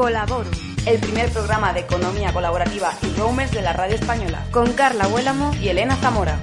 Colaboro, 0.00 0.48
el 0.86 0.98
primer 0.98 1.30
programa 1.30 1.74
de 1.74 1.80
economía 1.80 2.32
colaborativa 2.32 2.90
y 3.02 3.14
roamers 3.18 3.50
de 3.52 3.60
la 3.60 3.74
radio 3.74 3.96
española, 3.96 4.46
con 4.50 4.72
Carla 4.72 5.06
Huélamo 5.08 5.52
y 5.60 5.68
Elena 5.68 5.94
Zamora. 5.96 6.38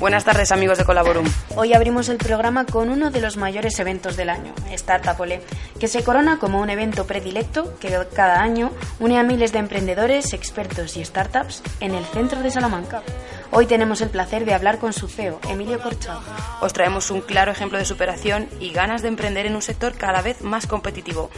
Buenas 0.00 0.24
tardes 0.24 0.50
amigos 0.50 0.78
de 0.78 0.86
Colaborum. 0.86 1.26
Hoy 1.56 1.74
abrimos 1.74 2.08
el 2.08 2.16
programa 2.16 2.64
con 2.64 2.88
uno 2.88 3.10
de 3.10 3.20
los 3.20 3.36
mayores 3.36 3.78
eventos 3.80 4.16
del 4.16 4.30
año, 4.30 4.54
Startup 4.70 5.20
Ole, 5.20 5.42
que 5.78 5.88
se 5.88 6.02
corona 6.02 6.38
como 6.38 6.62
un 6.62 6.70
evento 6.70 7.06
predilecto 7.06 7.78
que 7.78 7.94
cada 8.14 8.40
año 8.40 8.70
une 8.98 9.18
a 9.18 9.22
miles 9.22 9.52
de 9.52 9.58
emprendedores, 9.58 10.32
expertos 10.32 10.96
y 10.96 11.04
startups 11.04 11.62
en 11.80 11.94
el 11.94 12.06
centro 12.06 12.42
de 12.42 12.50
Salamanca. 12.50 13.02
Hoy 13.50 13.66
tenemos 13.66 14.00
el 14.00 14.08
placer 14.08 14.46
de 14.46 14.54
hablar 14.54 14.78
con 14.78 14.94
su 14.94 15.06
CEO, 15.06 15.38
Emilio 15.50 15.78
Corchado. 15.82 16.22
Os 16.62 16.72
traemos 16.72 17.10
un 17.10 17.20
claro 17.20 17.52
ejemplo 17.52 17.76
de 17.76 17.84
superación 17.84 18.48
y 18.58 18.72
ganas 18.72 19.02
de 19.02 19.08
emprender 19.08 19.44
en 19.44 19.54
un 19.54 19.60
sector 19.60 19.92
cada 19.98 20.22
vez 20.22 20.40
más 20.40 20.66
competitivo 20.66 21.28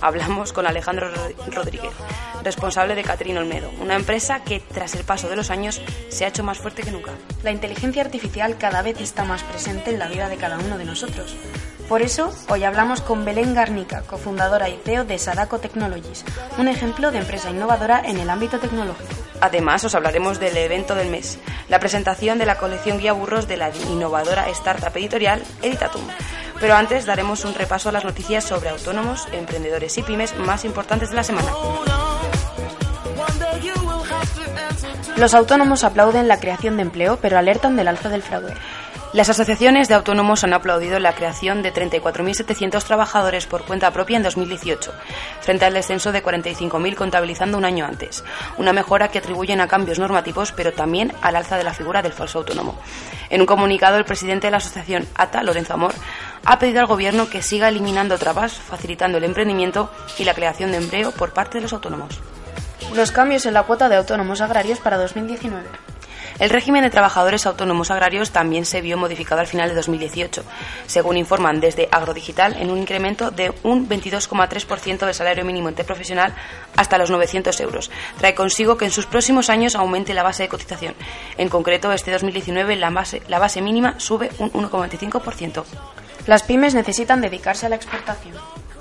hablamos 0.00 0.52
con 0.52 0.66
Alejandro 0.66 1.10
Rodríguez, 1.52 1.92
responsable 2.42 2.94
de 2.94 3.02
Caterina 3.02 3.40
Olmedo, 3.40 3.70
una 3.80 3.96
empresa 3.96 4.42
que 4.44 4.60
tras 4.60 4.94
el 4.94 5.04
paso 5.04 5.28
de 5.28 5.36
los 5.36 5.50
años 5.50 5.80
se 6.08 6.24
ha 6.24 6.28
hecho 6.28 6.44
más 6.44 6.58
fuerte 6.58 6.82
que 6.82 6.90
nunca. 6.90 7.12
La 7.42 7.50
inteligencia 7.50 8.02
artificial 8.02 8.58
cada 8.58 8.82
vez 8.82 9.00
está 9.00 9.24
más 9.24 9.42
presente 9.42 9.90
en 9.90 9.98
la 9.98 10.08
vida 10.08 10.28
de 10.28 10.36
cada 10.36 10.58
uno 10.58 10.78
de 10.78 10.84
nosotros. 10.84 11.36
Por 11.88 12.02
eso, 12.02 12.34
hoy 12.48 12.64
hablamos 12.64 13.00
con 13.00 13.24
Belén 13.24 13.54
Garnica, 13.54 14.02
cofundadora 14.02 14.68
y 14.68 14.76
CEO 14.84 15.04
de 15.04 15.18
Sadako 15.18 15.60
Technologies, 15.60 16.24
un 16.58 16.66
ejemplo 16.66 17.12
de 17.12 17.18
empresa 17.18 17.50
innovadora 17.50 18.02
en 18.04 18.18
el 18.18 18.28
ámbito 18.28 18.58
tecnológico. 18.58 19.08
Además, 19.40 19.84
os 19.84 19.94
hablaremos 19.94 20.40
del 20.40 20.56
evento 20.56 20.96
del 20.96 21.10
mes, 21.10 21.38
la 21.68 21.78
presentación 21.78 22.38
de 22.38 22.46
la 22.46 22.58
colección 22.58 22.98
guía 22.98 23.12
burros 23.12 23.46
de 23.46 23.56
la 23.56 23.70
innovadora 23.70 24.48
startup 24.50 24.96
editorial 24.96 25.42
Editatum. 25.62 26.02
Pero 26.60 26.74
antes 26.74 27.06
daremos 27.06 27.44
un 27.44 27.54
repaso 27.54 27.88
a 27.88 27.92
las 27.92 28.04
noticias 28.04 28.44
sobre 28.44 28.70
autónomos, 28.70 29.26
emprendedores 29.32 29.96
y 29.98 30.02
pymes 30.02 30.36
más 30.38 30.64
importantes 30.64 31.10
de 31.10 31.16
la 31.16 31.22
semana. 31.22 31.52
Los 35.16 35.34
autónomos 35.34 35.84
aplauden 35.84 36.28
la 36.28 36.40
creación 36.40 36.76
de 36.76 36.82
empleo, 36.82 37.18
pero 37.20 37.38
alertan 37.38 37.76
del 37.76 37.88
alza 37.88 38.08
del 38.08 38.22
fraude. 38.22 38.54
Las 39.16 39.30
asociaciones 39.30 39.88
de 39.88 39.94
autónomos 39.94 40.44
han 40.44 40.52
aplaudido 40.52 40.98
la 40.98 41.14
creación 41.14 41.62
de 41.62 41.72
34.700 41.72 42.84
trabajadores 42.84 43.46
por 43.46 43.64
cuenta 43.64 43.90
propia 43.90 44.18
en 44.18 44.22
2018, 44.22 44.92
frente 45.40 45.64
al 45.64 45.72
descenso 45.72 46.12
de 46.12 46.22
45.000 46.22 46.94
contabilizando 46.96 47.56
un 47.56 47.64
año 47.64 47.86
antes, 47.86 48.22
una 48.58 48.74
mejora 48.74 49.08
que 49.08 49.16
atribuyen 49.16 49.62
a 49.62 49.68
cambios 49.68 49.98
normativos, 49.98 50.52
pero 50.52 50.74
también 50.74 51.14
al 51.22 51.34
alza 51.34 51.56
de 51.56 51.64
la 51.64 51.72
figura 51.72 52.02
del 52.02 52.12
falso 52.12 52.40
autónomo. 52.40 52.78
En 53.30 53.40
un 53.40 53.46
comunicado, 53.46 53.96
el 53.96 54.04
presidente 54.04 54.48
de 54.48 54.50
la 54.50 54.58
asociación 54.58 55.08
ATA, 55.14 55.42
Lorenzo 55.42 55.72
Amor, 55.72 55.94
ha 56.44 56.58
pedido 56.58 56.80
al 56.80 56.86
Gobierno 56.86 57.30
que 57.30 57.40
siga 57.40 57.70
eliminando 57.70 58.18
trabas, 58.18 58.52
facilitando 58.52 59.16
el 59.16 59.24
emprendimiento 59.24 59.90
y 60.18 60.24
la 60.24 60.34
creación 60.34 60.72
de 60.72 60.76
empleo 60.76 61.12
por 61.12 61.32
parte 61.32 61.56
de 61.56 61.62
los 61.62 61.72
autónomos. 61.72 62.20
Los 62.94 63.12
cambios 63.12 63.46
en 63.46 63.54
la 63.54 63.62
cuota 63.62 63.88
de 63.88 63.96
autónomos 63.96 64.42
agrarios 64.42 64.78
para 64.78 64.98
2019. 64.98 65.95
El 66.38 66.50
régimen 66.50 66.82
de 66.82 66.90
trabajadores 66.90 67.46
autónomos 67.46 67.90
agrarios 67.90 68.30
también 68.30 68.66
se 68.66 68.82
vio 68.82 68.98
modificado 68.98 69.40
al 69.40 69.46
final 69.46 69.70
de 69.70 69.74
2018, 69.74 70.44
según 70.86 71.16
informan 71.16 71.60
desde 71.60 71.88
Agrodigital, 71.90 72.56
en 72.58 72.70
un 72.70 72.78
incremento 72.78 73.30
de 73.30 73.54
un 73.62 73.88
22,3% 73.88 75.06
del 75.06 75.14
salario 75.14 75.44
mínimo 75.46 75.70
interprofesional 75.70 76.34
hasta 76.76 76.98
los 76.98 77.10
900 77.10 77.58
euros. 77.60 77.90
Trae 78.18 78.34
consigo 78.34 78.76
que 78.76 78.84
en 78.84 78.90
sus 78.90 79.06
próximos 79.06 79.48
años 79.48 79.74
aumente 79.74 80.12
la 80.12 80.22
base 80.22 80.42
de 80.42 80.50
cotización. 80.50 80.94
En 81.38 81.48
concreto, 81.48 81.90
este 81.92 82.12
2019 82.12 82.76
la 82.76 82.90
base, 82.90 83.22
la 83.28 83.38
base 83.38 83.62
mínima 83.62 83.98
sube 83.98 84.30
un 84.38 84.52
1,25%. 84.52 85.64
Las 86.26 86.42
pymes 86.42 86.74
necesitan 86.74 87.20
dedicarse 87.20 87.66
a 87.66 87.68
la 87.68 87.76
exportación. 87.76 88.34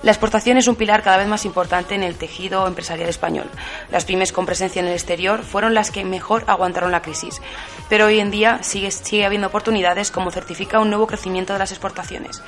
La 0.06 0.12
exportación 0.12 0.60
es 0.60 0.68
un 0.68 0.76
pilar 0.76 1.02
cada 1.02 1.18
vez 1.18 1.28
más 1.28 1.46
importante 1.46 1.96
en 1.96 2.04
el 2.04 2.14
tejido 2.14 2.68
empresarial 2.68 3.10
español. 3.10 3.50
Las 3.90 4.06
pymes 4.06 4.32
con 4.32 4.46
presencia 4.46 4.80
en 4.80 4.86
el 4.86 4.94
exterior 4.94 5.42
fueron 5.42 5.74
las 5.74 5.90
que 5.90 6.06
mejor 6.06 6.44
aguantaron 6.46 6.92
la 6.92 7.02
crisis, 7.02 7.42
pero 7.90 8.06
hoy 8.06 8.20
en 8.20 8.30
día 8.30 8.62
sigue, 8.62 8.92
sigue 8.92 9.26
habiendo 9.26 9.48
oportunidades 9.48 10.12
como 10.12 10.30
certifica 10.30 10.80
un 10.80 10.92
nuevo 10.92 11.08
crecimiento 11.08 11.54
de 11.54 11.60
las 11.60 11.72
exportaciones. 11.72 12.44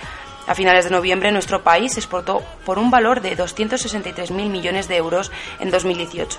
A 0.46 0.54
finales 0.54 0.86
de 0.86 0.92
noviembre, 0.92 1.32
nuestro 1.32 1.64
país 1.64 1.98
exportó 1.98 2.44
por 2.64 2.78
un 2.78 2.92
valor 2.92 3.22
de 3.22 3.36
263.000 3.36 4.30
millones 4.50 4.88
de 4.88 4.98
euros 4.98 5.32
en 5.60 5.72
2018. 5.72 6.38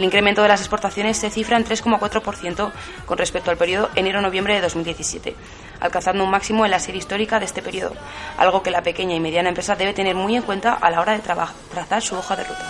El 0.00 0.04
incremento 0.04 0.40
de 0.40 0.48
las 0.48 0.60
exportaciones 0.60 1.18
se 1.18 1.28
cifra 1.28 1.58
en 1.58 1.66
3,4% 1.66 2.72
con 3.04 3.18
respecto 3.18 3.50
al 3.50 3.58
periodo 3.58 3.90
enero-noviembre 3.94 4.54
de 4.54 4.62
2017, 4.62 5.36
alcanzando 5.78 6.24
un 6.24 6.30
máximo 6.30 6.64
en 6.64 6.70
la 6.70 6.78
serie 6.78 7.00
histórica 7.00 7.38
de 7.38 7.44
este 7.44 7.60
periodo, 7.60 7.92
algo 8.38 8.62
que 8.62 8.70
la 8.70 8.82
pequeña 8.82 9.14
y 9.14 9.20
mediana 9.20 9.50
empresa 9.50 9.76
debe 9.76 9.92
tener 9.92 10.14
muy 10.14 10.36
en 10.36 10.42
cuenta 10.42 10.72
a 10.72 10.90
la 10.90 11.02
hora 11.02 11.12
de 11.12 11.18
trazar 11.18 12.00
su 12.00 12.16
hoja 12.16 12.34
de 12.34 12.44
ruta. 12.44 12.64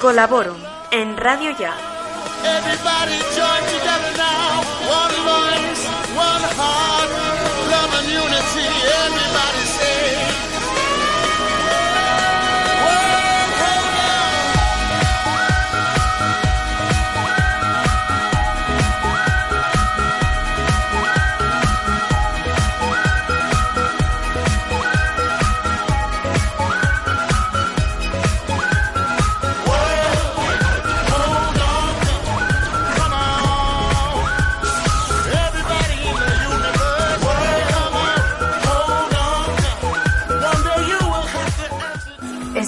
Colaboro 0.00 0.56
en 0.90 1.18
Radio 1.18 1.50
Ya. 1.58 1.74
Startup 8.14 9.73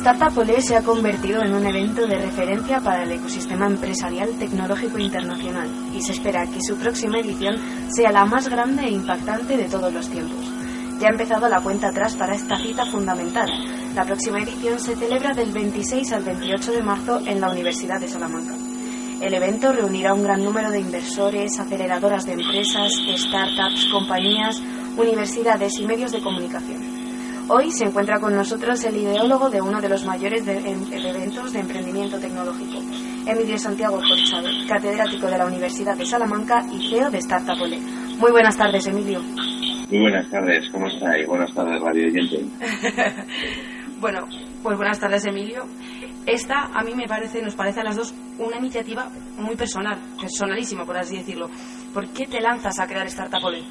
Ole 0.06 0.62
se 0.62 0.77
ha 0.77 0.83
convertido 0.83 1.43
en 1.43 1.53
un 1.53 1.67
evento 1.67 2.06
de 2.06 2.17
referencia 2.17 2.81
para 2.81 3.03
el 3.03 3.11
ecosistema 3.11 3.67
empresarial 3.67 4.31
tecnológico 4.39 5.00
internacional 5.00 5.69
y 5.93 6.00
se 6.00 6.12
espera 6.12 6.47
que 6.47 6.62
su 6.62 6.77
próxima 6.77 7.19
edición 7.19 7.56
sea 7.93 8.12
la 8.12 8.25
más 8.25 8.49
grande 8.49 8.84
e 8.84 8.93
impactante 8.93 9.56
de 9.56 9.65
todos 9.65 9.93
los 9.93 10.09
tiempos. 10.09 10.39
Ya 11.00 11.09
ha 11.09 11.11
empezado 11.11 11.49
la 11.49 11.61
cuenta 11.61 11.89
atrás 11.89 12.15
para 12.15 12.37
esta 12.37 12.56
cita 12.56 12.87
fundamental. 12.87 13.50
La 13.97 14.04
próxima 14.04 14.41
edición 14.41 14.78
se 14.78 14.95
celebra 14.95 15.34
del 15.34 15.51
26 15.51 16.13
al 16.13 16.22
28 16.22 16.71
de 16.71 16.83
marzo 16.84 17.21
en 17.27 17.41
la 17.41 17.51
Universidad 17.51 17.98
de 17.98 18.07
Salamanca. 18.07 18.54
El 19.21 19.34
evento 19.34 19.72
reunirá 19.72 20.15
un 20.15 20.22
gran 20.22 20.45
número 20.45 20.71
de 20.71 20.78
inversores, 20.78 21.59
aceleradoras 21.59 22.27
de 22.27 22.34
empresas, 22.34 22.92
startups, 23.16 23.89
compañías, 23.91 24.63
universidades 24.97 25.72
y 25.81 25.84
medios 25.84 26.13
de 26.13 26.21
comunicación. 26.21 26.96
Hoy 27.48 27.71
se 27.71 27.84
encuentra 27.84 28.19
con 28.19 28.34
nosotros 28.34 28.83
el 28.84 28.97
ideólogo 28.97 29.48
de 29.48 29.60
uno 29.60 29.81
de 29.81 29.89
los 29.89 30.04
mayores 30.04 30.43
eventos 30.48 31.53
de 31.53 31.60
emprendimiento 31.60 32.19
tecnológico, 32.19 32.81
Emilio 33.25 33.57
Santiago 33.57 33.98
Corchado, 33.98 34.48
catedrático 34.69 35.28
de 35.28 35.39
la 35.39 35.47
Universidad 35.47 35.97
de 35.97 36.04
Salamanca 36.04 36.65
y 36.72 36.91
CEO 36.91 37.09
de 37.09 37.19
Startup 37.19 37.60
Ole. 37.63 37.78
Muy 38.19 38.33
buenas 38.33 38.57
tardes, 38.57 38.89
Emilio. 38.89 39.22
Muy 39.22 40.01
buenas 40.01 40.28
tardes, 40.28 40.69
¿cómo 40.71 40.89
estáis? 40.89 41.25
Buenas 41.28 41.54
tardes, 41.54 41.81
Radio 41.81 42.09
Oyente. 42.09 42.45
bueno, 44.01 44.27
pues 44.65 44.77
buenas 44.77 44.98
tardes, 44.98 45.25
Emilio. 45.25 45.66
Esta 46.27 46.65
a 46.75 46.83
mí 46.83 46.97
me 46.97 47.07
parece, 47.07 47.41
nos 47.43 47.54
parece 47.54 47.78
a 47.78 47.84
las 47.84 47.95
dos 47.95 48.13
una 48.41 48.57
iniciativa 48.57 49.09
muy 49.39 49.54
personal, 49.54 49.97
personalísima, 50.21 50.84
por 50.84 50.98
así 50.98 51.19
decirlo. 51.19 51.48
¿Por 51.95 52.09
qué 52.09 52.27
te 52.27 52.41
lanzas 52.41 52.81
a 52.81 52.89
crear 52.89 53.07
Startup 53.07 53.45
Ole? 53.45 53.63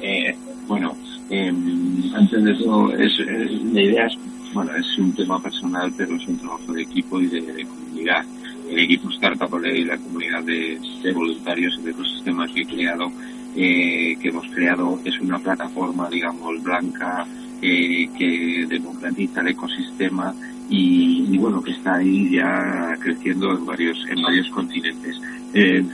Eh, 0.00 0.36
bueno, 0.68 0.92
Em, 1.30 2.14
antes 2.14 2.42
de 2.42 2.54
todo, 2.54 2.94
es, 2.96 3.18
la 3.18 3.82
idea 3.82 4.06
es, 4.06 4.18
bueno, 4.54 4.74
es 4.74 4.98
un 4.98 5.12
tema 5.12 5.40
personal, 5.40 5.92
pero 5.96 6.16
es 6.16 6.26
un 6.26 6.38
trabajo 6.38 6.72
de 6.72 6.82
equipo 6.82 7.20
y 7.20 7.26
de, 7.26 7.66
comunidad. 7.66 8.24
El 8.70 8.78
equipo 8.80 9.10
Startup 9.10 9.50
y 9.64 9.84
la 9.84 9.98
comunidad 9.98 10.42
de, 10.44 10.78
voluntarios 11.14 11.78
y 11.78 11.82
de 11.82 11.90
ecosistemas 11.90 12.50
que 12.50 12.62
he 12.62 12.66
creado, 12.66 13.12
eh, 13.56 14.16
que 14.20 14.28
hemos 14.28 14.46
creado, 14.48 14.98
es 15.04 15.18
una 15.20 15.38
plataforma, 15.38 16.08
digamos, 16.08 16.62
blanca, 16.62 17.26
eh, 17.60 18.08
que 18.16 18.66
democratiza 18.68 19.40
el 19.40 19.48
ecosistema 19.48 20.34
y, 20.70 21.36
bueno, 21.38 21.62
que 21.62 21.72
está 21.72 21.96
ahí 21.96 22.30
ya 22.30 22.94
creciendo 23.00 23.52
en 23.52 23.66
varios, 23.66 23.98
en 24.08 24.22
varios 24.22 24.48
continentes. 24.50 25.20
Eh, 25.54 25.84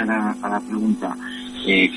a 0.00 0.04
la, 0.04 0.36
a 0.42 0.48
la 0.48 0.60
pregunta, 0.60 1.16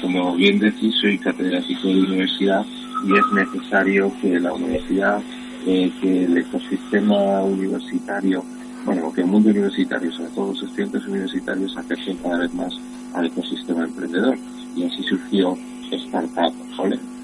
como 0.02 0.36
bien 0.36 0.60
decís, 0.60 0.94
soy 1.00 1.18
catedrático 1.18 1.88
de 1.88 2.02
universidad 2.02 2.66
y 3.08 3.18
es 3.18 3.32
necesario 3.34 4.12
que 4.22 4.40
la 4.40 4.54
universidad, 4.54 5.22
eh, 5.66 5.92
que 6.02 6.26
el 6.26 6.38
ecosistema 6.38 7.42
universitario, 7.44 8.44
bueno, 8.86 9.14
que 9.14 9.22
el 9.22 9.28
mundo 9.28 9.50
universitario, 9.50 10.12
sobre 10.12 10.30
todo 10.32 10.48
los 10.52 10.64
estudiantes 10.64 11.08
universitarios, 11.08 11.78
acerquen 11.78 12.18
cada 12.18 12.40
vez 12.40 12.54
más 12.54 12.74
al 13.14 13.28
ecosistema 13.28 13.86
emprendedor. 13.86 14.38
Y 14.76 14.84
así 14.84 15.04
surgió 15.04 15.58
Startup 15.92 16.54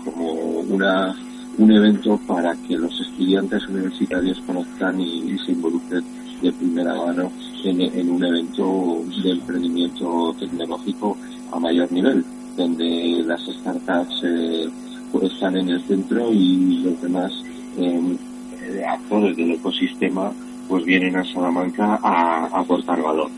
como 0.04 0.32
una 0.32 1.16
un 1.58 1.72
evento 1.72 2.20
para 2.28 2.56
que 2.56 2.78
los 2.78 3.00
estudiantes 3.00 3.68
universitarios 3.68 4.40
conozcan 4.46 5.00
y, 5.02 5.38
se 5.40 5.52
involucren 5.52 6.04
de 6.42 6.52
primera 6.52 6.94
mano 6.94 7.32
en, 7.64 8.10
un 8.12 8.24
evento 8.24 9.02
de 9.24 9.32
emprendimiento 9.32 10.36
tecnológico 10.40 11.18
a 11.52 11.60
mayor 11.60 11.92
nivel, 11.92 12.24
donde 12.58 13.24
las 13.26 13.42
startups 13.46 14.24
eh, 14.24 14.70
pues 15.12 15.32
están 15.32 15.56
en 15.56 15.70
el 15.70 15.82
centro 15.84 16.34
y 16.34 16.80
los 16.84 17.02
demás 17.02 17.32
em, 17.78 18.18
eh, 18.62 18.84
actores 18.86 19.38
del 19.38 19.52
ecosistema 19.52 20.32
pues 20.68 20.84
vienen 20.84 21.16
a 21.16 21.24
Salamanca 21.24 22.00
a 22.04 22.46
aportar 22.48 23.02
valor. 23.02 23.30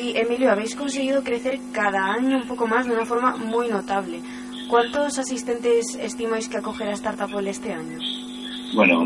Y 0.00 0.16
Emilio, 0.16 0.50
habéis 0.50 0.74
conseguido 0.76 1.22
crecer 1.22 1.58
cada 1.72 2.12
año 2.12 2.36
un 2.36 2.46
poco 2.46 2.66
más 2.66 2.86
de 2.86 2.92
una 2.92 3.04
forma 3.04 3.36
muy 3.36 3.68
notable. 3.68 4.20
¿Cuántos 4.68 5.18
asistentes 5.18 5.94
estimáis 6.00 6.48
que 6.48 6.58
acogerá 6.58 6.92
Startup 6.92 7.38
este 7.46 7.72
año? 7.72 7.98
Bueno, 8.74 9.04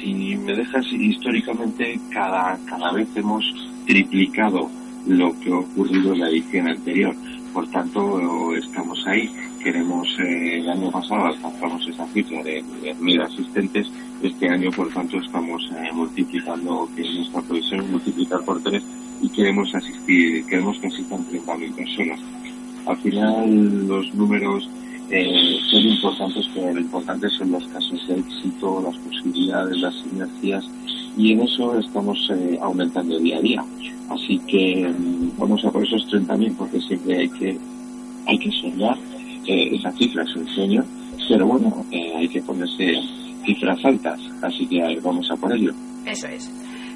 si 0.00 0.36
me 0.36 0.54
dejas 0.54 0.86
históricamente, 0.92 1.98
cada, 2.10 2.58
cada 2.66 2.92
vez 2.92 3.08
hemos 3.16 3.44
triplicado 3.86 4.70
lo 5.06 5.38
que 5.40 5.50
ha 5.50 5.56
ocurrido 5.56 6.12
en 6.12 6.20
la 6.20 6.28
edición 6.28 6.68
anterior. 6.68 7.14
Por 7.52 7.68
tanto, 7.70 8.54
estamos 8.54 9.06
ahí. 9.06 9.30
Queremos, 9.62 10.08
eh, 10.18 10.58
el 10.58 10.70
año 10.70 10.90
pasado 10.90 11.26
alcanzamos 11.26 11.86
esa 11.86 12.06
cifra 12.08 12.42
de 12.42 12.62
10.000 12.82 13.22
asistentes. 13.22 13.86
Este 14.22 14.48
año, 14.48 14.70
por 14.70 14.88
tanto, 14.92 15.18
estamos 15.18 15.70
eh, 15.72 15.92
multiplicando, 15.92 16.88
que 16.94 17.02
es 17.02 17.14
nuestra 17.14 17.42
previsión, 17.42 17.90
multiplicar 17.90 18.40
por 18.44 18.62
tres 18.62 18.82
y 19.20 19.28
queremos 19.28 19.72
asistir, 19.74 20.44
queremos 20.46 20.78
que 20.78 20.88
asistan 20.88 21.24
30.000 21.26 21.74
personas 21.74 22.20
al 22.86 22.96
final 22.98 23.86
los 23.86 24.14
números 24.14 24.68
eh, 25.10 25.58
son 25.70 25.82
importantes, 25.82 26.48
pero 26.54 26.72
lo 26.72 26.80
importante 26.80 27.28
son 27.30 27.52
los 27.52 27.64
casos 27.68 28.08
de 28.08 28.18
éxito, 28.18 28.82
las 28.82 28.96
posibilidades, 28.96 29.78
las 29.78 29.94
sinergias, 29.94 30.64
y 31.16 31.32
en 31.32 31.42
eso 31.42 31.78
estamos 31.78 32.18
eh, 32.30 32.58
aumentando 32.60 33.18
día 33.18 33.38
a 33.38 33.40
día. 33.40 33.64
Así 34.08 34.38
que 34.40 34.88
mm, 34.88 35.38
vamos 35.38 35.64
a 35.64 35.70
por 35.70 35.84
esos 35.84 36.06
30.000 36.08 36.56
porque 36.56 36.80
siempre 36.80 37.18
hay 37.18 37.28
que, 37.28 37.58
hay 38.26 38.38
que 38.38 38.50
soñar. 38.52 38.96
Eh, 39.46 39.74
esa 39.74 39.90
cifra 39.92 40.22
es 40.22 40.36
un 40.36 40.48
sueño, 40.48 40.84
pero 41.28 41.46
bueno, 41.46 41.84
hay 41.90 42.28
que 42.28 42.42
ponerse 42.42 42.94
cifras 43.44 43.84
altas, 43.84 44.20
así 44.42 44.66
que 44.66 45.00
vamos 45.02 45.28
a 45.30 45.36
por 45.36 45.52
ello. 45.52 45.72
Eso 46.06 46.28
es. 46.28 46.50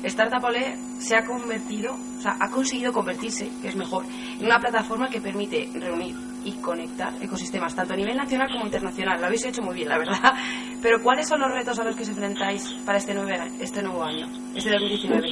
Startup 0.04 0.44
Ole 0.44 0.76
se 0.98 1.16
ha 1.16 1.24
convertido, 1.24 1.94
o 1.94 2.20
sea, 2.20 2.36
ha 2.38 2.48
conseguido 2.50 2.92
convertirse, 2.92 3.48
que 3.60 3.68
es 3.68 3.76
mejor, 3.76 4.04
en 4.38 4.46
una 4.46 4.60
plataforma 4.60 5.08
que 5.08 5.20
permite 5.20 5.68
reunir 5.74 6.14
y 6.46 6.52
conectar 6.62 7.12
ecosistemas, 7.20 7.74
tanto 7.74 7.92
a 7.92 7.96
nivel 7.96 8.16
nacional 8.16 8.48
como 8.50 8.64
internacional. 8.64 9.20
Lo 9.20 9.26
habéis 9.26 9.44
hecho 9.44 9.62
muy 9.62 9.74
bien, 9.74 9.88
la 9.88 9.98
verdad. 9.98 10.32
Pero 10.82 11.02
¿cuáles 11.02 11.28
son 11.28 11.40
los 11.40 11.52
retos 11.52 11.78
a 11.78 11.84
los 11.84 11.94
que 11.96 12.04
os 12.04 12.08
enfrentáis 12.08 12.72
para 12.86 12.98
este, 12.98 13.12
nuevo, 13.12 13.30
este 13.60 13.82
nuevo 13.82 14.04
año, 14.04 14.26
este 14.54 14.70
2019? 14.70 15.28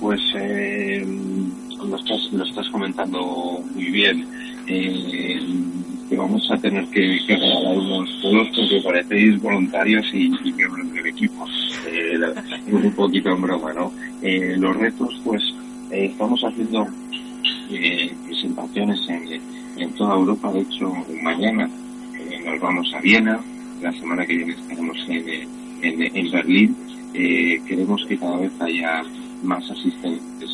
Pues 0.00 0.20
eh, 0.36 1.04
lo, 1.84 1.96
estás, 1.96 2.32
lo 2.32 2.44
estás 2.44 2.68
comentando 2.70 3.60
muy 3.74 3.90
bien. 3.90 4.26
Eh, 4.68 5.40
que 6.08 6.16
vamos 6.16 6.50
a 6.50 6.56
tener 6.56 6.86
que, 6.88 7.20
regalar 7.28 7.76
unos 7.76 8.08
polos 8.22 8.48
porque 8.54 8.80
parecéis 8.82 9.40
voluntarios 9.42 10.06
y, 10.14 10.30
miembros 10.52 10.92
del 10.92 11.06
equipo. 11.06 11.46
Eh, 11.86 12.18
un 12.72 12.92
poquito 12.92 13.30
en 13.30 13.42
broma, 13.42 13.72
¿no? 13.74 13.92
Eh, 14.22 14.56
los 14.58 14.76
retos, 14.76 15.20
pues, 15.24 15.42
eh, 15.90 16.06
estamos 16.06 16.40
haciendo 16.42 16.86
eh, 17.70 18.12
presentaciones 18.26 19.00
en, 19.08 19.57
en, 19.78 19.92
toda 19.94 20.14
Europa. 20.16 20.52
De 20.52 20.60
hecho, 20.60 20.92
mañana 21.22 21.68
nos 22.44 22.60
vamos 22.60 22.92
a 22.94 23.00
Viena, 23.00 23.40
la 23.82 23.92
semana 23.92 24.26
que 24.26 24.36
viene 24.36 24.52
estaremos 24.52 24.96
en, 25.08 25.48
en, 25.82 26.16
en 26.16 26.30
Berlín. 26.30 26.76
queremos 27.12 28.04
que 28.06 28.18
cada 28.18 28.38
vez 28.38 28.52
haya 28.60 29.02
más 29.42 29.70
asistentes. 29.70 30.50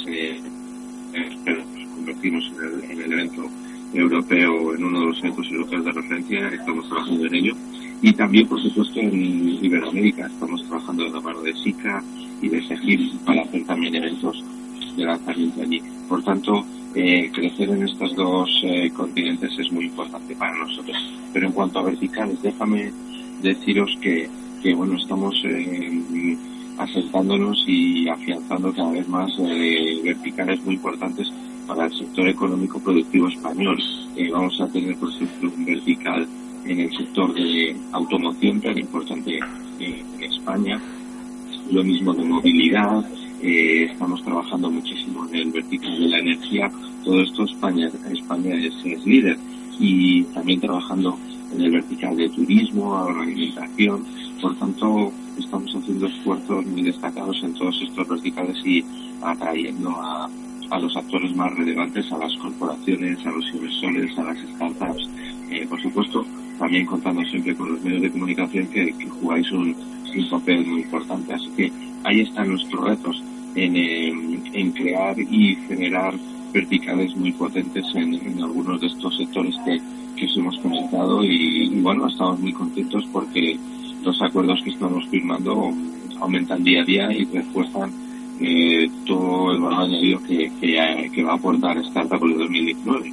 espero 1.14 1.62
convertirnos 1.94 2.44
en 2.52 2.64
el, 2.64 2.90
en 2.90 3.02
el 3.02 3.12
evento 3.12 3.48
europeo, 3.94 4.74
en 4.74 4.84
uno 4.84 5.00
de 5.00 5.06
los 5.06 5.20
centros 5.20 5.46
europeos 5.50 5.84
de 5.84 5.92
referencia, 5.92 6.48
estamos 6.48 6.88
trabajando 6.88 7.26
en 7.26 7.34
ello. 7.34 7.54
Y 8.02 8.12
también, 8.12 8.46
por 8.46 8.60
supuesto, 8.60 9.00
en 9.00 9.64
Iberoamérica, 9.64 10.26
estamos 10.26 10.62
trabajando 10.66 11.04
de 11.04 11.10
la 11.10 11.20
mano 11.20 11.40
de 11.40 11.54
SICA 11.54 12.02
y 12.42 12.48
de 12.48 12.66
SEGIR 12.66 13.18
para 13.24 13.42
hacer 13.42 13.64
también 13.64 13.94
eventos 13.94 14.44
de 14.96 15.04
lanzamiento 15.04 15.62
allí. 15.62 15.82
Por 16.08 16.22
tanto, 16.22 16.64
eh, 16.94 17.30
crecer 17.32 17.70
en 17.70 17.82
estos 17.82 18.14
dos 18.14 18.60
eh, 18.64 18.90
continentes 18.90 19.58
es 19.58 19.72
muy 19.72 19.86
importante 19.86 20.34
para 20.36 20.56
nosotros. 20.56 20.96
Pero 21.32 21.46
en 21.46 21.52
cuanto 21.52 21.78
a 21.78 21.82
verticales, 21.82 22.40
déjame 22.42 22.92
deciros 23.42 23.96
que, 24.00 24.28
que 24.62 24.74
bueno, 24.74 24.96
estamos 24.96 25.34
eh, 25.44 26.36
asentándonos 26.78 27.64
y 27.66 28.08
afianzando 28.08 28.72
cada 28.72 28.90
vez 28.92 29.08
más 29.08 29.30
verticales 30.02 30.64
muy 30.64 30.74
importantes 30.74 31.30
para 31.66 31.86
el 31.86 31.96
sector 31.96 32.28
económico 32.28 32.78
productivo 32.78 33.28
español. 33.28 33.78
Eh, 34.16 34.30
vamos 34.30 34.60
a 34.60 34.68
tener, 34.68 34.96
por 34.96 35.10
ejemplo, 35.10 35.50
un 35.56 35.64
vertical 35.64 36.26
en 36.64 36.80
el 36.80 36.96
sector 36.96 37.32
de 37.34 37.76
automoción 37.92 38.60
tan 38.60 38.78
importante 38.78 39.38
eh, 39.80 40.02
en 40.18 40.22
España, 40.22 40.80
lo 41.70 41.84
mismo 41.84 42.14
de 42.14 42.24
movilidad, 42.24 43.04
eh, 43.42 43.88
estamos 43.90 44.22
trabajando 44.22 44.70
muchísimo 44.70 45.26
en 45.28 45.34
el 45.34 45.50
vertical 45.50 45.98
de 45.98 46.08
la 46.08 46.18
energía, 46.18 46.70
todo 47.04 47.20
esto 47.20 47.44
España, 47.44 47.90
España 48.10 48.54
es, 48.54 49.04
líder 49.04 49.38
y 49.78 50.22
también 50.24 50.60
trabajando 50.60 51.18
en 51.52 51.60
el 51.60 51.70
vertical 51.70 52.16
de 52.16 52.28
turismo, 52.30 52.96
agroalimentación, 52.96 54.04
por 54.40 54.56
tanto 54.56 55.12
estamos 55.38 55.74
haciendo 55.74 56.06
esfuerzos 56.06 56.66
muy 56.66 56.82
destacados 56.82 57.36
en 57.42 57.54
todos 57.54 57.80
estos 57.82 58.08
verticales 58.08 58.56
y 58.64 58.84
atrayendo 59.22 59.90
a, 59.90 60.28
a 60.70 60.78
los 60.78 60.96
actores 60.96 61.34
más 61.36 61.54
relevantes, 61.54 62.10
a 62.12 62.18
las 62.18 62.34
corporaciones, 62.36 63.24
a 63.26 63.30
los 63.30 63.44
inversores, 63.52 64.18
a 64.18 64.24
las 64.24 64.38
startups. 64.38 65.08
Eh, 65.50 65.66
por 65.68 65.80
supuesto, 65.82 66.24
también 66.58 66.86
contando 66.86 67.22
siempre 67.24 67.54
con 67.54 67.72
los 67.72 67.82
medios 67.82 68.02
de 68.02 68.10
comunicación 68.10 68.66
que, 68.68 68.92
jugáis 69.20 69.50
un, 69.52 69.74
papel 70.30 70.64
muy 70.64 70.82
importante. 70.82 71.34
Así 71.34 71.48
que 71.56 71.72
ahí 72.04 72.20
están 72.20 72.48
nuestros 72.48 72.84
retos 72.84 73.22
en 73.56 74.72
crear 74.72 75.18
y 75.18 75.56
generar 75.68 76.14
verticales 76.54 77.14
muy 77.16 77.32
potentes 77.32 77.84
en, 77.94 78.42
algunos 78.42 78.80
de 78.80 78.86
estos 78.86 79.16
sectores 79.16 79.54
que, 79.64 79.78
que 80.16 80.26
os 80.26 80.36
hemos 80.36 80.58
comentado 80.60 81.22
y, 81.24 81.64
y, 81.64 81.80
bueno, 81.82 82.06
estamos 82.06 82.38
muy 82.38 82.52
contentos 82.52 83.04
porque 83.12 83.58
los 84.02 84.22
acuerdos 84.22 84.62
que 84.62 84.70
estamos 84.70 85.06
firmando 85.08 85.72
aumentan 86.20 86.62
día 86.62 86.82
a 86.82 86.84
día 86.84 87.12
y 87.12 87.24
refuerzan 87.24 87.90
eh, 88.40 88.88
todo 89.04 89.52
el 89.52 89.60
valor 89.60 89.82
añadido 89.82 90.22
que, 90.22 90.50
que, 90.60 91.22
va 91.22 91.32
a 91.32 91.36
aportar 91.36 91.76
Startup 91.78 92.22
el 92.24 92.38
2019. 92.38 93.12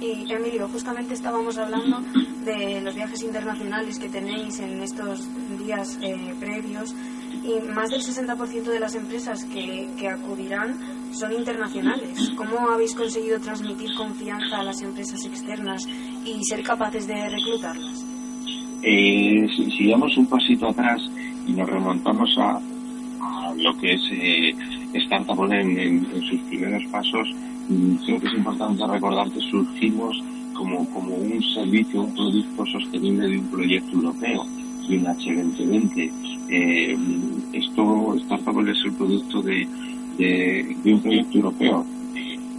Y 0.00 0.30
Emilio, 0.30 0.68
justamente 0.68 1.14
estábamos 1.14 1.56
hablando 1.56 2.00
de 2.44 2.80
los 2.82 2.94
viajes 2.94 3.22
internacionales 3.22 3.98
que 3.98 4.08
tenéis 4.08 4.60
en 4.60 4.82
estos 4.82 5.26
días 5.58 5.98
eh, 6.02 6.34
previos 6.38 6.94
y 7.42 7.60
más 7.72 7.90
del 7.90 8.00
60% 8.00 8.62
de 8.64 8.80
las 8.80 8.94
empresas 8.94 9.44
que, 9.44 9.88
que, 9.98 10.08
acudirán 10.08 10.76
son 11.12 11.32
internacionales. 11.32 12.32
¿Cómo 12.36 12.70
habéis 12.70 12.94
conseguido 12.94 13.40
transmitir 13.40 13.94
confianza 13.94 14.58
a 14.58 14.62
las 14.62 14.82
empresas 14.82 15.24
externas 15.24 15.86
y 16.24 16.44
ser 16.44 16.62
capaces 16.62 17.06
de 17.06 17.28
reclutarlas? 17.28 18.04
Eh, 18.82 19.48
si, 19.76 19.90
damos 19.90 20.16
un 20.16 20.26
pasito 20.26 20.68
atrás 20.68 21.02
y 21.46 21.52
nos 21.52 21.68
remontamos 21.68 22.30
a, 22.38 22.60
lo 23.56 23.76
que 23.78 23.94
es 23.94 24.02
eh, 24.12 24.54
Startup 24.94 25.50
en, 25.50 25.78
en, 25.78 26.22
sus 26.22 26.40
primeros 26.42 26.84
pasos, 26.90 27.28
mm, 27.68 27.94
creo 28.04 28.20
que 28.20 28.26
es 28.26 28.34
importante 28.34 28.86
recordar 28.86 29.30
que 29.30 29.40
surgimos 29.40 30.22
como, 30.54 30.88
como 30.90 31.14
un 31.14 31.42
servicio, 31.54 32.02
un 32.02 32.14
producto 32.14 32.66
sostenible 32.66 33.28
de 33.28 33.38
un 33.38 33.48
proyecto 33.48 33.92
europeo 33.92 34.46
y 34.88 34.96
un 34.96 35.04
H2020. 35.04 36.10
Eh, 36.48 36.96
esto, 37.52 38.14
Startup 38.16 38.68
es 38.68 38.84
el 38.84 38.92
producto 38.92 39.42
de, 39.42 39.66
de, 40.18 40.76
un 40.84 41.00
proyecto 41.00 41.38
europeo, 41.38 41.86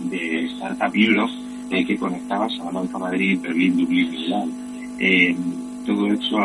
de, 0.10 0.46
Startup 0.46 0.96
Europe, 0.96 1.34
eh, 1.72 1.86
que 1.86 1.98
conectaba 1.98 2.50
Salamanca, 2.50 2.98
Madrid, 2.98 3.40
Berlín, 3.42 3.78
Dublín, 3.78 4.12
Milán. 4.12 4.52
Eh, 5.00 5.36
todo, 5.86 6.12
hecho 6.12 6.38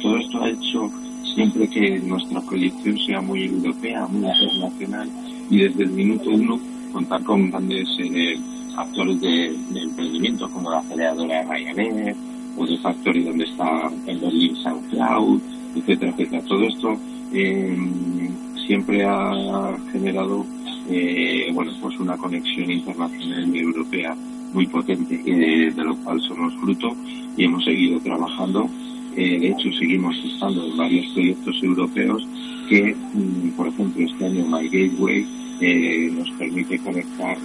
todo 0.00 0.18
esto 0.18 0.42
ha 0.42 0.50
hecho 0.50 0.90
siempre 1.34 1.68
que 1.68 1.98
nuestra 2.00 2.40
proyección 2.40 2.98
sea 2.98 3.20
muy 3.20 3.44
europea, 3.44 4.06
muy 4.06 4.26
internacional 4.28 5.08
y 5.50 5.58
desde 5.58 5.84
el 5.84 5.90
minuto 5.90 6.30
uno 6.30 6.60
contar 6.92 7.22
con 7.24 7.50
grandes 7.50 7.88
eh, 7.98 8.38
actores 8.76 9.20
de, 9.20 9.46
emprendimiento 9.74 10.48
como 10.50 10.70
la 10.70 10.78
aceleradora 10.78 11.42
Ryanair 11.42 12.14
o 12.56 12.66
de 12.66 12.78
Factory 12.78 13.22
donde 13.24 13.44
está 13.44 13.90
el 14.06 14.18
Berlin 14.18 14.56
SoundCloud, 14.56 15.40
etcétera, 15.76 16.12
etcétera. 16.12 16.42
Todo 16.42 16.68
esto 16.68 16.96
eh, 17.32 18.30
siempre 18.66 19.04
ha 19.04 19.76
generado 19.92 20.44
eh, 20.88 21.50
bueno 21.52 21.72
pues 21.80 21.98
una 21.98 22.16
conexión 22.16 22.70
internacional 22.70 23.54
y 23.54 23.58
europea 23.58 24.16
muy 24.52 24.66
potente 24.66 25.16
de 25.16 25.84
lo 25.84 25.96
cual 25.98 26.20
somos 26.20 26.54
fruto 26.56 26.88
y 27.36 27.44
hemos 27.44 27.64
seguido 27.64 27.98
trabajando 28.00 28.68
eh, 29.16 29.38
de 29.38 29.48
hecho, 29.48 29.70
seguimos 29.78 30.16
estando 30.24 30.66
en 30.66 30.76
varios 30.76 31.06
proyectos 31.12 31.62
europeos 31.62 32.26
que, 32.68 32.94
mm, 33.14 33.50
por 33.50 33.68
ejemplo, 33.68 34.06
este 34.06 34.24
año 34.24 34.46
My 34.46 34.64
Gateway 34.68 35.26
eh, 35.60 36.10
nos 36.16 36.30
permite 36.32 36.78
conectar 36.78 37.36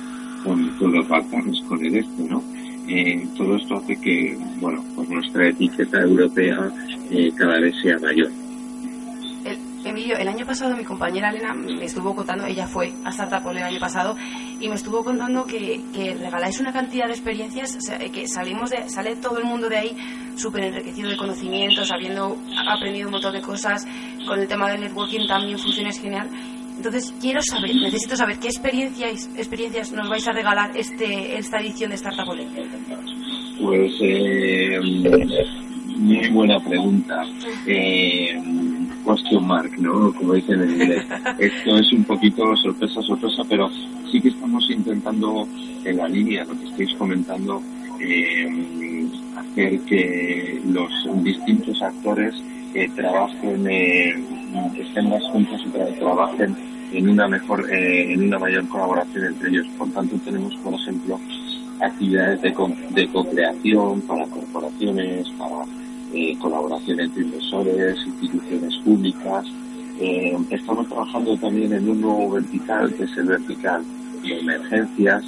con 0.46 0.70
todos 0.78 0.94
los 0.94 1.08
Balcanes, 1.10 1.60
con 1.68 1.86
el 1.86 1.98
este, 1.98 2.24
¿no? 2.24 2.42
Eh, 2.88 3.28
todo 3.36 3.58
esto 3.58 3.76
hace 3.76 4.00
que, 4.00 4.38
bueno, 4.62 4.82
pues 4.96 5.10
nuestra 5.10 5.50
etiqueta 5.50 6.02
europea 6.02 6.72
cada 7.36 7.60
vez 7.60 7.76
sea 7.82 8.00
mayor. 8.00 8.32
El 9.88 10.28
año 10.28 10.46
pasado 10.46 10.76
mi 10.76 10.84
compañera 10.84 11.30
Elena 11.30 11.54
me 11.54 11.86
estuvo 11.86 12.14
contando, 12.14 12.46
ella 12.46 12.68
fue 12.68 12.92
a 13.06 13.10
Startup 13.10 13.50
el 13.52 13.64
año 13.64 13.80
pasado, 13.80 14.18
y 14.60 14.68
me 14.68 14.76
estuvo 14.76 15.02
contando 15.02 15.46
que, 15.46 15.82
que 15.94 16.14
regaláis 16.14 16.60
una 16.60 16.74
cantidad 16.74 17.06
de 17.06 17.14
experiencias, 17.14 17.78
que 18.12 18.28
salimos 18.28 18.70
de, 18.70 18.90
sale 18.90 19.16
todo 19.16 19.38
el 19.38 19.46
mundo 19.46 19.70
de 19.70 19.78
ahí 19.78 19.98
súper 20.36 20.66
enriquecido 20.66 21.10
de 21.10 21.16
conocimientos, 21.16 21.90
habiendo 21.92 22.38
aprendido 22.68 23.08
un 23.08 23.14
montón 23.14 23.34
de 23.34 23.42
cosas, 23.42 23.88
con 24.28 24.40
el 24.40 24.48
tema 24.48 24.70
del 24.70 24.82
networking 24.82 25.26
también 25.26 25.58
funciona 25.58 25.90
genial. 25.92 26.30
Entonces 26.76 27.14
quiero 27.22 27.42
saber, 27.42 27.74
necesito 27.74 28.18
saber 28.18 28.40
qué 28.40 28.48
experiencias, 28.48 29.30
experiencias 29.38 29.92
nos 29.94 30.10
vais 30.10 30.28
a 30.28 30.34
regalar 30.34 30.76
este, 30.76 31.38
esta 31.38 31.60
edición 31.60 31.92
de 31.92 31.96
Startup 31.96 32.28
Ole. 32.28 32.46
Pues 33.60 33.94
eh, 34.02 34.80
muy 35.98 36.30
buena 36.30 36.60
pregunta. 36.60 37.24
Eh, 37.66 38.38
question 39.08 39.48
mark, 39.48 39.72
¿no? 39.80 40.14
Como 40.14 40.34
dicen 40.34 40.62
en 40.62 40.72
inglés. 40.72 41.06
Esto 41.40 41.78
es 41.78 41.92
un 41.94 42.04
poquito 42.04 42.56
sorpresa, 42.58 43.02
sorpresa, 43.02 43.44
pero 43.50 43.70
sí 44.12 44.20
que 44.22 44.30
estamos 44.30 44.70
intentando 44.70 45.48
en 45.84 45.98
la 45.98 46.08
línea, 46.08 46.44
lo 46.44 46.60
que 46.60 46.68
estáis 46.68 46.94
comentando, 46.98 47.62
eh, 48.00 49.08
hacer 49.38 49.80
que 49.82 50.62
los 50.66 50.92
distintos 51.24 51.82
actores 51.82 52.36
eh, 52.74 52.90
trabajen, 52.96 53.66
eh, 53.70 54.16
estén 54.78 55.10
más 55.10 55.24
juntos 55.32 55.62
y 55.66 56.00
trabajen 56.00 56.56
en 56.92 57.10
una 57.10 57.28
mejor, 57.28 57.72
eh, 57.72 58.14
en 58.14 58.24
una 58.24 58.40
mayor 58.40 58.68
colaboración 58.68 59.26
entre 59.26 59.50
ellos. 59.50 59.68
Por 59.78 59.90
tanto, 59.92 60.18
tenemos, 60.24 60.56
por 60.58 60.74
ejemplo, 60.74 61.20
actividades 61.80 62.42
de, 62.42 62.54
de 62.92 63.08
co-creación 63.08 64.02
para 64.02 64.26
corporaciones, 64.28 65.30
para 65.32 65.64
eh, 66.18 66.36
colaboración 66.40 67.00
entre 67.00 67.22
inversores, 67.22 67.96
instituciones 68.08 68.76
públicas. 68.78 69.46
Eh, 70.00 70.36
estamos 70.50 70.88
trabajando 70.88 71.38
también 71.38 71.74
en 71.74 71.88
un 71.88 72.02
nuevo 72.02 72.32
vertical, 72.32 72.92
que 72.96 73.04
es 73.04 73.18
el 73.18 73.28
vertical 73.28 73.84
de 74.24 74.40
emergencias. 74.40 75.24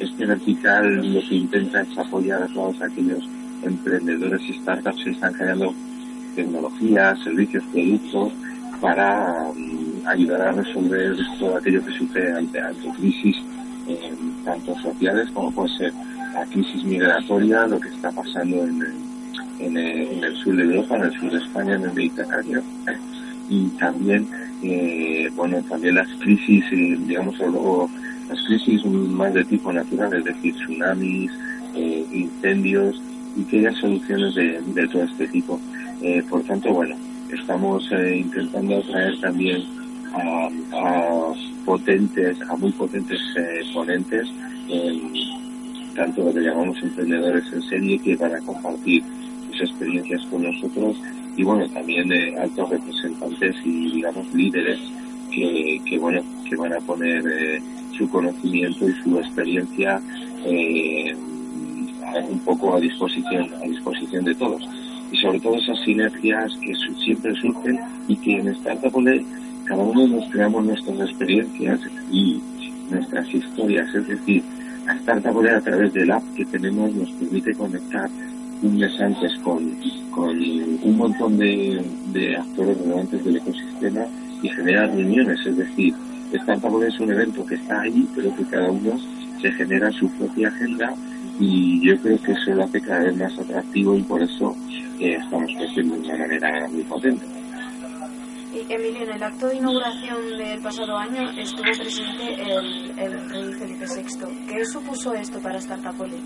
Este 0.00 0.26
vertical 0.26 1.14
lo 1.14 1.20
que 1.28 1.36
intenta 1.36 1.82
es 1.82 1.96
apoyar 1.96 2.42
a 2.42 2.48
todos 2.48 2.80
aquellos 2.82 3.22
emprendedores 3.62 4.42
y 4.48 4.54
startups 4.54 5.04
que 5.04 5.10
están 5.10 5.32
creando 5.32 5.72
tecnologías, 6.34 7.20
servicios, 7.20 7.62
productos 7.70 8.32
para 8.80 9.52
mm, 9.54 10.08
ayudar 10.08 10.40
a 10.42 10.52
resolver 10.52 11.16
todo 11.38 11.56
aquello 11.56 11.84
que 11.84 11.92
sucede 11.92 12.32
ante, 12.36 12.60
ante 12.60 12.88
crisis, 12.98 13.36
eh, 13.86 14.12
tanto 14.44 14.76
sociales 14.80 15.30
como 15.32 15.52
puede 15.52 15.76
ser 15.76 15.92
la 16.34 16.44
crisis 16.46 16.82
migratoria, 16.82 17.68
lo 17.68 17.78
que 17.78 17.90
está 17.90 18.10
pasando 18.10 18.64
en, 18.64 19.11
en, 19.58 19.76
el 19.76 20.36
sur 20.36 20.56
de 20.56 20.62
Europa, 20.62 20.96
en 20.96 21.04
el 21.04 21.12
sur 21.12 21.30
de 21.30 21.38
España, 21.38 21.74
en 21.74 21.84
el 21.84 21.92
Mediterráneo. 21.92 22.62
Y 23.48 23.66
también, 23.78 24.28
eh, 24.62 25.30
bueno, 25.34 25.62
también 25.68 25.96
las 25.96 26.08
crisis, 26.20 26.64
eh, 26.72 26.98
digamos, 27.06 27.38
luego 27.38 27.90
las 28.28 28.40
crisis 28.46 28.84
más 28.86 29.34
de 29.34 29.44
tipo 29.44 29.72
natural, 29.72 30.14
es 30.14 30.24
decir, 30.24 30.54
tsunamis, 30.54 31.30
eh, 31.74 32.06
incendios, 32.12 33.00
y 33.36 33.44
que 33.44 33.58
haya 33.60 33.72
soluciones 33.80 34.34
de, 34.34 34.60
de 34.60 34.88
todo 34.88 35.02
este 35.04 35.26
tipo. 35.28 35.60
Eh, 36.02 36.22
por 36.28 36.42
tanto, 36.42 36.72
bueno, 36.72 36.96
estamos 37.32 37.88
eh, 37.92 38.18
intentando 38.18 38.78
atraer 38.78 39.20
también 39.20 39.62
a, 40.12 40.48
a, 40.72 41.32
potentes, 41.64 42.40
a 42.42 42.56
muy 42.56 42.72
potentes 42.72 43.20
eh, 43.36 43.62
ponentes, 43.72 44.28
tanto 45.94 46.24
lo 46.24 46.32
que 46.32 46.40
llamamos 46.40 46.82
emprendedores 46.82 47.44
en 47.52 47.62
serie, 47.62 47.98
que 47.98 48.16
van 48.16 48.34
a 48.34 48.40
compartir 48.40 49.02
experiencias 49.62 50.24
con 50.26 50.42
nosotros 50.42 50.96
y 51.36 51.42
bueno, 51.44 51.66
también 51.70 52.12
altos 52.38 52.70
representantes 52.70 53.56
y 53.64 53.92
digamos 53.92 54.32
líderes 54.34 54.78
que, 55.30 55.80
que 55.86 55.98
bueno, 55.98 56.22
que 56.48 56.56
van 56.56 56.74
a 56.74 56.80
poner 56.80 57.22
su 57.96 58.08
conocimiento 58.08 58.88
y 58.88 58.92
su 59.02 59.18
experiencia 59.18 60.00
eh, 60.44 61.14
un 62.30 62.38
poco 62.40 62.74
a 62.74 62.80
disposición, 62.80 63.48
a 63.54 63.66
disposición 63.66 64.24
de 64.24 64.34
todos. 64.34 64.62
Y 65.10 65.16
sobre 65.18 65.40
todo 65.40 65.56
esas 65.56 65.78
sinergias 65.80 66.52
que 66.58 66.74
siempre 67.04 67.34
surgen 67.34 67.78
y 68.08 68.16
que 68.16 68.38
en 68.38 68.48
Startup 68.48 68.92
cada 69.64 69.82
uno 69.82 70.06
nos 70.06 70.28
creamos 70.30 70.64
nuestras 70.64 71.00
experiencias 71.00 71.80
y 72.10 72.40
nuestras 72.90 73.32
historias. 73.32 73.94
Es 73.94 74.08
decir, 74.08 74.42
a 74.86 74.94
Startup 74.96 75.38
a 75.38 75.60
través 75.60 75.92
del 75.92 76.10
app 76.10 76.24
que 76.34 76.44
tenemos 76.46 76.92
nos 76.94 77.10
permite 77.12 77.54
conectar 77.54 78.10
mes 78.70 79.00
antes 79.00 79.36
con, 79.38 79.74
con 80.10 80.30
un 80.30 80.96
montón 80.96 81.38
de, 81.38 81.84
de 82.12 82.36
actores 82.36 82.78
relevantes 82.78 83.24
del 83.24 83.36
ecosistema 83.36 84.06
y 84.42 84.48
generar 84.48 84.90
reuniones. 84.94 85.44
Es 85.46 85.56
decir, 85.56 85.94
Startup 86.32 86.82
es 86.82 86.98
un 87.00 87.12
evento 87.12 87.44
que 87.44 87.56
está 87.56 87.80
ahí, 87.82 88.08
pero 88.14 88.34
que 88.34 88.44
cada 88.44 88.70
uno 88.70 88.98
se 89.40 89.52
genera 89.52 89.90
su 89.92 90.08
propia 90.10 90.48
agenda 90.48 90.94
y 91.38 91.84
yo 91.86 91.96
creo 92.00 92.20
que 92.22 92.32
eso 92.32 92.54
lo 92.54 92.64
hace 92.64 92.80
cada 92.80 93.00
vez 93.00 93.16
más 93.16 93.38
atractivo 93.38 93.96
y 93.96 94.02
por 94.02 94.22
eso 94.22 94.54
eh, 95.00 95.16
estamos 95.20 95.50
creciendo 95.56 95.96
de 95.96 96.00
una 96.08 96.18
manera 96.18 96.68
muy 96.68 96.82
potente. 96.84 97.26
Emilio, 98.68 99.02
en 99.02 99.12
el 99.14 99.22
acto 99.22 99.48
de 99.48 99.56
inauguración 99.56 100.38
del 100.38 100.60
pasado 100.60 100.96
año 100.96 101.30
estuvo 101.38 101.62
presente 101.62 102.34
el, 102.42 102.98
el 102.98 103.30
rey 103.30 103.52
Felipe 103.54 103.86
VI. 103.86 104.46
¿Qué 104.46 104.64
supuso 104.66 105.14
esto 105.14 105.40
para 105.40 105.58
Startupoli? 105.58 106.16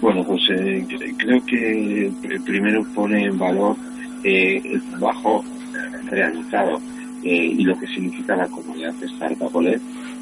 Bueno, 0.00 0.24
pues 0.24 0.42
eh, 0.50 0.86
creo 1.18 1.44
que 1.44 2.10
primero 2.46 2.82
pone 2.94 3.26
en 3.26 3.38
valor 3.38 3.76
eh, 4.24 4.62
el 4.64 4.82
trabajo 4.82 5.44
realizado 6.06 6.80
eh, 7.22 7.54
y 7.58 7.64
lo 7.64 7.78
que 7.78 7.86
significa 7.86 8.36
la 8.36 8.48
comunidad 8.48 8.94
de 8.94 9.08
Startupoli. 9.08 9.76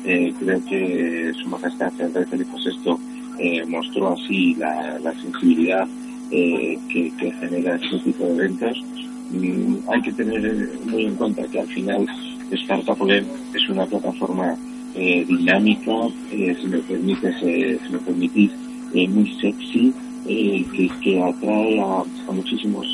Eh, 0.05 0.33
creo 0.39 0.65
que 0.65 1.33
Su 1.43 1.49
Majestad 1.49 1.93
el 2.01 2.15
Rey 2.15 2.25
Felipe 2.25 2.51
VI 2.57 2.97
eh, 3.39 3.65
mostró 3.67 4.13
así 4.13 4.55
la, 4.55 5.13
sensibilidad 5.21 5.87
eh, 6.31 6.79
que, 6.89 7.13
genera 7.41 7.77
este 7.77 7.99
tipo 8.01 8.25
de 8.25 8.35
eventos. 8.35 8.83
Mm, 9.31 9.77
hay 9.89 10.03
que 10.03 10.13
tener 10.13 10.71
muy 10.87 11.07
en 11.07 11.15
cuenta 11.17 11.43
que 11.49 11.61
al 11.61 11.69
final 11.69 12.07
Startup 12.51 12.97
es 13.11 13.69
una 13.69 13.85
plataforma 13.87 14.57
dinámica, 14.95 15.93
si 16.31 16.67
me 16.67 16.79
permite, 16.79 17.33
si 17.39 17.93
me 17.93 17.99
permitís, 17.99 18.51
muy 18.93 19.33
sexy, 19.41 19.93
que, 20.27 20.91
que, 21.03 21.23
atrae 21.23 21.81
a, 21.81 22.05
muchísimos 22.33 22.87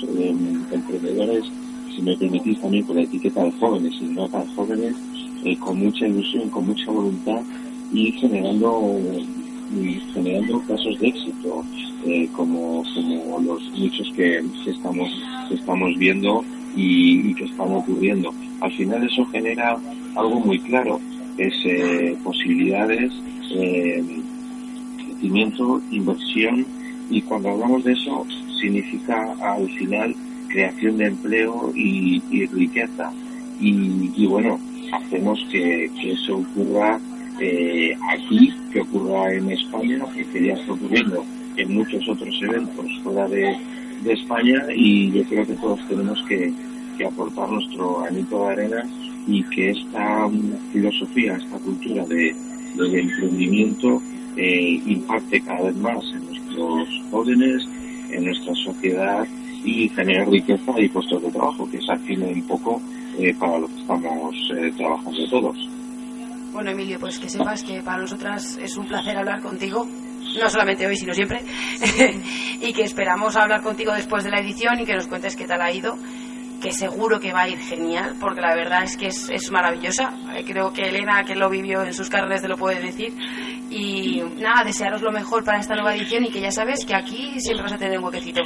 emprendedores, 0.72 1.44
si 1.94 2.02
me 2.02 2.16
permitís 2.16 2.60
también 2.60 2.84
con 2.84 2.96
la 2.96 3.02
etiqueta 3.02 3.42
de 3.44 3.52
jóvenes 3.52 3.94
y 4.00 4.04
no 4.04 4.28
tan 4.28 4.46
jóvenes, 4.54 4.94
con 5.60 5.78
mucha 5.78 6.06
ilusión, 6.06 6.48
con 6.50 6.66
mucha 6.66 6.90
voluntad 6.90 7.42
y 7.92 8.12
generando 8.12 8.98
y 9.72 9.94
generando 10.12 10.60
casos 10.62 10.98
de 11.00 11.08
éxito, 11.08 11.64
eh, 12.06 12.28
como, 12.32 12.82
como 12.94 13.40
los 13.40 13.62
muchos 13.78 14.10
que, 14.14 14.42
estamos, 14.66 15.10
estamos 15.50 15.96
viendo 15.96 16.44
y, 16.76 17.34
que 17.34 17.44
están 17.44 17.72
ocurriendo. 17.72 18.32
Al 18.60 18.72
final 18.72 19.04
eso 19.04 19.24
genera 19.26 19.76
algo 20.14 20.40
muy 20.40 20.58
claro, 20.60 21.00
es 21.38 21.54
eh, 21.64 22.16
posibilidades, 22.22 23.12
eh, 23.52 24.04
crecimiento, 25.24 25.80
inversión 25.90 26.66
Y 27.10 27.22
cuando 27.22 27.50
hablamos 27.50 27.84
de 27.84 27.92
eso, 27.92 28.26
significa 28.60 29.34
al 29.40 29.68
final 29.70 30.14
creación 30.48 30.96
de 30.98 31.06
empleo 31.06 31.72
y, 31.74 32.20
riqueza. 32.46 33.12
Y, 33.60 34.26
bueno, 34.26 34.58
hacemos 34.92 35.44
que, 35.50 35.90
eso 36.02 36.38
ocurra 36.38 36.98
eh, 37.40 37.94
aquí, 38.10 38.52
que 38.72 38.80
ocurra 38.80 39.34
en 39.34 39.50
España, 39.50 39.98
que 40.32 40.46
ya 40.46 40.54
está 40.54 40.72
ocurriendo 40.72 41.24
en 41.56 41.74
muchos 41.74 42.08
otros 42.08 42.34
eventos 42.42 42.86
fuera 43.02 43.28
de, 43.28 43.56
España 44.06 44.62
y 44.76 45.10
yo 45.12 45.24
creo 45.24 45.46
que 45.46 45.54
todos 45.54 45.80
tenemos 45.88 46.22
que, 46.28 46.52
aportar 47.06 47.50
nuestro 47.50 48.00
granito 48.00 48.38
de 48.44 48.52
arena 48.52 48.86
y 49.26 49.42
que 49.44 49.70
esta 49.70 50.28
filosofía, 50.72 51.36
esta 51.36 51.58
cultura 51.58 52.04
de, 52.06 52.34
emprendimiento 52.76 54.02
eh, 54.36 54.80
impacte 54.86 55.40
cada 55.40 55.62
vez 55.62 55.76
más 55.76 56.04
en 56.12 56.26
nuestros 56.26 56.88
jóvenes, 57.10 57.68
en 58.10 58.24
nuestra 58.24 58.54
sociedad 58.54 59.26
y 59.64 59.88
genere 59.88 60.24
riqueza 60.26 60.72
y 60.78 60.88
puestos 60.88 61.22
de 61.22 61.30
trabajo, 61.30 61.68
que 61.70 61.78
es 61.78 61.88
al 61.88 62.00
un 62.22 62.46
poco 62.46 62.80
eh, 63.18 63.34
para 63.38 63.58
lo 63.58 63.68
que 63.68 63.80
estamos 63.80 64.34
eh, 64.56 64.72
trabajando 64.76 65.28
todos. 65.30 65.68
Bueno, 66.52 66.70
Emilio, 66.70 66.98
pues 67.00 67.18
que 67.18 67.28
sepas 67.28 67.64
que 67.64 67.82
para 67.82 67.98
nosotras 67.98 68.58
es 68.62 68.76
un 68.76 68.86
placer 68.86 69.16
hablar 69.16 69.40
contigo 69.40 69.86
no 70.40 70.50
solamente 70.50 70.86
hoy, 70.86 70.96
sino 70.96 71.14
siempre, 71.14 71.40
y 72.60 72.72
que 72.72 72.82
esperamos 72.82 73.36
hablar 73.36 73.62
contigo 73.62 73.92
después 73.92 74.24
de 74.24 74.30
la 74.30 74.40
edición 74.40 74.80
y 74.80 74.84
que 74.84 74.94
nos 74.94 75.06
cuentes 75.06 75.36
qué 75.36 75.46
tal 75.46 75.62
ha 75.62 75.72
ido, 75.72 75.96
que 76.64 76.72
seguro 76.72 77.20
que 77.20 77.30
va 77.30 77.42
a 77.42 77.48
ir 77.50 77.58
genial, 77.58 78.14
porque 78.18 78.40
la 78.40 78.54
verdad 78.54 78.84
es 78.84 78.96
que 78.96 79.08
es, 79.08 79.50
maravillosa. 79.52 80.14
Eh, 80.34 80.44
creo 80.46 80.72
que 80.72 80.88
Elena, 80.88 81.22
que 81.22 81.34
lo 81.34 81.50
vivió 81.50 81.82
en 81.82 81.92
sus 81.92 82.08
carnes, 82.08 82.40
te 82.40 82.48
lo 82.48 82.56
puede 82.56 82.80
decir. 82.80 83.12
Y 83.68 84.22
nada, 84.40 84.64
desearos 84.64 85.02
lo 85.02 85.12
mejor 85.12 85.44
para 85.44 85.58
esta 85.58 85.74
nueva 85.74 85.94
edición 85.94 86.24
y 86.24 86.30
que 86.30 86.40
ya 86.40 86.50
sabes 86.50 86.86
que 86.86 86.94
aquí 86.94 87.38
siempre 87.38 87.64
vas 87.64 87.74
a 87.74 87.76
tener 87.76 87.98
un 87.98 88.04
huequecito. 88.06 88.40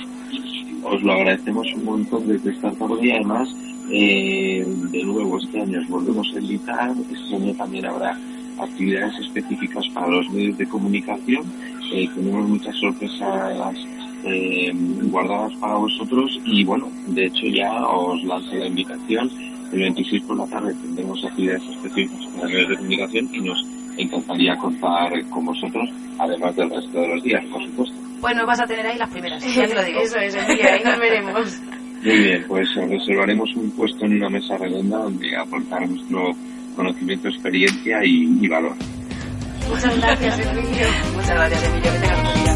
Os 0.83 1.01
lo 1.01 1.13
agradecemos 1.13 1.69
un 1.77 1.85
montón 1.85 2.27
desde 2.27 2.51
esta 2.51 2.73
tarde 2.73 2.99
y 3.01 3.11
además, 3.13 3.49
eh, 3.93 4.65
de 4.67 5.05
nuevo, 5.05 5.39
este 5.39 5.61
año 5.61 5.79
os 5.79 5.89
volvemos 5.89 6.27
a 6.35 6.41
invitar. 6.41 6.91
Este 7.13 7.37
año 7.37 7.55
también 7.55 7.87
habrá 7.87 8.19
actividades 8.59 9.17
específicas 9.21 9.85
para 9.95 10.09
los 10.09 10.29
medios 10.31 10.59
de 10.59 10.67
comunicación 10.67 11.45
eh, 11.93 12.09
tenemos 12.15 12.49
muchas 12.49 12.77
sorpresas 12.77 13.77
eh, 14.25 14.73
guardadas 15.11 15.53
para 15.55 15.75
vosotros 15.75 16.41
y 16.45 16.65
bueno, 16.65 16.91
de 17.07 17.27
hecho 17.27 17.47
ya 17.47 17.87
os 17.87 18.23
lancé 18.25 18.57
la 18.57 18.67
invitación. 18.67 19.31
El 19.73 19.81
26 19.81 20.23
por 20.23 20.37
la 20.39 20.47
tarde 20.47 20.75
tendremos 20.83 21.23
actividades 21.25 21.63
específicas 21.69 22.27
para 22.35 22.49
medios 22.49 22.69
de 22.71 22.77
comunicación 22.77 23.29
y 23.35 23.41
nos 23.41 23.67
encantaría 23.99 24.57
contar 24.57 25.13
con 25.29 25.45
vosotros, 25.45 25.91
además 26.19 26.57
del 26.57 26.71
resto 26.71 27.01
de 27.01 27.09
los 27.09 27.23
días, 27.23 27.45
por 27.47 27.63
supuesto. 27.65 27.95
Bueno, 28.21 28.47
vas 28.47 28.61
a 28.61 28.67
tener 28.67 28.87
ahí 28.87 28.99
las 28.99 29.11
primeras, 29.11 29.55
ya 29.55 29.67
te 29.67 29.75
lo 29.75 29.85
digo. 29.85 30.01
Eso 30.03 30.19
es, 30.19 30.35
ahí 30.37 30.83
nos 30.85 30.99
veremos. 30.99 31.61
Muy 32.03 32.19
bien, 32.19 32.45
pues 32.49 32.69
reservaremos 32.75 33.55
un 33.57 33.71
puesto 33.73 34.07
en 34.07 34.15
una 34.15 34.31
mesa 34.31 34.57
redonda 34.57 34.99
donde 34.99 35.37
aportar 35.37 35.89
nuestro 35.89 36.31
conocimiento, 36.75 37.29
experiencia 37.29 37.99
y 38.05 38.49
valor. 38.49 38.77
Muchas 39.69 39.97
gracias, 39.99 40.39
Emilio. 40.39 40.87
Muchas 41.15 41.35
gracias, 41.35 41.65
Emilio. 41.65 41.93
Que 41.93 41.99
tengas 41.99 42.48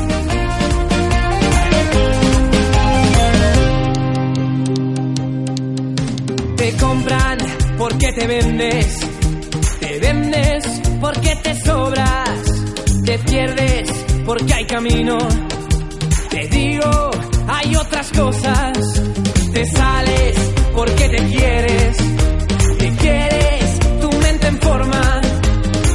Te 6.62 6.76
compran 6.76 7.38
porque 7.76 8.12
te 8.12 8.24
vendes. 8.24 9.00
Te 9.80 9.98
vendes 9.98 10.64
porque 11.00 11.34
te 11.42 11.60
sobras. 11.60 12.38
Te 13.04 13.18
pierdes 13.18 13.90
porque 14.24 14.54
hay 14.54 14.64
camino. 14.66 15.18
Te 16.30 16.46
digo, 16.46 17.10
hay 17.48 17.74
otras 17.74 18.12
cosas. 18.12 18.78
Te 19.52 19.66
sales 19.66 20.36
porque 20.72 21.08
te 21.08 21.26
quieres. 21.26 21.96
Te 22.78 22.90
quieres, 22.90 23.80
tu 24.00 24.12
mente 24.18 24.46
en 24.46 24.58
forma. 24.60 25.20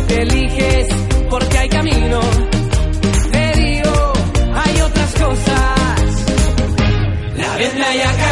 Te 0.09 0.21
eliges 0.21 0.87
porque 1.29 1.57
hay 1.59 1.69
camino. 1.69 2.19
Te 3.31 3.53
digo, 3.53 4.13
hay 4.53 4.81
otras 4.81 5.13
cosas. 5.13 6.25
La 7.37 7.55
venda 7.55 7.95
ya 7.95 8.11
cayó. 8.17 8.26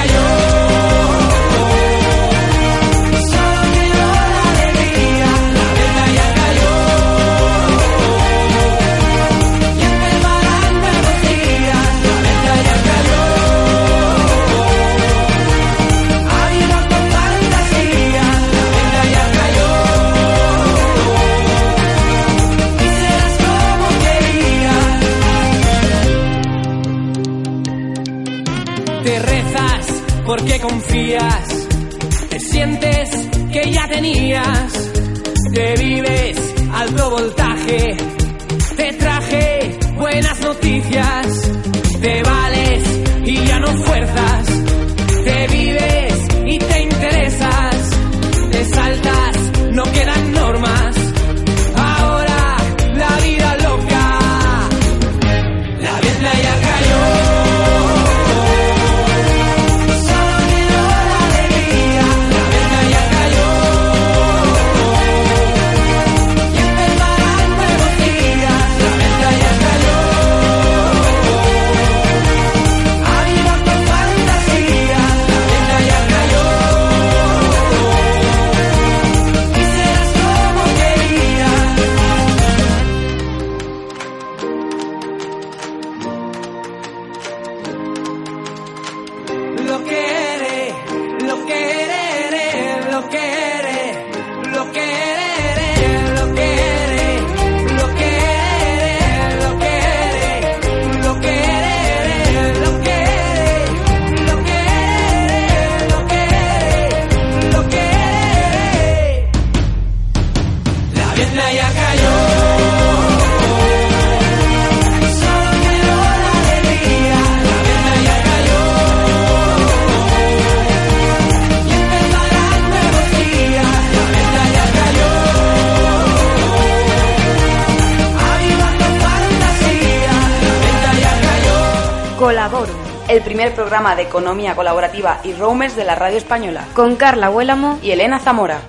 El 133.07 133.23
primer 133.23 133.55
programa 133.55 133.95
de 133.95 134.03
economía 134.03 134.55
colaborativa 134.55 135.19
y 135.23 135.33
roamers 135.33 135.75
de 135.75 135.83
la 135.83 135.95
radio 135.95 136.17
española, 136.17 136.63
con 136.75 136.95
Carla 136.95 137.31
Huélamo 137.31 137.79
y 137.81 137.89
Elena 137.89 138.19
Zamora. 138.19 138.59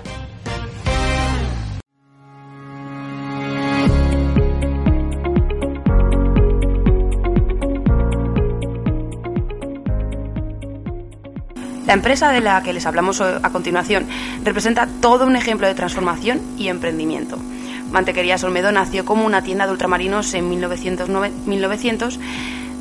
La 11.85 11.93
empresa 11.93 12.31
de 12.31 12.41
la 12.41 12.63
que 12.63 12.73
les 12.73 12.87
hablamos 12.87 13.21
a 13.21 13.49
continuación 13.51 14.07
representa 14.43 14.87
todo 15.01 15.27
un 15.27 15.35
ejemplo 15.35 15.67
de 15.67 15.75
transformación 15.75 16.41
y 16.57 16.69
emprendimiento. 16.69 17.37
Mantequerías 17.91 18.43
Olmedo 18.43 18.71
nació 18.71 19.05
como 19.05 19.25
una 19.25 19.43
tienda 19.43 19.65
de 19.65 19.71
ultramarinos 19.71 20.33
en 20.33 20.49
1900 20.49 22.19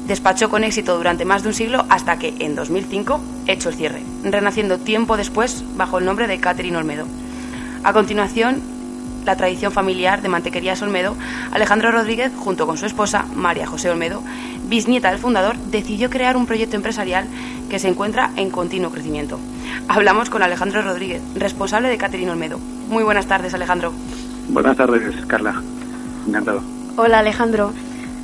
Despachó 0.07 0.49
con 0.49 0.63
éxito 0.63 0.97
durante 0.97 1.25
más 1.25 1.43
de 1.43 1.49
un 1.49 1.55
siglo 1.55 1.85
hasta 1.89 2.19
que, 2.19 2.35
en 2.39 2.55
2005, 2.55 3.21
hecho 3.49 3.71
el 3.71 3.75
cierre, 3.75 4.03
renaciendo 4.23 4.79
tiempo 4.79 5.17
después 5.17 5.65
bajo 5.77 5.99
el 5.99 6.05
nombre 6.05 6.29
de 6.29 6.39
Catherine 6.39 6.77
Olmedo. 6.77 7.07
A 7.83 7.93
continuación, 7.93 8.63
la 9.25 9.37
tradición 9.37 9.73
familiar 9.73 10.23
de 10.23 10.29
Mantequerías 10.29 10.81
Olmedo, 10.83 11.17
Alejandro 11.51 11.91
Rodríguez, 11.91 12.33
junto 12.37 12.67
con 12.67 12.79
su 12.79 12.87
esposa, 12.87 13.27
María 13.35 13.67
José 13.67 13.91
Olmedo, 13.91 14.23
bisnieta 14.69 15.11
del 15.11 15.19
fundador, 15.19 15.57
decidió 15.57 16.09
crear 16.09 16.37
un 16.37 16.47
proyecto 16.47 16.77
empresarial 16.77 17.27
que 17.69 17.81
se 17.81 17.89
encuentra 17.89 18.31
en 18.37 18.51
continuo 18.51 18.93
crecimiento. 18.93 19.41
Hablamos 19.89 20.31
con 20.31 20.45
Alejandro 20.45 20.83
Rodríguez, 20.83 21.21
responsable 21.35 21.89
de 21.89 21.99
Catherine 21.99 22.31
Olmedo. 22.31 22.59
Muy 22.89 23.03
buenas 23.03 23.27
tardes, 23.27 23.55
Alejandro. 23.55 23.93
Buenas 24.49 24.77
tardes, 24.77 25.27
Carla. 25.27 25.61
Encantado. 26.29 26.63
Hola, 26.97 27.19
Alejandro. 27.19 27.73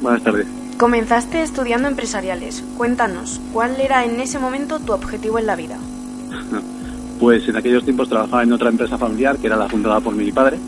Buenas 0.01 0.23
tardes. 0.23 0.47
Comenzaste 0.83 1.45
estudiando 1.45 1.87
empresariales. 1.87 2.64
Cuéntanos, 2.77 3.40
¿cuál 3.53 3.81
era 3.81 4.05
en 4.05 4.18
ese 4.18 4.40
momento 4.40 4.81
tu 4.81 4.92
objetivo 4.92 5.38
en 5.38 5.47
la 5.47 5.55
vida? 5.55 5.79
Pues 7.21 7.49
en 7.49 7.55
aquellos 7.55 7.85
tiempos 7.85 8.09
trabajaba 8.09 8.42
en 8.42 8.53
otra 8.53 8.68
empresa 8.68 8.99
familiar 8.99 9.38
que 9.38 9.47
era 9.47 9.55
la 9.55 9.68
fundada 9.68 10.01
por 10.01 10.12
mi 10.12 10.33
padre, 10.33 10.59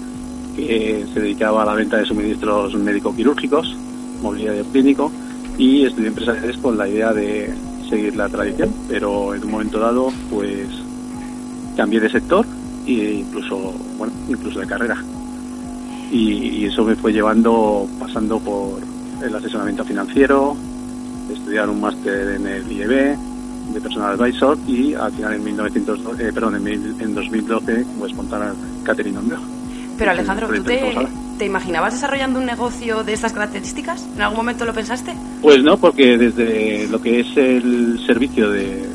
que 0.54 1.04
se 1.12 1.18
dedicaba 1.18 1.64
a 1.64 1.66
la 1.66 1.74
venta 1.74 1.96
de 1.96 2.04
suministros 2.04 2.76
médico-quirúrgicos, 2.76 3.76
mobiliario 4.22 4.64
clínico, 4.66 5.10
y 5.58 5.84
estudié 5.84 6.06
empresariales 6.06 6.56
con 6.58 6.78
la 6.78 6.88
idea 6.88 7.12
de 7.12 7.52
seguir 7.90 8.14
la 8.14 8.28
tradición, 8.28 8.72
pero 8.86 9.34
en 9.34 9.42
un 9.42 9.50
momento 9.50 9.80
dado, 9.80 10.12
pues 10.30 10.68
cambié 11.76 11.98
de 11.98 12.10
sector 12.10 12.46
e 12.86 13.14
incluso, 13.14 13.74
bueno, 13.98 14.12
incluso 14.28 14.60
de 14.60 14.66
carrera. 14.68 14.96
Y, 16.12 16.66
eso 16.66 16.84
me 16.84 16.94
fue 16.94 17.12
llevando, 17.12 17.88
pasando 17.98 18.38
por 18.38 18.93
el 19.22 19.34
asesoramiento 19.34 19.84
financiero, 19.84 20.56
estudiar 21.32 21.68
un 21.68 21.80
máster 21.80 22.36
en 22.36 22.46
el 22.46 22.70
IEB, 22.70 23.16
de 23.72 23.80
Personal 23.80 24.20
Advisor 24.20 24.58
y 24.66 24.94
al 24.94 25.12
final 25.12 25.34
en 25.34 25.44
1912, 25.44 26.28
eh, 26.28 26.32
perdón, 26.32 26.56
en, 26.56 27.00
en 27.00 27.14
2012 27.14 27.86
pues 27.98 28.14
montar 28.14 28.52
Catherine 28.84 29.18
Ondeo. 29.18 29.40
Pero 29.96 30.10
Alejandro, 30.10 30.48
¿tú 30.48 30.62
te, 31.38 31.46
imaginabas 31.46 31.94
desarrollando 31.94 32.40
un 32.40 32.46
negocio 32.46 33.04
de 33.04 33.12
estas 33.12 33.32
características? 33.32 34.06
¿En 34.14 34.22
algún 34.22 34.38
momento 34.38 34.64
lo 34.64 34.72
pensaste? 34.72 35.14
Pues 35.40 35.62
no, 35.62 35.76
porque 35.76 36.18
desde 36.18 36.88
lo 36.88 37.00
que 37.00 37.20
es 37.20 37.36
el 37.36 38.00
servicio 38.04 38.50
de, 38.50 38.88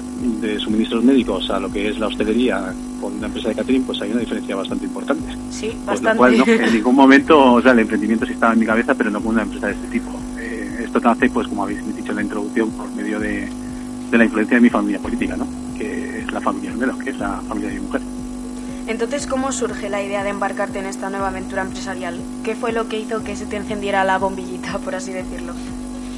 suministros 0.59 1.03
médicos 1.03 1.49
a 1.49 1.59
lo 1.59 1.71
que 1.71 1.89
es 1.89 1.99
la 1.99 2.07
hostelería 2.07 2.73
con 2.99 3.13
una 3.13 3.27
empresa 3.27 3.49
de 3.49 3.55
catering, 3.55 3.83
pues 3.83 4.01
hay 4.01 4.11
una 4.11 4.21
diferencia 4.21 4.55
bastante 4.55 4.85
importante. 4.85 5.35
Sí, 5.51 5.75
bastante. 5.85 6.17
Por 6.17 6.31
lo 6.31 6.45
cual, 6.45 6.59
en 6.67 6.73
ningún 6.73 6.95
momento, 6.95 7.53
o 7.53 7.61
sea, 7.61 7.71
el 7.71 7.79
emprendimiento 7.79 8.25
sí 8.25 8.33
estaba 8.33 8.53
en 8.53 8.59
mi 8.59 8.65
cabeza, 8.65 8.93
pero 8.95 9.09
no 9.09 9.21
con 9.21 9.33
una 9.33 9.43
empresa 9.43 9.67
de 9.67 9.73
este 9.73 9.87
tipo. 9.87 10.11
Eh, 10.39 10.83
esto 10.85 10.99
nace, 10.99 11.29
pues 11.29 11.47
como 11.47 11.63
habéis 11.63 11.95
dicho 11.95 12.11
en 12.11 12.15
la 12.15 12.23
introducción, 12.23 12.71
por 12.71 12.91
medio 12.91 13.19
de, 13.19 13.47
de 14.11 14.17
la 14.17 14.25
influencia 14.25 14.57
de 14.57 14.61
mi 14.61 14.69
familia 14.69 14.99
política, 14.99 15.35
¿no? 15.37 15.47
Que 15.77 16.19
es 16.19 16.31
la 16.31 16.41
familia 16.41 16.71
Olmedo, 16.71 16.97
que 16.97 17.11
es 17.11 17.17
la 17.19 17.41
familia 17.47 17.69
de 17.69 17.75
mi 17.75 17.81
mujer. 17.81 18.01
Entonces, 18.87 19.27
¿cómo 19.27 19.51
surge 19.51 19.87
la 19.87 20.01
idea 20.01 20.23
de 20.23 20.31
embarcarte 20.31 20.79
en 20.79 20.87
esta 20.87 21.11
nueva 21.11 21.27
aventura 21.27 21.61
empresarial? 21.61 22.19
¿Qué 22.43 22.55
fue 22.55 22.71
lo 22.71 22.87
que 22.87 22.99
hizo 22.99 23.23
que 23.23 23.35
se 23.35 23.45
te 23.45 23.55
encendiera 23.55 24.03
la 24.03 24.17
bombillita, 24.17 24.79
por 24.79 24.95
así 24.95 25.13
decirlo? 25.13 25.53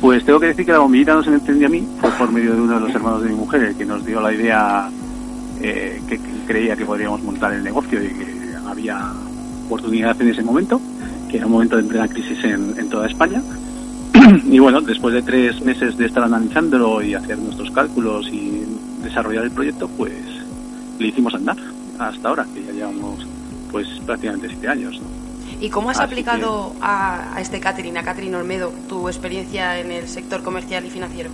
Pues 0.01 0.25
tengo 0.25 0.39
que 0.39 0.47
decir 0.47 0.65
que 0.65 0.71
la 0.71 0.79
bombillita 0.79 1.13
no 1.13 1.23
se 1.23 1.29
me 1.29 1.35
encendió 1.35 1.67
a 1.67 1.69
mí, 1.69 1.87
fue 1.99 2.09
por 2.11 2.31
medio 2.31 2.55
de 2.55 2.61
uno 2.61 2.73
de 2.73 2.87
los 2.87 2.95
hermanos 2.95 3.21
de 3.21 3.29
mi 3.29 3.35
mujer, 3.35 3.61
el 3.61 3.75
que 3.75 3.85
nos 3.85 4.03
dio 4.03 4.19
la 4.19 4.33
idea 4.33 4.89
eh, 5.61 6.01
que, 6.09 6.19
creía 6.47 6.75
que 6.75 6.85
podríamos 6.85 7.21
montar 7.21 7.53
el 7.53 7.63
negocio 7.63 8.03
y 8.03 8.07
que 8.07 8.55
había 8.67 8.99
oportunidad 9.67 10.19
en 10.19 10.29
ese 10.29 10.41
momento, 10.41 10.81
que 11.29 11.37
era 11.37 11.45
un 11.45 11.51
momento 11.51 11.77
de 11.77 11.83
plena 11.83 12.07
crisis 12.07 12.43
en, 12.43 12.73
en 12.79 12.89
toda 12.89 13.07
España. 13.07 13.43
y 14.43 14.57
bueno, 14.57 14.81
después 14.81 15.13
de 15.13 15.21
tres 15.21 15.61
meses 15.61 15.95
de 15.95 16.07
estar 16.07 16.23
analizándolo 16.23 17.03
y 17.03 17.13
hacer 17.13 17.37
nuestros 17.37 17.69
cálculos 17.69 18.27
y 18.27 18.63
desarrollar 19.03 19.43
el 19.43 19.51
proyecto, 19.51 19.87
pues 19.87 20.13
le 20.97 21.07
hicimos 21.07 21.35
andar 21.35 21.57
hasta 21.99 22.27
ahora, 22.27 22.47
que 22.51 22.63
ya 22.63 22.71
llevamos 22.71 23.27
pues 23.71 23.87
prácticamente 24.03 24.47
siete 24.49 24.67
años. 24.67 24.99
¿Y 25.61 25.69
cómo 25.69 25.91
has 25.91 25.99
aplicado 25.99 26.73
a, 26.81 27.37
este 27.39 27.59
Catherine, 27.59 27.97
a 27.99 28.03
Catherine 28.03 28.35
Olmedo, 28.35 28.73
tu 28.89 29.07
experiencia 29.07 29.79
en 29.79 29.91
el 29.91 30.07
sector 30.07 30.41
comercial 30.41 30.83
y 30.85 30.89
financiero? 30.89 31.29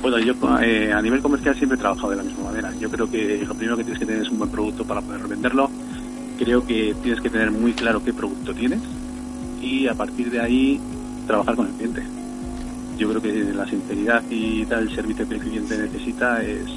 Bueno, 0.00 0.20
yo 0.20 0.34
eh, 0.62 0.92
a 0.92 1.02
nivel 1.02 1.20
comercial 1.20 1.56
siempre 1.56 1.76
he 1.76 1.80
trabajado 1.80 2.10
de 2.10 2.16
la 2.16 2.22
misma 2.22 2.44
manera. 2.44 2.72
Yo 2.78 2.88
creo 2.88 3.10
que 3.10 3.44
lo 3.44 3.54
primero 3.54 3.76
que 3.76 3.82
tienes 3.82 3.98
que 3.98 4.06
tener 4.06 4.22
es 4.22 4.30
un 4.30 4.38
buen 4.38 4.50
producto 4.50 4.84
para 4.84 5.00
poder 5.00 5.26
venderlo. 5.26 5.68
Creo 6.38 6.64
que 6.64 6.94
tienes 7.02 7.20
que 7.20 7.28
tener 7.28 7.50
muy 7.50 7.72
claro 7.72 8.04
qué 8.04 8.12
producto 8.12 8.54
tienes 8.54 8.80
y 9.60 9.88
a 9.88 9.94
partir 9.94 10.30
de 10.30 10.40
ahí 10.40 10.80
trabajar 11.26 11.56
con 11.56 11.66
el 11.66 11.72
cliente. 11.72 12.04
Yo 12.98 13.08
creo 13.08 13.20
que 13.20 13.52
la 13.52 13.66
sinceridad 13.66 14.22
y 14.30 14.64
dar 14.64 14.80
el 14.80 14.94
servicio 14.94 15.28
que 15.28 15.34
el 15.34 15.40
cliente 15.40 15.76
necesita 15.76 16.40
es, 16.40 16.68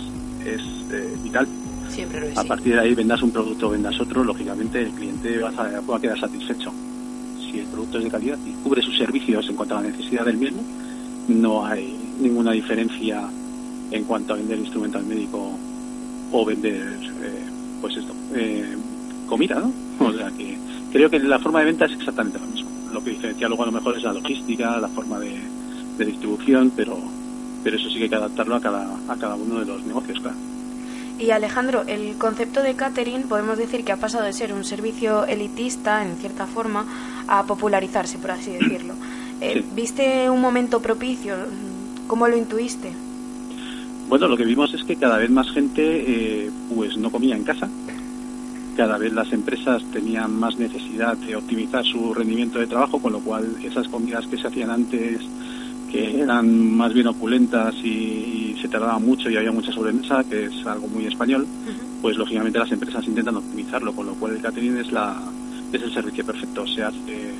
es 0.43 0.61
eh, 0.91 1.15
vital 1.23 1.47
a 2.35 2.43
partir 2.43 2.73
de 2.73 2.79
ahí 2.81 2.93
vendas 2.93 3.21
un 3.21 3.31
producto 3.31 3.67
o 3.67 3.69
vendas 3.71 3.99
otro, 3.99 4.23
lógicamente 4.23 4.81
el 4.81 4.91
cliente 4.91 5.39
va 5.39 5.95
a, 5.95 5.99
quedar 5.99 6.19
satisfecho. 6.19 6.73
Si 7.39 7.59
el 7.59 7.67
producto 7.67 7.97
es 7.97 8.03
de 8.05 8.11
calidad 8.11 8.37
y 8.45 8.51
cubre 8.63 8.81
sus 8.81 8.97
servicios 8.97 9.47
en 9.49 9.55
cuanto 9.55 9.77
a 9.77 9.81
la 9.81 9.89
necesidad 9.89 10.25
del 10.25 10.37
mismo, 10.37 10.61
no 11.29 11.65
hay 11.65 11.95
ninguna 12.19 12.51
diferencia 12.51 13.23
en 13.91 14.03
cuanto 14.03 14.33
a 14.33 14.37
vender 14.37 14.59
instrumental 14.59 15.05
médico 15.05 15.57
o 16.31 16.45
vender, 16.45 16.81
eh, 17.23 17.43
pues 17.81 17.95
esto, 17.95 18.13
eh, 18.35 18.75
comida, 19.27 19.59
¿no? 19.59 19.71
O 20.05 20.11
sea 20.11 20.29
que 20.31 20.57
creo 20.91 21.09
que 21.09 21.19
la 21.19 21.39
forma 21.39 21.59
de 21.59 21.65
venta 21.65 21.85
es 21.85 21.93
exactamente 21.93 22.39
lo 22.39 22.47
mismo. 22.47 22.69
Lo 22.91 23.03
que 23.03 23.11
diferencia 23.11 23.47
luego 23.47 23.63
a 23.63 23.67
lo 23.67 23.71
mejor 23.71 23.97
es 23.97 24.03
la 24.03 24.13
logística, 24.13 24.77
la 24.79 24.89
forma 24.89 25.19
de, 25.19 25.39
de 25.97 26.05
distribución, 26.05 26.71
pero 26.75 26.97
pero 27.63 27.77
eso 27.77 27.89
sí 27.89 27.95
que 27.95 28.03
hay 28.03 28.09
que 28.09 28.15
adaptarlo 28.15 28.55
a 28.55 28.61
cada, 28.61 28.87
a 29.07 29.15
cada 29.15 29.33
uno 29.33 29.59
de 29.59 29.65
los 29.65 29.81
negocios, 29.83 30.19
claro. 30.19 30.37
Y 31.17 31.31
Alejandro, 31.31 31.83
el 31.87 32.15
concepto 32.17 32.61
de 32.61 32.75
catering 32.75 33.23
podemos 33.23 33.57
decir 33.57 33.85
que 33.85 33.93
ha 33.93 33.97
pasado 33.97 34.25
de 34.25 34.33
ser 34.33 34.51
un 34.51 34.65
servicio 34.65 35.25
elitista, 35.25 36.05
en 36.05 36.17
cierta 36.17 36.45
forma, 36.45 36.85
a 37.27 37.43
popularizarse, 37.43 38.17
por 38.17 38.31
así 38.31 38.51
decirlo. 38.51 38.93
Eh, 39.41 39.65
¿Viste 39.75 40.29
un 40.29 40.39
momento 40.39 40.81
propicio? 40.81 41.35
¿Cómo 42.07 42.25
lo 42.29 42.37
intuiste? 42.37 42.93
Bueno, 44.07 44.29
lo 44.29 44.37
que 44.37 44.45
vimos 44.45 44.73
es 44.73 44.85
que 44.85 44.95
cada 44.95 45.17
vez 45.17 45.29
más 45.29 45.51
gente 45.51 45.81
eh, 45.83 46.51
pues 46.73 46.95
no 46.95 47.11
comía 47.11 47.35
en 47.35 47.43
casa. 47.43 47.67
Cada 48.77 48.97
vez 48.97 49.11
las 49.11 49.33
empresas 49.33 49.83
tenían 49.91 50.33
más 50.33 50.57
necesidad 50.57 51.17
de 51.17 51.35
optimizar 51.35 51.83
su 51.83 52.13
rendimiento 52.13 52.59
de 52.59 52.67
trabajo, 52.67 53.01
con 53.01 53.11
lo 53.11 53.19
cual 53.19 53.57
esas 53.61 53.89
comidas 53.89 54.25
que 54.27 54.37
se 54.37 54.47
hacían 54.47 54.69
antes 54.69 55.19
que 55.91 56.21
eran 56.21 56.75
más 56.75 56.93
bien 56.93 57.07
opulentas 57.07 57.75
y, 57.83 58.55
se 58.61 58.69
tardaba 58.69 58.97
mucho 58.97 59.29
y 59.29 59.37
había 59.37 59.51
mucha 59.51 59.71
sobremesa, 59.71 60.23
que 60.23 60.45
es 60.45 60.65
algo 60.65 60.87
muy 60.87 61.05
español, 61.05 61.45
pues 62.01 62.17
lógicamente 62.17 62.57
las 62.57 62.71
empresas 62.71 63.05
intentan 63.05 63.35
optimizarlo, 63.35 63.93
con 63.93 64.07
lo 64.07 64.15
cual 64.15 64.33
el 64.33 64.41
catering 64.41 64.77
es, 64.77 64.91
la, 64.91 65.21
es 65.71 65.83
el 65.83 65.93
servicio 65.93 66.25
perfecto. 66.25 66.65
Se 66.65 66.81
hace 66.81 67.33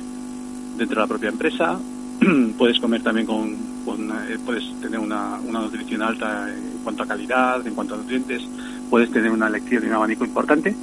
dentro 0.76 0.94
de 0.94 1.00
la 1.00 1.06
propia 1.08 1.30
empresa, 1.30 1.80
puedes 2.58 2.78
comer 2.78 3.02
también 3.02 3.26
con, 3.26 3.50
eh, 3.50 4.38
puedes 4.44 4.62
tener 4.80 5.00
una, 5.00 5.40
una 5.44 5.62
nutrición 5.62 6.02
alta 6.02 6.48
en 6.48 6.78
cuanto 6.84 7.02
a 7.02 7.06
calidad, 7.06 7.66
en 7.66 7.74
cuanto 7.74 7.94
a 7.94 7.98
nutrientes, 7.98 8.42
puedes 8.88 9.10
tener 9.10 9.32
una 9.32 9.48
elección 9.48 9.82
y 9.82 9.86
un 9.88 9.94
abanico 9.94 10.24
importante. 10.24 10.76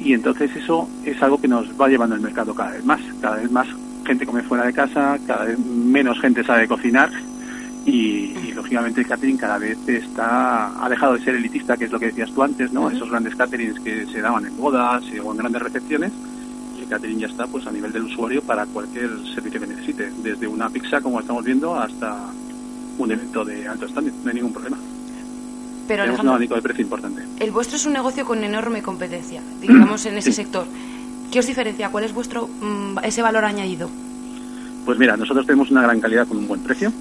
Y 0.00 0.14
entonces 0.14 0.50
eso 0.56 0.88
es 1.04 1.22
algo 1.22 1.40
que 1.40 1.46
nos 1.46 1.68
va 1.80 1.88
llevando 1.88 2.16
el 2.16 2.22
mercado 2.22 2.54
cada 2.54 2.72
vez 2.72 2.84
más. 2.84 3.00
Cada 3.20 3.36
vez 3.36 3.50
más 3.52 3.68
gente 4.04 4.26
come 4.26 4.42
fuera 4.42 4.64
de 4.64 4.72
casa, 4.72 5.18
cada 5.26 5.44
vez 5.44 5.58
menos 5.58 6.20
gente 6.20 6.44
sabe 6.44 6.68
cocinar 6.68 7.10
y, 7.84 8.52
lógicamente 8.54 9.00
el 9.00 9.06
catering 9.06 9.36
cada 9.36 9.58
vez 9.58 9.78
está 9.88 10.84
ha 10.84 10.88
dejado 10.88 11.14
de 11.14 11.24
ser 11.24 11.34
elitista, 11.34 11.76
que 11.76 11.86
es 11.86 11.92
lo 11.92 11.98
que 11.98 12.06
decías 12.06 12.30
tú 12.32 12.42
antes, 12.42 12.72
¿no? 12.72 12.90
Esos 12.90 13.10
grandes 13.10 13.34
caterings 13.34 13.80
que 13.80 14.06
se 14.06 14.20
daban 14.20 14.46
en 14.46 14.56
bodas 14.56 15.02
o 15.22 15.32
en 15.32 15.36
grandes 15.36 15.62
recepciones 15.62 16.12
y 16.76 16.82
el 16.82 16.88
catering 16.88 17.18
ya 17.18 17.26
está 17.26 17.46
pues 17.46 17.66
a 17.66 17.72
nivel 17.72 17.92
del 17.92 18.04
usuario 18.04 18.42
para 18.42 18.66
cualquier 18.66 19.10
servicio 19.34 19.60
que 19.60 19.66
necesite, 19.66 20.10
desde 20.22 20.46
una 20.46 20.70
pizza 20.70 21.00
como 21.00 21.20
estamos 21.20 21.44
viendo 21.44 21.78
hasta 21.78 22.16
un 22.98 23.10
evento 23.10 23.44
de 23.44 23.66
alto 23.66 23.88
standing, 23.88 24.12
no 24.22 24.28
hay 24.28 24.34
ningún 24.34 24.52
problema. 24.52 24.78
Pero 25.88 26.04
Tenemos 26.04 26.22
un 26.22 26.28
abanico 26.28 26.54
de 26.54 26.62
precio 26.62 26.82
importante. 26.82 27.22
El 27.40 27.50
vuestro 27.50 27.76
es 27.76 27.86
un 27.86 27.92
negocio 27.92 28.24
con 28.24 28.44
enorme 28.44 28.82
competencia, 28.82 29.42
digamos, 29.60 30.06
en 30.06 30.16
ese 30.16 30.32
sector. 30.32 30.66
¿Qué 31.32 31.38
os 31.38 31.46
diferencia? 31.46 31.88
¿Cuál 31.88 32.04
es 32.04 32.12
vuestro 32.12 32.46
mm, 32.46 32.98
ese 33.04 33.22
valor 33.22 33.46
añadido? 33.46 33.88
Pues 34.84 34.98
mira, 34.98 35.16
nosotros 35.16 35.46
tenemos 35.46 35.70
una 35.70 35.80
gran 35.80 35.98
calidad 35.98 36.28
con 36.28 36.36
un 36.36 36.46
buen 36.46 36.60
precio 36.60 36.92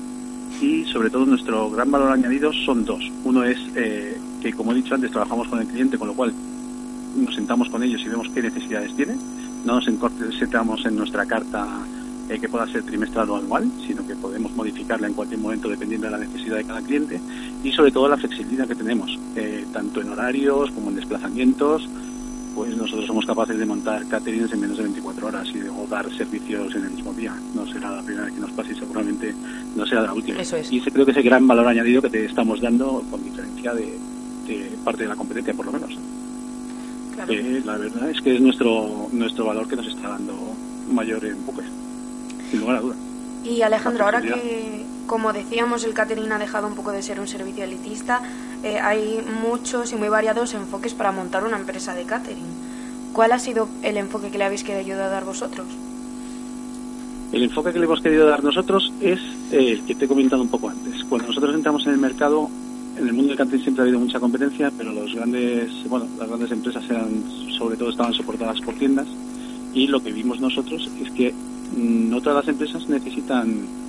y 0.62 0.86
sobre 0.86 1.10
todo 1.10 1.26
nuestro 1.26 1.70
gran 1.70 1.92
valor 1.92 2.14
añadido 2.14 2.54
son 2.54 2.86
dos. 2.86 3.12
Uno 3.26 3.44
es 3.44 3.60
eh, 3.76 4.18
que, 4.42 4.54
como 4.54 4.72
he 4.72 4.76
dicho 4.76 4.96
antes, 4.96 5.12
trabajamos 5.12 5.50
con 5.50 5.60
el 5.60 5.68
cliente, 5.68 5.98
con 5.98 6.08
lo 6.08 6.14
cual 6.14 6.34
nos 7.14 7.36
sentamos 7.36 7.68
con 7.68 7.84
ellos 7.84 8.02
y 8.06 8.08
vemos 8.08 8.30
qué 8.34 8.42
necesidades 8.42 8.96
tienen. 8.96 9.20
No 9.66 9.76
nos 9.76 9.86
sentamos 10.40 10.86
en 10.86 10.96
nuestra 10.96 11.26
carta 11.26 11.68
eh, 12.30 12.40
que 12.40 12.48
pueda 12.48 12.66
ser 12.68 12.84
trimestral 12.84 13.30
o 13.32 13.36
anual, 13.36 13.70
sino 13.86 14.08
que 14.08 14.16
podemos 14.16 14.54
modificarla 14.56 15.08
en 15.08 15.14
cualquier 15.14 15.42
momento 15.42 15.68
dependiendo 15.68 16.08
de 16.08 16.12
la 16.12 16.20
necesidad 16.20 16.56
de 16.56 16.64
cada 16.64 16.82
cliente 16.82 17.20
y 17.66 17.72
sobre 17.74 17.92
todo 17.92 18.08
la 18.08 18.16
flexibilidad 18.16 18.66
que 18.66 18.76
tenemos, 18.76 19.20
eh, 19.36 19.66
tanto 19.74 20.00
en 20.00 20.10
horarios 20.10 20.72
como 20.72 20.90
en 20.90 20.96
desplazamientos 20.96 21.90
pues 22.56 22.76
nosotros 22.76 23.06
somos 23.06 23.26
capaces 23.26 23.58
de 23.58 23.66
montar 23.66 24.06
caterings 24.08 24.52
en 24.54 24.60
menos 24.60 24.78
de 24.78 24.84
24 24.84 25.28
horas 25.28 25.48
y 25.50 25.60
de 25.60 25.70
dar 25.90 26.12
servicios 26.16 26.76
en 26.76 26.86
el 26.86 26.92
mismo 26.92 27.14
día. 27.14 27.34
No 27.54 27.66
será 27.68 27.92
la 27.92 28.02
primera 28.02 28.26
vez 28.26 28.34
que 28.34 28.42
nos 28.42 28.52
pase 28.52 28.72
y 28.74 28.76
seguramente 28.76 29.34
no 29.76 29.86
será 29.86 30.02
la 30.04 30.14
última. 30.14 30.42
Eso 30.42 30.58
es. 30.58 30.72
Y 30.72 30.78
ese 30.78 30.92
creo 30.92 31.06
que 31.06 31.12
es 31.12 31.18
el 31.18 31.24
gran 31.24 31.48
valor 31.48 31.68
añadido 31.68 32.02
que 32.02 32.10
te 32.10 32.26
estamos 32.26 32.62
dando 32.62 33.04
con 33.10 33.24
diferencia 33.24 33.74
de, 33.74 33.98
de 34.48 34.78
parte 34.84 35.04
de 35.04 35.10
la 35.10 35.16
competencia, 35.16 35.54
por 35.54 35.66
lo 35.66 35.72
menos. 35.72 35.98
Claro. 37.16 37.34
Eh, 37.34 37.62
la 37.66 37.78
verdad 37.78 38.10
es 38.10 38.22
que 38.22 38.36
es 38.36 38.42
nuestro 38.42 39.10
nuestro 39.12 39.46
valor 39.46 39.68
que 39.68 39.76
nos 39.76 39.88
está 39.88 40.10
dando 40.10 40.34
mayor 40.92 41.24
empuje, 41.26 41.64
sin 42.50 42.60
lugar 42.62 42.78
a 42.78 42.82
duda. 42.82 42.96
Y 43.44 43.62
Alejandro, 43.62 44.06
ahora 44.06 44.22
que, 44.22 44.81
como 45.08 45.34
decíamos, 45.34 45.84
el 45.84 45.94
catering 45.94 46.32
ha 46.32 46.40
dejado 46.40 46.68
un 46.68 46.76
poco 46.76 46.92
de 46.92 47.02
ser 47.02 47.20
un 47.20 47.28
servicio 47.28 47.64
elitista, 47.64 48.22
eh, 48.64 48.80
hay 48.80 49.24
muchos 49.44 49.92
y 49.92 49.96
muy 49.96 50.10
variados 50.10 50.54
enfoques 50.54 50.94
para 50.94 51.12
montar 51.12 51.44
una 51.44 51.58
empresa 51.58 51.94
de 51.96 52.04
catering. 52.04 52.72
¿Cuál 53.14 53.32
ha 53.34 53.40
sido 53.40 53.68
el 53.82 53.98
enfoque 53.98 54.30
que 54.30 54.38
le 54.38 54.46
habéis 54.46 54.64
querido 54.64 54.98
dar 54.98 55.26
vosotros? 55.26 55.68
El 57.32 57.44
enfoque 57.44 57.72
que 57.72 57.80
le 57.80 57.86
hemos 57.86 58.02
querido 58.02 58.26
dar 58.26 58.44
nosotros 58.44 58.92
es 59.02 59.20
eh, 59.52 59.72
el 59.74 59.86
que 59.86 59.96
te 59.96 60.06
he 60.06 60.08
comentado 60.08 60.42
un 60.42 60.50
poco 60.50 60.70
antes. 60.70 61.04
Cuando 61.06 61.28
nosotros 61.28 61.56
entramos 61.56 61.86
en 61.88 61.94
el 61.94 62.00
mercado, 62.00 62.50
en 62.98 63.08
el 63.08 63.14
mundo 63.14 63.30
del 63.30 63.38
catering 63.38 63.64
siempre 63.64 63.82
ha 63.82 63.86
habido 63.86 64.00
mucha 64.00 64.20
competencia, 64.20 64.72
pero 64.78 64.92
los 64.92 65.14
grandes, 65.14 65.72
bueno, 65.90 66.08
las 66.18 66.28
grandes 66.28 66.52
empresas 66.52 66.84
eran, 66.90 67.24
sobre 67.58 67.78
todo 67.78 67.90
estaban 67.90 68.14
soportadas 68.14 68.60
por 68.62 68.76
tiendas 68.76 69.08
y 69.74 69.88
lo 69.88 70.02
que 70.02 70.12
vimos 70.12 70.40
nosotros 70.40 70.90
es 71.02 71.12
que 71.12 71.32
mm, 71.32 72.10
no 72.10 72.22
todas 72.22 72.46
las 72.46 72.54
empresas 72.54 72.88
necesitan 72.90 73.81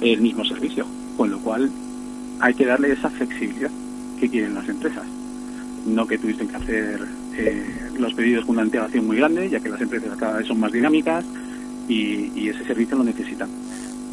el 0.00 0.20
mismo 0.20 0.44
servicio, 0.44 0.86
con 1.16 1.30
lo 1.30 1.38
cual 1.40 1.70
hay 2.40 2.54
que 2.54 2.66
darle 2.66 2.92
esa 2.92 3.10
flexibilidad 3.10 3.70
que 4.18 4.28
quieren 4.28 4.54
las 4.54 4.68
empresas. 4.68 5.04
No 5.86 6.06
que 6.06 6.18
tuviesen 6.18 6.48
que 6.48 6.56
hacer 6.56 7.00
eh, 7.36 7.64
los 7.98 8.14
pedidos 8.14 8.44
con 8.44 8.56
una 8.56 8.62
antelación 8.62 9.06
muy 9.06 9.16
grande, 9.16 9.48
ya 9.50 9.60
que 9.60 9.68
las 9.68 9.80
empresas 9.80 10.16
cada 10.18 10.38
vez 10.38 10.46
son 10.46 10.60
más 10.60 10.72
dinámicas 10.72 11.24
y, 11.88 12.48
ese 12.48 12.64
servicio 12.64 12.96
lo 12.96 13.04
necesitan. 13.04 13.48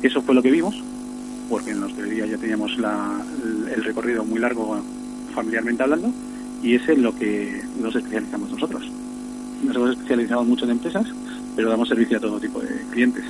Eso 0.04 0.22
fue 0.22 0.36
lo 0.36 0.44
que 0.44 0.52
vimos, 0.52 0.76
porque 1.50 1.72
en 1.72 1.80
la 1.80 1.88
hostelería 1.88 2.26
ya 2.28 2.38
teníamos 2.38 2.78
la- 2.78 3.20
el 3.74 3.84
recorrido 3.84 4.24
muy 4.24 4.40
largo 4.40 4.80
familiarmente 5.34 5.82
hablando, 5.84 6.12
y 6.62 6.76
es 6.76 6.88
en 6.90 7.02
lo 7.02 7.16
que 7.16 7.62
nos 7.82 7.96
especializamos 7.96 8.52
nosotros. 8.52 8.90
Nos 9.64 9.76
hemos 9.76 9.92
especializado 9.92 10.44
mucho 10.44 10.66
en 10.66 10.72
empresas, 10.72 11.08
pero 11.58 11.72
damos 11.72 11.90
servicio 11.90 12.18
a 12.18 12.20
todo 12.20 12.40
tipo 12.40 12.60
de 12.60 12.70
clientes. 12.92 13.26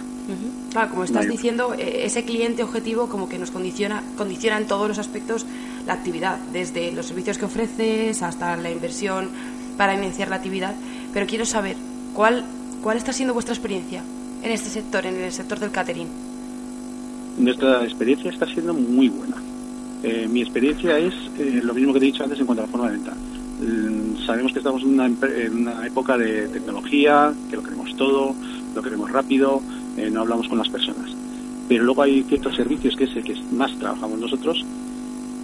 Claro, 0.71 0.89
como 0.89 1.05
estás 1.05 1.29
diciendo, 1.29 1.73
eh, 1.73 2.01
ese 2.03 2.25
cliente 2.25 2.61
objetivo 2.61 3.07
como 3.07 3.29
que 3.29 3.39
nos 3.39 3.51
condiciona, 3.51 4.03
condiciona 4.17 4.57
en 4.57 4.67
todos 4.67 4.89
los 4.89 4.99
aspectos 4.99 5.45
la 5.87 5.93
actividad, 5.93 6.37
desde 6.51 6.91
los 6.91 7.05
servicios 7.05 7.37
que 7.37 7.45
ofreces 7.45 8.21
hasta 8.21 8.57
la 8.57 8.69
inversión 8.69 9.29
para 9.77 9.95
iniciar 9.95 10.27
la 10.27 10.35
actividad. 10.35 10.75
Pero 11.13 11.25
quiero 11.25 11.45
saber, 11.45 11.77
¿cuál, 12.13 12.43
cuál 12.83 12.97
está 12.97 13.13
siendo 13.13 13.33
vuestra 13.33 13.55
experiencia 13.55 14.03
en 14.43 14.51
este 14.51 14.69
sector, 14.69 15.05
en 15.05 15.15
el 15.15 15.31
sector 15.31 15.59
del 15.59 15.71
catering? 15.71 16.09
Nuestra 17.37 17.85
experiencia 17.85 18.29
está 18.29 18.45
siendo 18.45 18.73
muy 18.73 19.07
buena. 19.07 19.37
Eh, 20.03 20.27
mi 20.29 20.41
experiencia 20.41 20.99
es 20.99 21.13
eh, 21.39 21.61
lo 21.63 21.73
mismo 21.73 21.93
que 21.93 21.99
te 21.99 22.05
he 22.07 22.11
dicho 22.11 22.23
antes 22.25 22.39
en 22.41 22.45
cuanto 22.45 22.63
a 22.63 22.65
la 22.65 22.71
forma 22.71 22.91
de 22.91 22.97
venta. 22.97 23.13
Sabemos 24.27 24.51
que 24.51 24.59
estamos 24.59 24.83
en 24.83 24.89
una, 24.89 25.05
en 25.05 25.55
una 25.55 25.87
época 25.87 26.17
de 26.17 26.49
tecnología, 26.49 27.33
que 27.49 27.55
lo 27.55 27.63
queremos 27.63 27.95
todo, 27.95 28.35
lo 28.75 28.81
queremos 28.83 29.09
rápido, 29.09 29.61
eh, 29.95 30.09
no 30.11 30.21
hablamos 30.21 30.49
con 30.49 30.57
las 30.57 30.69
personas. 30.69 31.09
Pero 31.69 31.85
luego 31.85 32.03
hay 32.03 32.23
ciertos 32.23 32.55
servicios, 32.55 32.95
que 32.95 33.05
es 33.05 33.15
el 33.15 33.23
que 33.23 33.35
más 33.53 33.71
trabajamos 33.79 34.19
nosotros, 34.19 34.63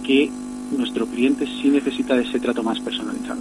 que 0.04 0.30
nuestro 0.76 1.06
cliente 1.06 1.46
sí 1.46 1.70
necesita 1.70 2.16
ese 2.20 2.38
trato 2.38 2.62
más 2.62 2.78
personalizado. 2.80 3.40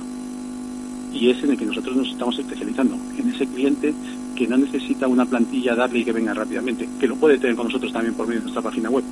Y 1.13 1.29
es 1.29 1.43
en 1.43 1.51
el 1.51 1.58
que 1.58 1.65
nosotros 1.65 1.95
nos 1.95 2.10
estamos 2.10 2.39
especializando, 2.39 2.97
en 3.17 3.29
ese 3.29 3.45
cliente 3.45 3.93
que 4.36 4.47
no 4.47 4.58
necesita 4.58 5.08
una 5.08 5.25
plantilla 5.25 5.75
darle 5.75 5.99
y 5.99 6.06
que 6.06 6.12
venga 6.13 6.34
rápidamente, 6.34 6.88
que 6.99 7.08
lo 7.08 7.17
puede 7.17 7.38
tener 7.38 7.56
con 7.56 7.67
nosotros 7.67 7.91
también 7.91 8.15
por 8.15 8.27
medio 8.27 8.39
de 8.39 8.45
nuestra 8.45 8.63
página 8.63 8.89
web, 8.89 9.03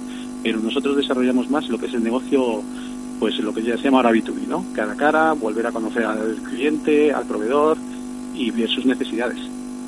pero 0.42 0.60
nosotros 0.60 0.96
desarrollamos 0.96 1.50
más 1.50 1.68
lo 1.70 1.78
que 1.78 1.86
es 1.86 1.94
el 1.94 2.04
negocio, 2.04 2.64
pues 3.22 3.38
lo 3.38 3.54
que 3.54 3.62
ya 3.62 3.78
se 3.78 3.84
llama 3.84 3.98
ahora 4.00 4.10
B2B, 4.14 4.48
¿no? 4.48 4.66
Cara 4.74 4.94
a 4.94 4.96
cara, 4.96 5.34
volver 5.34 5.68
a 5.68 5.72
conocer 5.72 6.04
al 6.04 6.42
cliente, 6.42 7.14
al 7.14 7.28
proveedor 7.28 7.78
y 8.34 8.50
ver 8.50 8.68
sus 8.68 8.84
necesidades. 8.84 9.38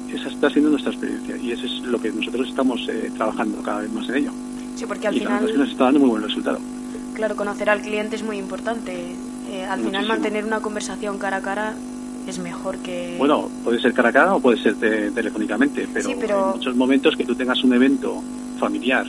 Esa 0.08 0.30
está 0.30 0.52
siendo 0.52 0.70
nuestra 0.70 0.92
experiencia 0.92 1.36
y 1.40 1.52
eso 1.52 1.66
es 1.66 1.84
lo 1.84 2.00
que 2.00 2.12
nosotros 2.12 2.48
estamos 2.48 2.80
eh, 2.90 3.10
trabajando 3.18 3.60
cada 3.64 3.80
vez 3.82 3.92
más 3.92 4.08
en 4.10 4.16
ello. 4.18 4.34
Sí, 4.76 4.86
porque 4.86 5.08
al 5.08 5.16
y 5.16 5.22
la 5.22 5.32
verdad 5.32 5.46
es 5.46 5.48
que 5.48 5.52
final, 5.54 5.60
nos 5.66 5.72
está 5.72 5.84
dando 5.86 6.00
muy 6.02 6.10
buen 6.10 6.22
resultado. 6.22 6.60
claro, 7.16 7.36
conocer 7.36 7.72
al 7.72 7.82
cliente 7.82 8.18
es 8.18 8.24
muy 8.24 8.38
importante. 8.38 9.16
Eh, 9.50 9.64
al 9.64 9.84
final, 9.84 10.06
mantener 10.06 10.46
una 10.46 10.60
conversación 10.62 11.18
cara 11.18 11.38
a 11.38 11.42
cara 11.42 11.76
es 12.28 12.38
mejor 12.38 12.78
que... 12.84 13.16
Bueno, 13.18 13.50
puede 13.64 13.80
ser 13.80 13.94
cara 13.96 14.10
a 14.10 14.14
cara 14.14 14.36
o 14.36 14.40
puede 14.42 14.58
ser 14.58 14.76
te- 14.76 15.10
telefónicamente, 15.10 15.88
pero, 15.92 16.10
Sí, 16.10 16.16
pero- 16.22 16.40
en 16.40 16.52
muchos 16.52 16.76
momentos 16.76 17.16
que 17.16 17.26
tú 17.26 17.34
tengas 17.34 17.64
un 17.64 17.74
evento 17.74 18.22
familiar 18.60 19.08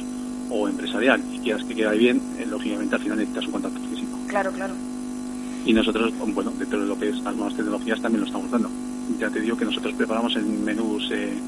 o 0.48 0.68
empresarial 0.68 1.22
y 1.32 1.38
quieras 1.40 1.62
que 1.64 1.74
quede 1.74 1.96
bien, 1.96 2.22
eh, 2.38 2.46
lógicamente 2.46 2.94
al 2.94 3.00
final 3.02 3.18
necesitas 3.18 3.46
un 3.46 3.52
contacto. 3.52 3.80
Claro, 4.34 4.50
claro. 4.50 4.74
Y 5.64 5.72
nosotros, 5.72 6.12
bueno, 6.34 6.50
dentro 6.58 6.80
de 6.80 6.86
lo 6.86 6.98
que 6.98 7.10
es 7.10 7.20
las 7.22 7.36
nuevas 7.36 7.54
tecnologías 7.54 8.00
también 8.00 8.22
lo 8.22 8.26
estamos 8.26 8.50
dando. 8.50 8.68
Ya 9.20 9.30
te 9.30 9.38
digo 9.40 9.56
que 9.56 9.64
nosotros 9.64 9.94
preparamos 9.94 10.34
en 10.34 10.64
menús 10.64 11.08
eh, 11.12 11.38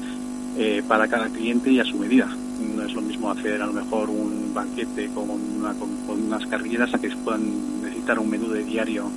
eh, 0.57 0.81
para 0.87 1.05
cada 1.09 1.27
cliente 1.27 1.69
y 1.69 1.81
a 1.81 1.83
su 1.83 1.97
medida. 1.97 2.29
No 2.73 2.83
es 2.85 2.93
lo 2.93 3.01
mismo 3.01 3.29
hacer 3.29 3.61
a 3.61 3.67
lo 3.67 3.73
mejor 3.73 4.09
un 4.09 4.53
banquete 4.53 5.09
con, 5.09 5.29
una- 5.29 5.73
con, 5.73 5.89
con 6.07 6.23
unas 6.23 6.45
carrilleras 6.47 6.93
a 6.93 6.97
que 6.97 7.09
puedan 7.09 7.81
necesitar 7.83 8.17
un 8.19 8.29
menú 8.29 8.47
de 8.51 8.63
diario 8.63 9.11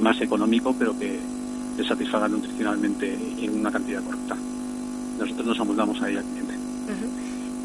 más 0.00 0.20
económico, 0.20 0.74
pero 0.78 0.92
que 0.98 1.18
les 1.78 1.86
satisfaga 1.86 2.28
nutricionalmente 2.28 3.18
y 3.40 3.46
en 3.46 3.58
una 3.58 3.70
cantidad 3.72 4.02
correcta. 4.02 4.36
Nosotros 5.18 5.46
nos 5.46 5.60
amoldamos 5.60 5.98
ahí 6.02 6.14
al 6.14 6.24
cliente. 6.24 6.52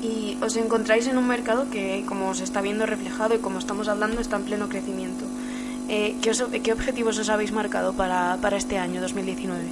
Y 0.02 0.38
os 0.42 0.56
encontráis 0.56 1.06
en 1.08 1.18
un 1.18 1.28
mercado 1.28 1.70
que, 1.70 2.06
como 2.08 2.34
se 2.34 2.46
está 2.46 2.62
viendo 2.62 2.86
reflejado 2.86 3.36
y 3.36 3.40
como 3.40 3.60
estamos 3.60 3.90
hablando, 3.90 4.22
está 4.22 4.38
en 4.38 4.44
pleno 4.44 4.70
crecimiento. 4.70 5.26
Eh, 5.90 6.16
¿qué, 6.22 6.30
os- 6.30 6.44
qué 6.64 6.72
objetivos 6.74 7.18
os 7.18 7.30
habéis 7.30 7.52
marcado 7.52 7.94
para, 7.94 8.38
para 8.42 8.58
este 8.58 8.78
año 8.78 9.02
2019? 9.02 9.64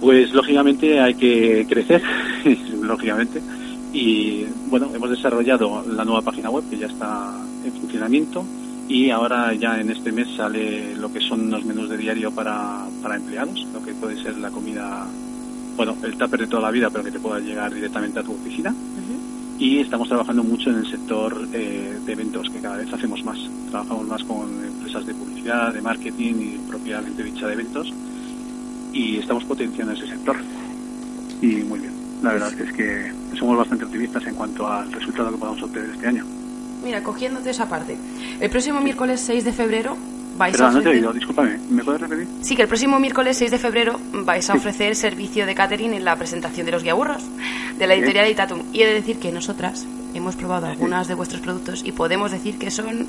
Pues 0.00 0.32
lógicamente 0.32 1.00
hay 1.00 1.14
que 1.14 1.66
crecer, 1.68 2.02
lógicamente. 2.82 3.40
Y 3.92 4.44
bueno, 4.68 4.90
hemos 4.94 5.10
desarrollado 5.10 5.84
la 5.88 6.04
nueva 6.04 6.22
página 6.22 6.50
web 6.50 6.64
que 6.68 6.78
ya 6.78 6.86
está 6.86 7.32
en 7.64 7.72
funcionamiento 7.72 8.44
y 8.88 9.10
ahora 9.10 9.54
ya 9.54 9.80
en 9.80 9.90
este 9.90 10.12
mes 10.12 10.28
sale 10.36 10.94
lo 10.96 11.12
que 11.12 11.20
son 11.20 11.50
los 11.50 11.64
menús 11.64 11.88
de 11.88 11.96
diario 11.96 12.30
para, 12.32 12.86
para 13.02 13.16
empleados, 13.16 13.66
lo 13.72 13.82
que 13.82 13.92
puede 13.94 14.20
ser 14.22 14.36
la 14.38 14.50
comida, 14.50 15.06
bueno, 15.76 15.96
el 16.02 16.16
tupper 16.16 16.40
de 16.40 16.46
toda 16.46 16.62
la 16.62 16.70
vida, 16.70 16.90
pero 16.90 17.04
que 17.04 17.10
te 17.10 17.18
pueda 17.20 17.38
llegar 17.40 17.72
directamente 17.72 18.18
a 18.18 18.22
tu 18.22 18.32
oficina. 18.32 18.74
Y 19.58 19.80
estamos 19.80 20.06
trabajando 20.06 20.44
mucho 20.44 20.70
en 20.70 20.78
el 20.78 20.90
sector 20.90 21.48
eh, 21.52 21.98
de 22.06 22.12
eventos, 22.12 22.48
que 22.48 22.60
cada 22.60 22.76
vez 22.76 22.92
hacemos 22.92 23.24
más. 23.24 23.38
Trabajamos 23.70 24.06
más 24.06 24.22
con 24.22 24.64
empresas 24.64 25.04
de 25.04 25.14
publicidad, 25.14 25.74
de 25.74 25.82
marketing 25.82 26.34
y 26.34 26.58
propiamente 26.68 27.24
dicha 27.24 27.48
de 27.48 27.54
eventos. 27.54 27.92
Y 28.92 29.18
estamos 29.18 29.44
potenciando 29.44 29.92
ese 29.94 30.06
sector. 30.06 30.36
Y 31.42 31.56
muy 31.64 31.80
bien. 31.80 31.92
La 32.22 32.32
verdad 32.34 32.52
es 32.52 32.72
que 32.72 33.12
somos 33.36 33.56
bastante 33.56 33.84
optimistas 33.84 34.24
en 34.26 34.36
cuanto 34.36 34.68
al 34.68 34.92
resultado 34.92 35.32
que 35.32 35.38
podamos 35.38 35.62
obtener 35.62 35.90
este 35.90 36.06
año. 36.06 36.24
Mira, 36.84 37.02
cogiéndote 37.02 37.50
esa 37.50 37.68
parte. 37.68 37.96
El 38.38 38.50
próximo 38.50 38.80
miércoles 38.80 39.20
6 39.20 39.44
de 39.44 39.52
febrero 39.52 39.96
vais 40.38 40.52
Perdón, 40.56 40.70
a 40.70 40.72
no 40.78 40.82
te 40.82 40.88
he 40.88 40.90
ofrecer... 40.92 40.98
oído, 41.08 41.12
discúlpame. 41.12 41.58
¿Me 41.70 41.84
puedes 41.84 42.00
repetir? 42.00 42.26
Sí, 42.42 42.56
que 42.56 42.62
el 42.62 42.68
próximo 42.68 42.98
miércoles 42.98 43.36
6 43.36 43.50
de 43.50 43.58
febrero 43.58 44.00
vais 44.12 44.48
a 44.48 44.54
ofrecer 44.54 44.94
servicio 44.96 45.44
de 45.44 45.54
catering 45.54 45.92
en 45.94 46.04
la 46.04 46.16
presentación 46.16 46.64
de 46.64 46.72
los 46.72 46.82
guiaburros 46.82 47.24
de 47.78 47.86
la 47.86 47.94
editorial 47.94 48.24
de 48.24 48.30
Itatum. 48.32 48.62
Y 48.72 48.82
he 48.82 48.86
de 48.86 48.94
decir 48.94 49.18
que 49.18 49.32
nosotras 49.32 49.86
hemos 50.14 50.36
probado 50.36 50.66
algunas 50.66 51.06
de 51.08 51.14
vuestros 51.14 51.40
productos 51.42 51.82
y 51.84 51.92
podemos 51.92 52.32
decir 52.32 52.58
que 52.58 52.70
son, 52.70 53.06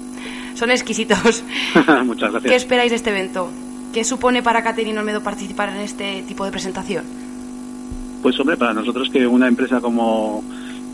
son 0.56 0.72
exquisitos. 0.72 1.44
Muchas 2.06 2.30
¿Qué 2.32 2.40
gracias. 2.40 2.54
esperáis 2.64 2.90
de 2.92 2.96
este 2.98 3.10
evento? 3.12 3.50
¿Qué 3.94 4.04
supone 4.04 4.44
para 4.44 4.62
Catering 4.64 4.98
Olmedo 4.98 5.22
participar 5.24 5.70
en 5.70 5.78
este 5.78 6.24
tipo 6.28 6.46
de 6.46 6.52
presentación? 6.52 7.06
Pues 8.22 8.40
hombre, 8.40 8.58
para 8.58 8.74
nosotros 8.74 9.10
que 9.10 9.26
una 9.26 9.48
empresa 9.48 9.80
como 9.80 10.44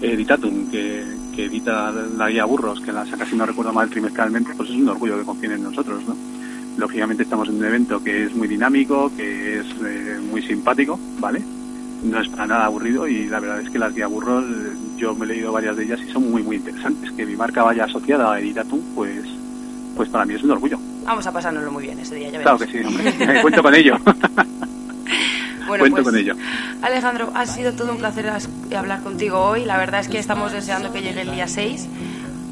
Editatum, 0.02 0.70
que, 0.70 1.04
que 1.36 1.46
edita 1.46 1.92
la 1.92 2.30
guía 2.30 2.46
Burros, 2.46 2.80
que 2.82 2.92
la 2.92 3.06
saca, 3.06 3.26
si 3.26 3.36
no 3.36 3.46
recuerdo 3.46 3.74
mal, 3.74 3.90
trimestralmente, 3.90 4.54
pues 4.56 4.70
es 4.70 4.76
un 4.76 4.88
orgullo 4.90 5.18
que 5.20 5.26
confíen 5.26 5.52
en 5.54 5.64
nosotros, 5.64 6.04
¿no? 6.08 6.16
Lógicamente 6.78 7.24
estamos 7.24 7.48
en 7.50 7.56
un 7.56 7.66
evento 7.66 8.04
que 8.04 8.26
es 8.26 8.36
muy 8.36 8.48
dinámico, 8.48 9.12
que 9.16 9.60
es 9.60 9.66
eh, 9.86 10.20
muy 10.30 10.42
simpático, 10.42 11.00
¿vale? 11.20 11.42
No 12.04 12.20
es 12.20 12.28
para 12.30 12.48
nada 12.48 12.66
aburrido 12.66 13.08
y 13.08 13.28
la 13.28 13.40
verdad 13.40 13.62
es 13.62 13.70
que 13.70 13.80
las 13.80 13.94
guía 13.96 14.08
Burros, 14.08 14.44
yo 14.98 15.16
me 15.16 15.26
he 15.26 15.30
leído 15.30 15.52
varias 15.52 15.76
de 15.78 15.86
ellas 15.86 16.00
y 16.08 16.12
son 16.12 16.30
muy, 16.30 16.44
muy 16.44 16.58
interesantes. 16.58 17.12
Que 17.14 17.26
mi 17.26 17.36
marca 17.36 17.64
vaya 17.64 17.86
asociada 17.86 18.34
a 18.34 18.40
Editatum, 18.40 18.82
pues, 18.94 19.24
pues 19.96 20.10
para 20.10 20.26
mí 20.26 20.34
es 20.34 20.44
un 20.44 20.52
orgullo. 20.52 20.78
Vamos 21.06 21.26
a 21.26 21.32
pasárnoslo 21.32 21.72
muy 21.72 21.84
bien 21.84 22.00
ese 22.00 22.16
día, 22.16 22.30
ya 22.30 22.42
Claro 22.42 22.58
verás. 22.58 22.74
que 22.74 22.82
sí, 22.82 22.86
hombre. 22.86 23.42
Cuento 23.42 23.64
con 23.64 23.74
ello. 23.76 23.96
Bueno, 25.68 25.84
Cuento 25.84 26.04
pues, 26.04 26.06
con 26.06 26.16
ello. 26.16 26.36
Alejandro, 26.82 27.32
ha 27.36 27.46
sido 27.46 27.74
todo 27.74 27.92
un 27.92 27.98
placer 27.98 28.32
hablar 28.76 29.02
contigo 29.02 29.40
hoy. 29.40 29.66
La 29.66 29.78
verdad 29.78 30.02
es 30.02 30.08
que 30.08 30.20
estamos 30.20 30.52
deseando 30.52 30.92
que 30.92 31.02
llegue 31.02 31.22
el 31.22 31.32
día 31.32 31.48
6 31.48 31.88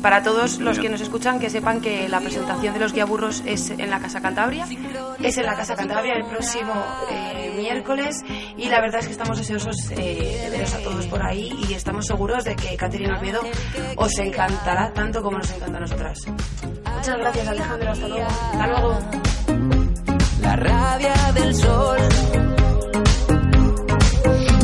Para 0.02 0.24
todos 0.24 0.60
los 0.60 0.80
que 0.80 0.90
nos 0.90 1.02
escuchan, 1.02 1.40
que 1.40 1.50
sepan 1.50 1.80
que 1.80 2.10
la 2.10 2.20
presentación 2.20 2.74
de 2.74 2.80
los 2.80 2.94
guiaburros 2.94 3.42
es 3.46 3.70
en 3.70 3.90
la 3.90 4.00
Casa 4.00 4.22
Cantabria. 4.22 4.68
Es 5.22 5.38
en 5.38 5.46
la 5.46 5.56
Casa 5.56 5.76
Cantabria 5.76 6.14
el 6.16 6.26
próximo 6.26 6.74
eh, 7.10 7.54
miércoles 7.56 8.24
y 8.58 8.68
la 8.68 8.82
verdad 8.82 9.00
es 9.00 9.06
que 9.06 9.14
estamos 9.14 9.38
deseosos 9.38 9.78
eh, 9.92 10.42
de 10.44 10.50
veros 10.50 10.74
a 10.74 10.80
todos 10.80 11.06
por 11.08 11.24
ahí 11.24 11.58
y 11.70 11.74
estamos 11.74 12.06
seguros 12.06 12.44
de 12.44 12.56
que 12.56 12.76
Caterina 12.76 13.18
Oviedo 13.18 13.42
os 13.96 14.18
encantará 14.20 14.92
tanto 14.92 15.22
como 15.24 15.38
nos 15.38 15.52
encanta 15.52 15.78
a 15.78 15.82
nosotras. 15.82 16.20
Muchas 16.96 17.18
gracias 17.18 17.48
Alejandro, 17.48 17.92
hasta 17.92 18.08
luego. 18.08 18.28
Hasta 18.28 18.68
luego. 18.68 19.00
La 20.42 20.56
rabia 20.58 21.14
del 21.34 21.56
sol. 21.56 22.53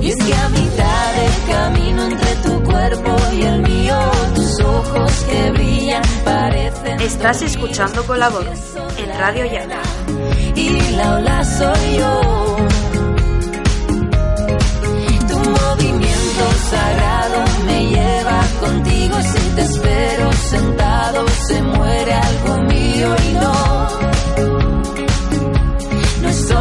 Y 0.10 0.12
es 0.12 0.26
que 0.26 0.34
a 0.34 0.50
mitad 0.50 1.14
del 1.14 1.54
camino 1.54 2.04
entre 2.06 2.36
tu 2.38 2.64
cuerpo 2.64 3.16
y 3.32 3.42
el 3.44 3.62
mío, 3.62 4.00
tus 4.34 4.60
ojos 4.62 5.12
que 5.30 5.52
brillan 5.52 6.02
parecen. 6.26 7.00
Estás 7.00 7.44
escuchando 7.44 8.04
con 8.08 8.20
la 8.20 8.30
voz 8.30 8.48
en 8.98 9.20
Radio 9.20 9.46
Llana. 9.46 9.82
Y 10.56 10.70
la 10.96 11.14
ola 11.14 11.44
soy 11.44 11.98
yo. 12.00 12.58
Tu 15.28 15.38
movimiento 15.38 16.44
sagrado 16.72 17.44
me 17.68 17.86
lleva 17.90 18.42
contigo. 18.62 19.16
Si 19.22 19.50
te 19.56 19.62
espero 19.62 20.34
sentado, 20.34 21.28
se 21.28 21.62
muere 21.62 22.14
algo 22.14 22.58
mío 22.64 23.16
y 23.30 23.34
no. 23.34 23.88
No 26.24 26.30
es 26.30 26.52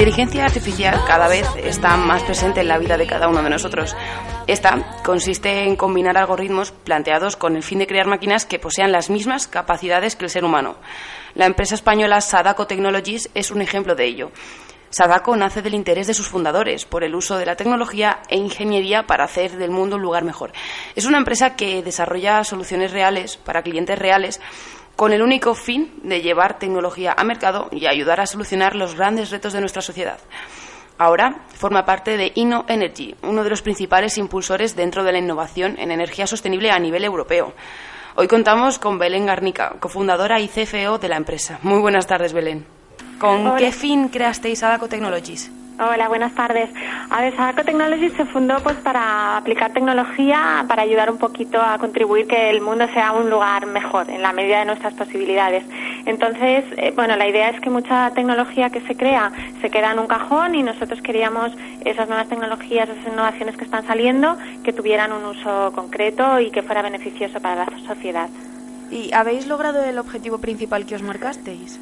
inteligencia 0.00 0.46
artificial 0.46 0.98
cada 1.06 1.28
vez 1.28 1.46
está 1.62 1.94
más 1.98 2.22
presente 2.22 2.60
en 2.60 2.68
la 2.68 2.78
vida 2.78 2.96
de 2.96 3.06
cada 3.06 3.28
uno 3.28 3.42
de 3.42 3.50
nosotros. 3.50 3.94
Esta 4.46 4.98
consiste 5.04 5.64
en 5.64 5.76
combinar 5.76 6.16
algoritmos 6.16 6.72
planteados 6.72 7.36
con 7.36 7.54
el 7.54 7.62
fin 7.62 7.80
de 7.80 7.86
crear 7.86 8.06
máquinas 8.06 8.46
que 8.46 8.58
posean 8.58 8.92
las 8.92 9.10
mismas 9.10 9.46
capacidades 9.46 10.16
que 10.16 10.24
el 10.24 10.30
ser 10.30 10.42
humano. 10.42 10.76
La 11.34 11.44
empresa 11.44 11.74
española 11.74 12.22
Sadako 12.22 12.66
Technologies 12.66 13.28
es 13.34 13.50
un 13.50 13.60
ejemplo 13.60 13.94
de 13.94 14.06
ello. 14.06 14.32
Sadako 14.88 15.36
nace 15.36 15.60
del 15.60 15.74
interés 15.74 16.06
de 16.06 16.14
sus 16.14 16.28
fundadores 16.28 16.86
por 16.86 17.04
el 17.04 17.14
uso 17.14 17.36
de 17.36 17.44
la 17.44 17.56
tecnología 17.56 18.22
e 18.30 18.38
ingeniería 18.38 19.06
para 19.06 19.24
hacer 19.24 19.58
del 19.58 19.70
mundo 19.70 19.96
un 19.96 20.02
lugar 20.02 20.24
mejor. 20.24 20.52
Es 20.96 21.04
una 21.04 21.18
empresa 21.18 21.56
que 21.56 21.82
desarrolla 21.82 22.42
soluciones 22.42 22.90
reales 22.90 23.36
para 23.36 23.62
clientes 23.62 23.98
reales 23.98 24.40
con 25.00 25.14
el 25.14 25.22
único 25.22 25.54
fin 25.54 25.94
de 26.02 26.20
llevar 26.20 26.58
tecnología 26.58 27.14
a 27.16 27.24
mercado 27.24 27.70
y 27.72 27.86
ayudar 27.86 28.20
a 28.20 28.26
solucionar 28.26 28.76
los 28.76 28.96
grandes 28.96 29.30
retos 29.30 29.54
de 29.54 29.60
nuestra 29.60 29.80
sociedad. 29.80 30.18
Ahora 30.98 31.40
forma 31.54 31.86
parte 31.86 32.18
de 32.18 32.32
Inno 32.34 32.66
Energy, 32.68 33.14
uno 33.22 33.42
de 33.42 33.48
los 33.48 33.62
principales 33.62 34.18
impulsores 34.18 34.76
dentro 34.76 35.02
de 35.02 35.12
la 35.12 35.18
innovación 35.18 35.78
en 35.78 35.90
energía 35.90 36.26
sostenible 36.26 36.70
a 36.70 36.78
nivel 36.78 37.02
europeo. 37.02 37.54
Hoy 38.14 38.28
contamos 38.28 38.78
con 38.78 38.98
Belén 38.98 39.24
Garnica, 39.24 39.76
cofundadora 39.80 40.38
y 40.38 40.48
CFO 40.48 40.98
de 40.98 41.08
la 41.08 41.16
empresa. 41.16 41.58
Muy 41.62 41.80
buenas 41.80 42.06
tardes, 42.06 42.34
Belén. 42.34 42.66
¿Con 43.18 43.46
Hola. 43.46 43.56
qué 43.56 43.72
fin 43.72 44.10
creasteis 44.10 44.62
Adaco 44.62 44.86
Technologies? 44.86 45.50
Hola, 45.82 46.08
buenas 46.08 46.34
tardes. 46.34 46.68
A 47.08 47.22
ver, 47.22 47.34
Sadako 47.34 47.64
Technologies 47.64 48.12
se 48.12 48.26
fundó 48.26 48.58
pues 48.62 48.76
para 48.76 49.38
aplicar 49.38 49.72
tecnología 49.72 50.62
para 50.68 50.82
ayudar 50.82 51.10
un 51.10 51.16
poquito 51.16 51.58
a 51.58 51.78
contribuir 51.78 52.26
que 52.26 52.50
el 52.50 52.60
mundo 52.60 52.86
sea 52.92 53.12
un 53.12 53.30
lugar 53.30 53.64
mejor 53.64 54.10
en 54.10 54.20
la 54.20 54.34
medida 54.34 54.58
de 54.58 54.66
nuestras 54.66 54.92
posibilidades. 54.92 55.64
Entonces, 56.04 56.66
eh, 56.76 56.92
bueno, 56.94 57.16
la 57.16 57.26
idea 57.26 57.48
es 57.48 57.58
que 57.62 57.70
mucha 57.70 58.10
tecnología 58.10 58.68
que 58.68 58.82
se 58.82 58.94
crea 58.94 59.32
se 59.62 59.70
queda 59.70 59.92
en 59.92 60.00
un 60.00 60.06
cajón 60.06 60.54
y 60.54 60.62
nosotros 60.62 61.00
queríamos 61.00 61.50
esas 61.82 62.06
nuevas 62.08 62.28
tecnologías, 62.28 62.86
esas 62.86 63.14
innovaciones 63.14 63.56
que 63.56 63.64
están 63.64 63.86
saliendo, 63.86 64.36
que 64.62 64.74
tuvieran 64.74 65.12
un 65.12 65.24
uso 65.24 65.72
concreto 65.74 66.40
y 66.40 66.50
que 66.50 66.62
fuera 66.62 66.82
beneficioso 66.82 67.40
para 67.40 67.64
la 67.64 67.78
sociedad. 67.88 68.28
¿Y 68.90 69.14
habéis 69.14 69.46
logrado 69.46 69.82
el 69.82 69.98
objetivo 69.98 70.36
principal 70.36 70.84
que 70.84 70.96
os 70.96 71.02
marcasteis? 71.02 71.80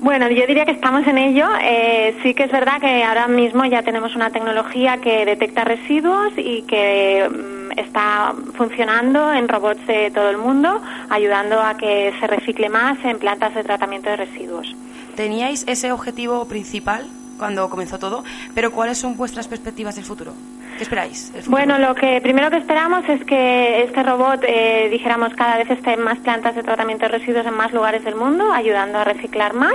Bueno, 0.00 0.30
yo 0.30 0.46
diría 0.46 0.64
que 0.64 0.72
estamos 0.72 1.06
en 1.08 1.18
ello. 1.18 1.48
Eh, 1.60 2.16
sí 2.22 2.32
que 2.32 2.44
es 2.44 2.52
verdad 2.52 2.80
que 2.80 3.02
ahora 3.02 3.26
mismo 3.26 3.64
ya 3.64 3.82
tenemos 3.82 4.14
una 4.14 4.30
tecnología 4.30 4.98
que 4.98 5.24
detecta 5.24 5.64
residuos 5.64 6.32
y 6.36 6.62
que 6.62 7.28
mm, 7.28 7.78
está 7.78 8.32
funcionando 8.54 9.32
en 9.32 9.48
robots 9.48 9.84
de 9.88 10.12
todo 10.12 10.30
el 10.30 10.38
mundo, 10.38 10.80
ayudando 11.10 11.60
a 11.60 11.76
que 11.76 12.12
se 12.20 12.26
recicle 12.28 12.68
más 12.68 12.96
en 13.04 13.18
plantas 13.18 13.54
de 13.54 13.64
tratamiento 13.64 14.08
de 14.08 14.16
residuos. 14.16 14.72
¿Teníais 15.16 15.64
ese 15.66 15.90
objetivo 15.90 16.46
principal 16.46 17.04
cuando 17.36 17.68
comenzó 17.68 17.98
todo, 17.98 18.22
pero 18.54 18.70
¿cuáles 18.70 18.98
son 18.98 19.16
vuestras 19.16 19.48
perspectivas 19.48 19.96
del 19.96 20.04
futuro? 20.04 20.32
¿Qué 20.78 20.84
esperáis? 20.84 21.32
Bueno, 21.48 21.76
lo 21.80 21.92
que 21.96 22.20
primero 22.20 22.50
que 22.50 22.56
esperamos 22.58 23.02
es 23.08 23.24
que 23.24 23.82
este 23.82 24.00
robot, 24.04 24.44
eh, 24.46 24.88
dijéramos, 24.92 25.34
cada 25.34 25.56
vez 25.58 25.68
esté 25.68 25.94
en 25.94 26.02
más 26.02 26.18
plantas 26.20 26.54
de 26.54 26.62
tratamiento 26.62 27.06
de 27.06 27.18
residuos 27.18 27.44
en 27.44 27.54
más 27.54 27.72
lugares 27.72 28.04
del 28.04 28.14
mundo, 28.14 28.52
ayudando 28.52 28.98
a 28.98 29.04
reciclar 29.04 29.54
más. 29.54 29.74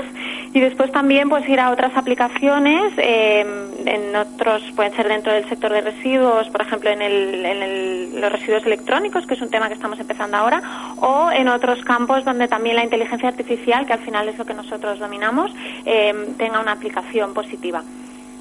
Y 0.54 0.62
después 0.62 0.93
también 0.93 1.28
pues 1.28 1.47
ir 1.49 1.60
a 1.60 1.72
otras 1.72 1.91
aplicaciones, 1.97 2.93
eh, 2.97 3.45
en 3.86 4.16
otros, 4.16 4.64
pueden 4.78 4.95
ser 4.95 5.10
dentro 5.10 5.34
del 5.34 5.47
sector 5.49 5.74
de 5.74 5.82
residuos, 5.82 6.49
por 6.49 6.62
ejemplo, 6.62 6.89
en, 6.89 7.01
el, 7.01 8.22
los 8.22 8.32
residuos 8.32 8.66
electrónicos, 8.66 9.28
que 9.28 9.34
es 9.34 9.41
un 9.41 9.49
tema 9.49 9.68
que 9.68 9.74
estamos 9.74 9.99
empezando 9.99 10.38
ahora, 10.38 10.62
o 11.01 11.32
en 11.32 11.49
otros 11.49 11.84
campos 11.84 12.24
donde 12.24 12.47
también 12.47 12.78
la 12.78 12.84
inteligencia 12.86 13.28
artificial, 13.28 13.86
que 13.86 13.91
al 13.91 13.99
final 13.99 14.30
es 14.30 14.38
lo 14.38 14.45
que 14.45 14.54
nosotros 14.54 14.99
dominamos, 14.99 15.51
eh, 15.86 16.34
tenga 16.38 16.62
una 16.62 16.72
aplicación 16.72 17.34
positiva. 17.34 17.84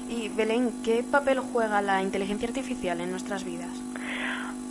Y 0.09 0.29
Belén, 0.29 0.71
¿qué 0.83 1.03
papel 1.03 1.39
juega 1.39 1.81
la 1.81 2.01
inteligencia 2.01 2.47
artificial 2.47 2.99
en 3.01 3.11
nuestras 3.11 3.43
vidas? 3.43 3.69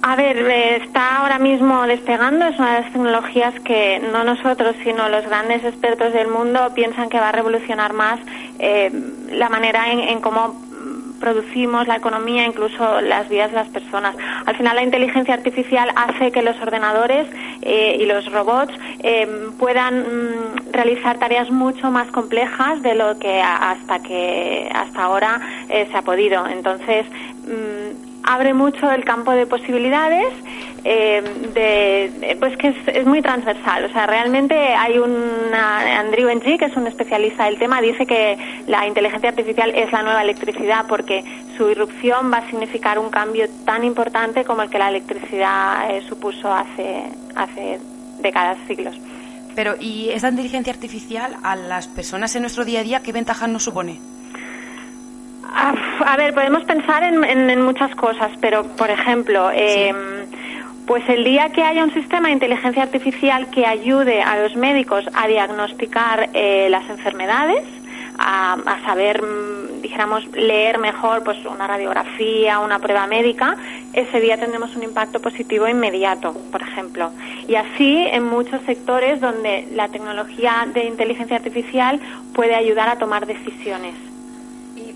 A 0.04 0.16
ver, 0.16 0.36
eh, 0.36 0.76
está 0.82 1.18
ahora 1.18 1.38
mismo 1.38 1.86
despegando, 1.86 2.44
es 2.46 2.58
una 2.58 2.74
de 2.74 2.80
las 2.82 2.92
tecnologías 2.92 3.54
que 3.60 4.00
no 4.12 4.24
nosotros, 4.24 4.74
sino 4.82 5.08
los 5.08 5.24
grandes 5.24 5.62
expertos 5.62 6.12
del 6.12 6.26
mundo 6.26 6.72
piensan 6.74 7.08
que 7.08 7.20
va 7.20 7.28
a 7.28 7.32
revolucionar 7.32 7.92
más 7.92 8.18
eh, 8.58 8.90
la 9.30 9.48
manera 9.48 9.92
en, 9.92 10.20
cómo 10.20 10.60
producimos 11.22 11.86
la 11.86 11.96
economía, 11.96 12.44
incluso 12.44 13.00
las 13.00 13.28
vidas 13.30 13.50
de 13.52 13.56
las 13.56 13.68
personas. 13.68 14.14
Al 14.44 14.56
final, 14.56 14.76
la 14.76 14.82
inteligencia 14.82 15.32
artificial 15.32 15.88
hace 15.96 16.32
que 16.32 16.42
los 16.42 16.60
ordenadores 16.60 17.26
eh, 17.62 17.96
y 17.98 18.04
los 18.04 18.30
robots 18.30 18.74
puedan 19.58 20.00
mm, 20.00 20.72
realizar 20.72 21.18
tareas 21.18 21.50
mucho 21.50 21.90
más 21.90 22.08
complejas 22.08 22.82
de 22.82 22.94
lo 22.94 23.18
que 23.18 23.40
hasta 23.40 24.00
que 24.00 24.68
hasta 24.74 25.04
ahora 25.04 25.40
se 25.68 25.96
ha 25.96 26.02
podido. 26.02 26.46
Entonces, 26.46 27.06
mm, 27.46 28.11
abre 28.24 28.54
mucho 28.54 28.90
el 28.90 29.04
campo 29.04 29.32
de 29.32 29.46
posibilidades, 29.46 30.28
eh, 30.84 31.22
de, 31.54 32.36
pues 32.36 32.56
que 32.56 32.74
es, 32.86 33.06
muy 33.06 33.22
transversal. 33.22 33.84
O 33.84 33.92
sea, 33.92 34.06
realmente 34.06 34.54
hay 34.54 34.98
un 34.98 35.14
Andrew 35.54 36.28
Ng, 36.30 36.58
que 36.58 36.64
es 36.64 36.76
un 36.76 36.86
especialista 36.86 37.44
del 37.44 37.58
tema, 37.58 37.80
dice 37.80 38.06
que 38.06 38.36
la 38.66 38.86
inteligencia 38.86 39.30
artificial 39.30 39.70
es 39.74 39.92
la 39.92 40.02
nueva 40.02 40.22
electricidad 40.22 40.86
porque 40.88 41.24
su 41.56 41.70
irrupción 41.70 42.32
va 42.32 42.38
a 42.38 42.50
significar 42.50 42.98
un 42.98 43.10
cambio 43.10 43.46
tan 43.64 43.84
importante 43.84 44.44
como 44.44 44.62
el 44.62 44.70
que 44.70 44.78
la 44.78 44.88
electricidad 44.88 45.94
eh, 45.94 46.02
supuso 46.08 46.52
hace, 46.52 47.04
hace 47.34 47.78
décadas, 48.20 48.58
siglos. 48.66 48.96
Pero, 49.54 49.74
¿y 49.78 50.08
esa 50.10 50.30
inteligencia 50.30 50.72
artificial 50.72 51.36
a 51.42 51.56
las 51.56 51.86
personas 51.86 52.34
en 52.36 52.42
nuestro 52.42 52.64
día 52.64 52.80
a 52.80 52.82
día 52.84 53.00
qué 53.00 53.12
ventajas 53.12 53.48
nos 53.48 53.62
supone? 53.62 54.00
A 55.54 56.16
ver, 56.16 56.34
podemos 56.34 56.64
pensar 56.64 57.02
en, 57.02 57.62
muchas 57.62 57.94
cosas, 57.94 58.32
pero 58.40 58.64
por 58.76 58.90
ejemplo, 58.90 59.50
em, 59.52 59.96
pues 60.86 61.06
el 61.08 61.24
día 61.24 61.50
que 61.50 61.62
haya 61.62 61.84
un 61.84 61.92
sistema 61.92 62.28
de 62.28 62.34
inteligencia 62.34 62.82
artificial 62.82 63.50
que 63.50 63.66
ayude 63.66 64.22
a 64.22 64.42
los 64.42 64.56
médicos 64.56 65.04
a 65.14 65.28
diagnosticar 65.28 66.30
eh, 66.32 66.68
las 66.70 66.88
enfermedades, 66.88 67.64
a, 68.18 68.56
saber, 68.84 69.22
mm, 69.22 69.82
dijéramos, 69.82 70.26
leer 70.32 70.78
mejor 70.78 71.22
pues 71.24 71.38
una 71.44 71.66
radiografía, 71.66 72.58
una 72.60 72.78
prueba 72.78 73.06
médica, 73.06 73.56
ese 73.92 74.20
día 74.20 74.38
tendremos 74.38 74.74
un 74.76 74.82
impacto 74.84 75.20
positivo 75.20 75.68
inmediato, 75.68 76.34
por 76.50 76.62
ejemplo. 76.62 77.10
Y 77.48 77.56
así 77.56 78.06
en 78.10 78.24
muchos 78.24 78.62
sectores 78.62 79.20
donde 79.20 79.68
la 79.72 79.88
tecnología 79.88 80.66
de 80.72 80.84
inteligencia 80.84 81.36
artificial 81.36 82.00
puede 82.34 82.54
ayudar 82.54 82.88
a 82.88 82.96
tomar 82.96 83.26
decisiones. 83.26 84.11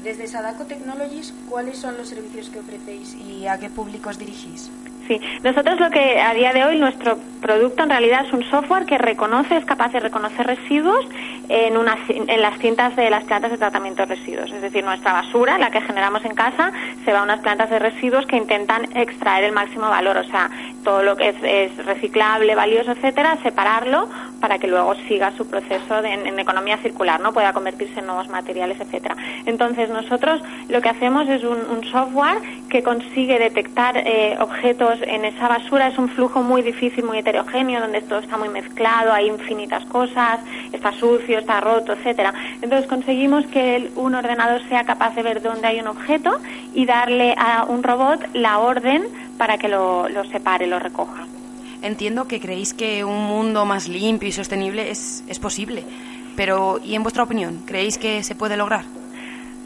Desde 0.07 0.29
Sadako 0.29 0.67
Technologies, 0.67 1.35
¿cuáles 1.51 1.79
son 1.79 1.97
los 1.97 2.09
servicios 2.09 2.49
que 2.49 2.61
ofrecéis 2.61 3.13
y 3.15 3.49
a 3.49 3.59
qué 3.59 3.69
públicos 3.69 4.17
dirigís? 4.21 4.71
Sí, 5.09 5.21
nosotros 5.43 5.81
lo 5.81 5.91
que 5.91 6.21
a 6.21 6.33
día 6.33 6.53
de 6.53 6.65
hoy 6.65 6.79
nuestro 6.79 7.19
producto 7.41 7.83
en 7.83 7.91
realidad 7.91 8.25
es 8.25 8.33
un 8.33 8.45
software 8.45 8.87
que 8.87 8.99
reconoce, 8.99 9.57
es 9.57 9.65
capaz 9.65 9.93
de 9.93 9.99
reconocer 9.99 10.47
residuos 10.47 11.07
en, 11.49 11.77
una, 11.77 11.97
en 12.09 12.43
las 12.43 12.59
cintas 12.59 12.95
de 12.97 13.11
las 13.11 13.25
plantas 13.25 13.51
de 13.51 13.59
tratamiento 13.59 14.07
de 14.07 14.15
residuos. 14.15 14.51
Es 14.53 14.63
decir, 14.63 14.85
nuestra 14.85 15.13
basura, 15.13 15.59
la 15.59 15.71
que 15.71 15.81
generamos 15.81 16.25
en 16.25 16.35
casa, 16.35 16.73
se 17.05 17.13
va 17.13 17.21
a 17.21 17.23
unas 17.23 17.41
plantas 17.41 17.71
de 17.71 17.79
residuos 17.79 18.27
que 18.27 18.37
intentan 18.37 18.97
extraer 18.97 19.45
el 19.45 19.53
máximo 19.53 19.89
valor, 19.89 20.17
o 20.17 20.25
sea, 20.25 20.51
todo 20.83 21.03
lo 21.03 21.17
que 21.17 21.31
es, 21.31 21.85
reciclable, 21.85 22.55
valioso, 22.55 22.93
etcétera, 22.93 23.39
separarlo 23.43 24.09
para 24.41 24.59
que 24.59 24.67
luego 24.67 24.95
siga 25.09 25.33
su 25.37 25.47
proceso 25.49 26.03
de, 26.03 26.13
en, 26.13 26.39
economía 26.39 26.79
circular, 26.79 27.21
no 27.21 27.33
pueda 27.33 27.53
convertirse 27.53 28.01
en 28.01 28.07
nuevos 28.07 28.29
materiales, 28.29 28.79
etcétera. 28.81 29.17
Entonces 29.47 29.89
nosotros 29.91 30.41
lo 30.69 30.81
que 30.81 30.89
hacemos 30.89 31.29
es 31.29 31.43
un, 31.45 31.57
software 31.87 32.39
que 32.69 32.83
consigue 32.83 33.39
detectar 33.39 33.97
eh, 33.97 34.37
objetos 34.41 34.99
en 35.03 35.25
esa 35.25 35.47
basura. 35.47 35.87
Es 35.87 35.99
un 35.99 36.09
flujo 36.09 36.43
muy 36.43 36.63
difícil, 36.63 37.05
muy 37.05 37.19
heterogéneo, 37.19 37.81
donde 37.81 38.01
todo 38.03 38.19
está 38.19 38.37
muy 38.37 38.49
mezclado, 38.49 39.13
hay 39.13 39.29
infinitas 39.29 39.85
cosas, 39.87 40.41
está 40.73 40.93
sucio, 40.93 41.39
está 41.39 41.61
roto, 41.61 41.93
etcétera. 41.93 42.35
Entonces 42.61 42.89
conseguimos 42.89 43.47
que 43.47 43.91
un 43.95 44.15
ordenador 44.15 44.63
sea 44.69 44.85
capaz 44.85 45.15
de 45.15 45.23
ver 45.23 45.43
dónde 45.43 45.67
hay 45.69 45.81
un 45.81 45.87
objeto 45.87 46.41
y 46.75 46.87
darle 46.87 47.35
a 47.39 47.65
un 47.65 47.83
robot 47.83 48.21
la 48.33 48.59
orden 48.59 49.05
para 49.39 49.59
que 49.59 49.69
lo 49.69 50.09
separe, 50.33 50.67
lo 50.67 50.79
recoja. 50.79 51.26
Entiendo 51.87 52.27
que 52.27 52.41
creéis 52.41 52.75
que 52.75 53.05
un 53.05 53.27
mundo 53.27 53.65
más 53.65 53.87
limpio 53.87 54.29
y 54.29 54.33
sostenible 54.33 54.91
es, 54.91 55.23
es 55.29 55.39
posible, 55.39 55.85
pero 56.35 56.81
¿y 56.83 56.97
en 56.97 57.05
vuestra 57.05 57.23
opinión? 57.23 57.63
¿Creéis 57.65 57.97
que 57.97 58.25
se 58.25 58.35
puede 58.35 58.57
lograr? 58.57 58.85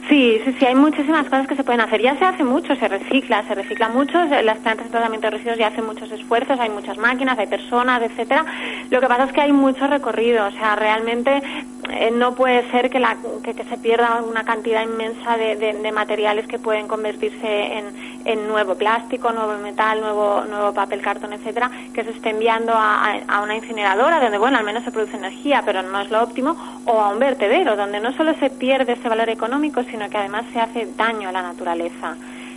Sí, 0.09 0.40
sí, 0.44 0.55
sí, 0.59 0.66
hay 0.66 0.74
muchísimas 0.74 1.24
cosas 1.24 1.46
que 1.46 1.57
se 1.57 1.64
pueden 1.64 1.80
hacer. 1.80 2.01
Ya 2.01 2.18
se 2.18 2.24
hace 2.24 2.42
mucho, 2.42 2.74
se 2.76 2.88
recicla, 2.88 3.46
se 3.46 3.55
recicla 3.55 3.88
mucho. 3.88 4.18
Las 4.24 4.59
plantas 4.59 4.86
de 4.86 4.90
tratamiento 4.90 5.26
de 5.26 5.36
residuos 5.36 5.59
ya 5.59 5.68
hacen 5.68 5.86
muchos 5.86 6.11
esfuerzos, 6.11 6.59
hay 6.59 6.70
muchas 6.70 6.96
máquinas, 6.98 7.38
hay 7.38 7.46
personas, 7.46 8.03
etcétera. 8.03 8.44
Lo 8.90 9.01
que 9.01 9.07
pasa 9.07 9.24
es 9.24 9.32
que 9.32 9.40
hay 9.40 9.53
mucho 9.53 9.86
recorrido, 9.86 10.46
o 10.46 10.51
sea, 10.53 10.74
realmente 10.74 11.42
eh, 11.90 12.11
no 12.11 12.34
puede 12.34 12.68
ser 12.70 12.90
que, 12.90 13.01
la, 13.01 13.16
que, 13.42 13.53
se 13.55 13.78
pierda 13.78 14.22
una 14.22 14.44
cantidad 14.44 14.82
inmensa 14.82 15.36
de, 15.36 15.90
materiales 15.92 16.46
que 16.46 16.59
pueden 16.59 16.86
convertirse 16.86 17.78
en, 18.24 18.48
nuevo 18.48 18.74
plástico, 18.76 19.32
nuevo 19.32 19.59
metal, 19.59 20.01
nuevo, 20.01 20.44
nuevo 20.48 20.72
papel, 20.72 21.01
cartón, 21.01 21.32
etcétera, 21.32 21.70
que 21.92 22.05
se 22.05 22.11
esté 22.11 22.30
enviando 22.30 22.72
a 22.74 23.40
una 23.42 23.57
incineradora 23.57 24.20
donde, 24.20 24.38
bueno, 24.38 24.59
al 24.59 24.64
menos 24.64 24.84
se 24.84 24.90
produce 24.90 25.16
energía, 25.16 25.62
pero 25.64 25.82
no 25.82 26.01
es 26.01 26.11
lo 26.11 26.22
óptimo, 26.22 26.57
o 26.84 27.01
a 27.01 27.09
un 27.09 27.18
vertedero 27.18 27.76
donde 27.76 28.01
no 28.01 28.12
solo 28.16 28.34
se 28.34 28.51
pierde 28.51 28.92
ese 28.92 29.09
valor 29.09 29.28
económico, 29.28 29.82
sino 29.91 30.09
que 30.09 30.18
además 30.18 30.45
se 30.53 30.61
hace 30.61 30.88
daño 30.97 31.28
a 31.28 31.32
la 31.32 31.43
naturaleza. 31.43 32.16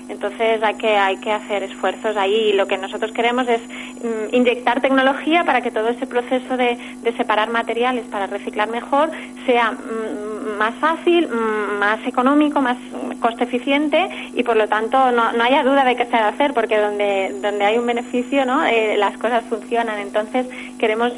Entonces 0.10 0.62
hay 0.62 0.76
que, 0.76 0.98
hay 0.98 1.18
que 1.18 1.32
hacer 1.32 1.64
esfuerzos 1.64 2.18
ahí 2.18 2.50
y 2.50 2.54
lo 2.54 2.68
que 2.68 2.78
nosotros 2.78 3.12
queremos 3.14 3.48
es 3.48 3.62
mm, 3.62 4.36
inyectar 4.36 4.82
tecnología 4.82 5.46
para 5.46 5.62
que 5.62 5.72
todo 5.72 5.88
ese 5.90 6.06
proceso 6.06 6.58
de, 6.58 6.78
separar 7.16 7.50
materiales 7.50 8.06
para 8.08 8.28
reciclar 8.28 8.70
mejor 8.70 9.12
sea 9.46 9.72
mm, 9.72 10.58
más 10.58 10.76
fácil, 10.76 11.28
mm, 11.30 11.80
más 11.80 12.06
económico, 12.06 12.62
más 12.62 12.78
coste 13.22 13.46
eficiente 13.46 14.10
y 14.34 14.44
por 14.44 14.58
lo 14.58 14.68
tanto 14.68 15.12
no, 15.12 15.32
no 15.32 15.44
haya 15.44 15.64
duda 15.64 15.86
de 15.86 15.96
que 15.96 16.06
se 16.06 16.16
ha 16.18 16.24
de 16.24 16.30
hacer 16.36 16.54
porque 16.54 16.78
donde, 16.78 17.36
donde 17.42 17.64
hay 17.64 17.78
un 17.78 17.86
beneficio 17.86 18.46
¿no? 18.46 18.66
Eh, 18.66 18.96
las 18.98 19.18
cosas 19.18 19.44
funcionan. 19.46 20.00
Entonces 20.00 20.48
queremos 20.78 21.14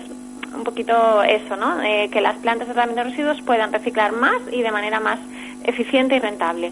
un 0.56 0.64
poquito 0.64 1.24
eso, 1.24 1.56
¿no? 1.56 1.82
Eh, 1.82 2.10
que 2.12 2.22
las 2.22 2.36
plantas 2.38 2.68
de 2.68 2.74
tratamiento 2.74 3.04
de 3.04 3.10
residuos 3.10 3.42
puedan 3.42 3.74
reciclar 3.74 4.12
más 4.14 4.38
y 4.52 4.62
de 4.62 4.72
manera 4.72 5.00
más 5.00 5.20
eficiente 5.68 6.16
y 6.16 6.20
rentable. 6.20 6.72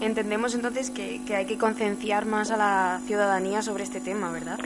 Entendemos 0.00 0.54
entonces 0.54 0.90
que, 0.90 1.20
que 1.26 1.36
hay 1.36 1.46
que 1.46 1.58
concienciar 1.58 2.26
más 2.26 2.50
a 2.50 2.56
la 2.56 3.00
ciudadanía 3.06 3.62
sobre 3.62 3.84
este 3.84 4.00
tema, 4.00 4.30
¿verdad? 4.30 4.58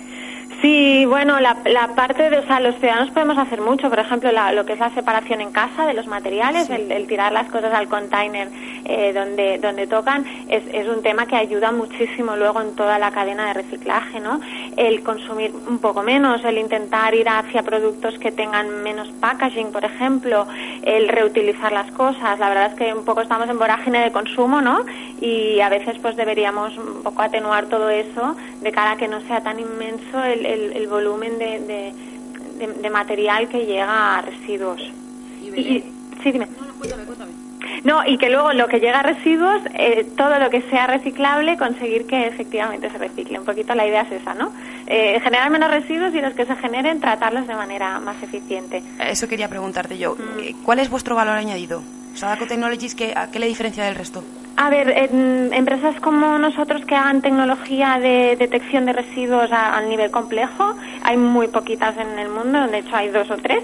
Sí, 0.65 1.05
bueno, 1.05 1.41
la, 1.41 1.59
la, 1.67 1.89
parte 1.95 2.31
de, 2.31 2.39
o 2.39 2.47
sea, 2.47 2.59
los 2.59 2.75
ciudadanos 2.77 3.11
podemos 3.11 3.37
hacer 3.37 3.61
mucho, 3.61 3.91
por 3.91 3.99
ejemplo, 3.99 4.31
lo 4.55 4.65
que 4.65 4.73
es 4.73 4.79
la 4.79 4.95
separación 4.95 5.43
en 5.43 5.53
casa 5.53 5.87
de 5.87 5.93
los 5.93 6.07
materiales, 6.07 6.71
el, 6.71 7.07
tirar 7.07 7.33
las 7.33 7.51
cosas 7.51 7.75
al 7.75 7.87
container 7.89 8.49
eh, 8.87 9.13
donde, 9.13 9.59
donde 9.59 9.87
tocan, 9.87 10.25
es, 10.49 10.63
es 10.73 10.89
un 10.89 11.03
tema 11.03 11.27
que 11.27 11.37
ayuda 11.37 11.71
muchísimo 11.71 12.35
luego 12.37 12.63
en 12.63 12.75
toda 12.77 12.99
la 12.99 13.11
cadena 13.11 13.49
de 13.49 13.55
reciclaje, 13.55 14.21
¿no? 14.21 14.41
El 14.79 15.03
consumir 15.03 15.53
un 15.69 15.81
poco 15.81 16.03
menos, 16.03 16.43
el 16.45 16.57
intentar 16.57 17.15
ir 17.15 17.29
hacia 17.29 17.63
productos 17.63 18.19
que 18.19 18.33
tengan 18.33 18.83
menos 18.83 19.09
packaging, 19.21 19.71
por 19.71 19.85
ejemplo, 19.85 20.47
el 20.83 21.09
reutilizar 21.09 21.73
las 21.73 21.91
cosas, 21.93 22.39
la 22.39 22.49
verdad 22.49 22.73
es 22.73 22.75
que 22.75 22.95
un 22.95 23.05
poco 23.05 23.21
estamos 23.21 23.51
en 23.51 23.59
vorágine 23.59 24.03
de 24.03 24.13
consumo, 24.13 24.63
¿no? 24.63 24.87
Y 25.25 25.61
a 25.61 25.69
veces 25.69 25.97
pues 26.03 26.17
deberíamos 26.17 26.77
un 26.77 27.03
poco 27.03 27.23
atenuar 27.23 27.67
todo 27.67 27.89
eso 27.89 28.37
de 28.61 28.73
cara 28.73 28.93
a 28.93 28.97
que 28.97 29.09
no 29.09 29.21
sea 29.23 29.43
tan 29.43 29.59
inmenso 29.59 30.23
el 30.23 30.45
el, 30.45 30.87
volumen 30.87 31.39
de, 31.39 31.93
de, 32.83 32.91
material 32.91 33.49
que 33.49 33.65
llega 33.65 34.19
a 34.19 34.23
residuos. 34.23 34.81
Y, 35.43 35.83
Sí, 36.25 36.33
dime. 36.33 36.49
No, 37.85 38.07
y 38.07 38.17
que 38.17 38.31
luego 38.31 38.55
lo 38.55 38.67
que 38.67 38.81
llega 38.81 39.01
a 39.01 39.03
residuos, 39.03 39.61
eh, 39.75 40.07
todo 40.17 40.39
lo 40.39 40.49
que 40.49 40.63
sea 40.71 40.87
reciclable, 40.87 41.59
conseguir 41.59 42.07
que 42.07 42.27
efectivamente 42.27 42.91
se 42.91 42.97
recicle. 42.97 43.39
Un 43.39 43.45
poquito 43.45 43.75
la 43.75 43.87
idea 43.87 44.03
es 44.03 44.13
esa, 44.13 44.33
¿no? 44.33 44.53
Eh, 44.87 45.21
generar 45.23 45.51
menos 45.51 45.71
residuos 45.71 46.15
y 46.15 46.21
los 46.21 46.33
que 46.33 46.47
se 46.47 46.57
generen, 46.57 47.01
tratarlos 47.01 47.47
de 47.47 47.55
manera 47.55 48.01
más 48.01 48.23
eficiente. 48.23 48.83
Eso 48.99 49.29
quería 49.29 49.49
preguntarte 49.49 49.99
yo. 49.99 50.17
Eh, 50.41 50.55
¿Cuál 50.65 50.79
es 50.79 50.89
vuestro 50.89 51.15
valor 51.15 51.37
añadido? 51.37 51.83
Sadako 52.15 52.47
Technologies, 52.47 52.95
¿qué, 52.95 53.13
¿a 53.15 53.31
qué 53.31 53.39
le 53.39 53.47
diferencia 53.47 53.85
del 53.85 53.97
resto? 53.97 54.25
A 54.57 54.71
ver, 54.71 54.89
en 54.89 55.53
empresas 55.53 55.99
como 56.01 56.39
nosotros 56.39 56.85
que 56.87 56.95
hagan 56.95 57.23
tecnología 57.23 57.99
de 57.99 58.37
detección 58.37 58.87
de 58.87 58.93
residuos 58.93 59.51
a, 59.51 59.81
nivel 59.81 60.13
complejo, 60.13 60.77
hay 61.03 61.17
muy 61.17 61.49
poquitas 61.49 61.97
en 61.99 62.19
el 62.21 62.29
mundo, 62.29 62.69
de 62.69 62.79
hecho 62.79 62.95
hay 62.95 63.09
dos 63.09 63.29
o 63.31 63.37
tres. 63.37 63.63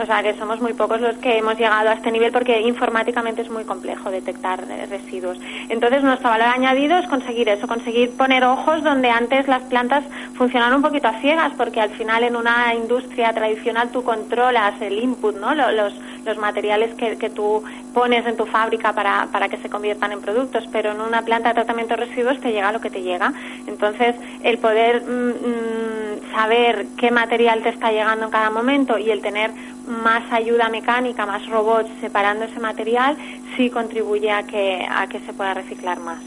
O 0.00 0.06
sea 0.06 0.22
que 0.22 0.34
somos 0.38 0.60
muy 0.60 0.74
pocos 0.74 1.00
los 1.00 1.16
que 1.18 1.38
hemos 1.38 1.56
llegado 1.56 1.90
a 1.90 1.94
este 1.94 2.10
nivel 2.10 2.32
porque 2.32 2.60
informáticamente 2.60 3.42
es 3.42 3.50
muy 3.50 3.64
complejo 3.64 4.10
detectar 4.10 4.66
residuos. 4.88 5.38
Entonces 5.68 6.02
nuestro 6.02 6.28
valor 6.30 6.48
añadido 6.48 6.98
es 6.98 7.06
conseguir 7.08 7.48
eso, 7.48 7.66
conseguir 7.66 8.16
poner 8.16 8.44
ojos 8.44 8.82
donde 8.82 9.10
antes 9.10 9.46
las 9.48 9.62
plantas 9.64 10.04
funcionaban 10.34 10.74
un 10.74 10.82
poquito 10.82 11.08
a 11.08 11.20
ciegas 11.20 11.52
porque 11.56 11.80
al 11.80 11.90
final 11.96 12.24
en 12.24 12.36
una 12.36 12.74
industria 12.74 13.32
tradicional 13.32 13.90
tú 13.90 14.02
controlas 14.02 14.74
el 14.80 14.98
input, 14.98 15.36
¿no? 15.36 15.54
Lo- 15.54 15.72
Los, 15.72 15.94
los 16.24 16.36
materiales 16.38 16.94
que, 16.96 17.16
que 17.18 17.30
tú 17.30 17.62
pones 17.94 18.24
en 18.26 18.36
tu 18.36 18.46
fábrica 18.46 18.92
para, 18.94 19.28
para 19.32 19.48
que 19.48 19.58
se 19.58 19.68
conviertan 19.68 20.12
en 20.12 20.20
productos, 20.20 20.64
pero 20.72 20.92
en 20.92 21.00
una 21.00 21.22
planta 21.22 21.48
de 21.50 21.54
tratamiento 21.54 21.94
de 21.96 22.06
residuos 22.06 22.40
te 22.40 22.52
llega 22.52 22.72
lo 22.72 22.80
que 22.80 22.90
te 22.90 23.02
llega. 23.02 23.32
Entonces, 23.66 24.14
el 24.42 24.58
poder 24.58 25.02
mm, 25.02 25.30
mm, 25.30 26.32
saber 26.34 26.86
qué 26.98 27.10
material 27.10 27.62
te 27.62 27.70
está 27.70 27.90
llegando 27.92 28.24
en 28.26 28.30
cada 28.30 28.50
momento 28.50 28.98
y 28.98 29.10
el 29.10 29.20
tener 29.22 29.50
más 29.86 30.30
ayuda 30.32 30.68
mecánica, 30.68 31.26
más 31.26 31.46
robots 31.48 31.90
separando 32.00 32.44
ese 32.44 32.60
material, 32.60 33.16
sí 33.56 33.70
contribuye 33.70 34.30
a 34.30 34.42
que, 34.42 34.86
a 34.88 35.06
que 35.06 35.20
se 35.20 35.32
pueda 35.32 35.54
reciclar 35.54 36.00
más. 36.00 36.20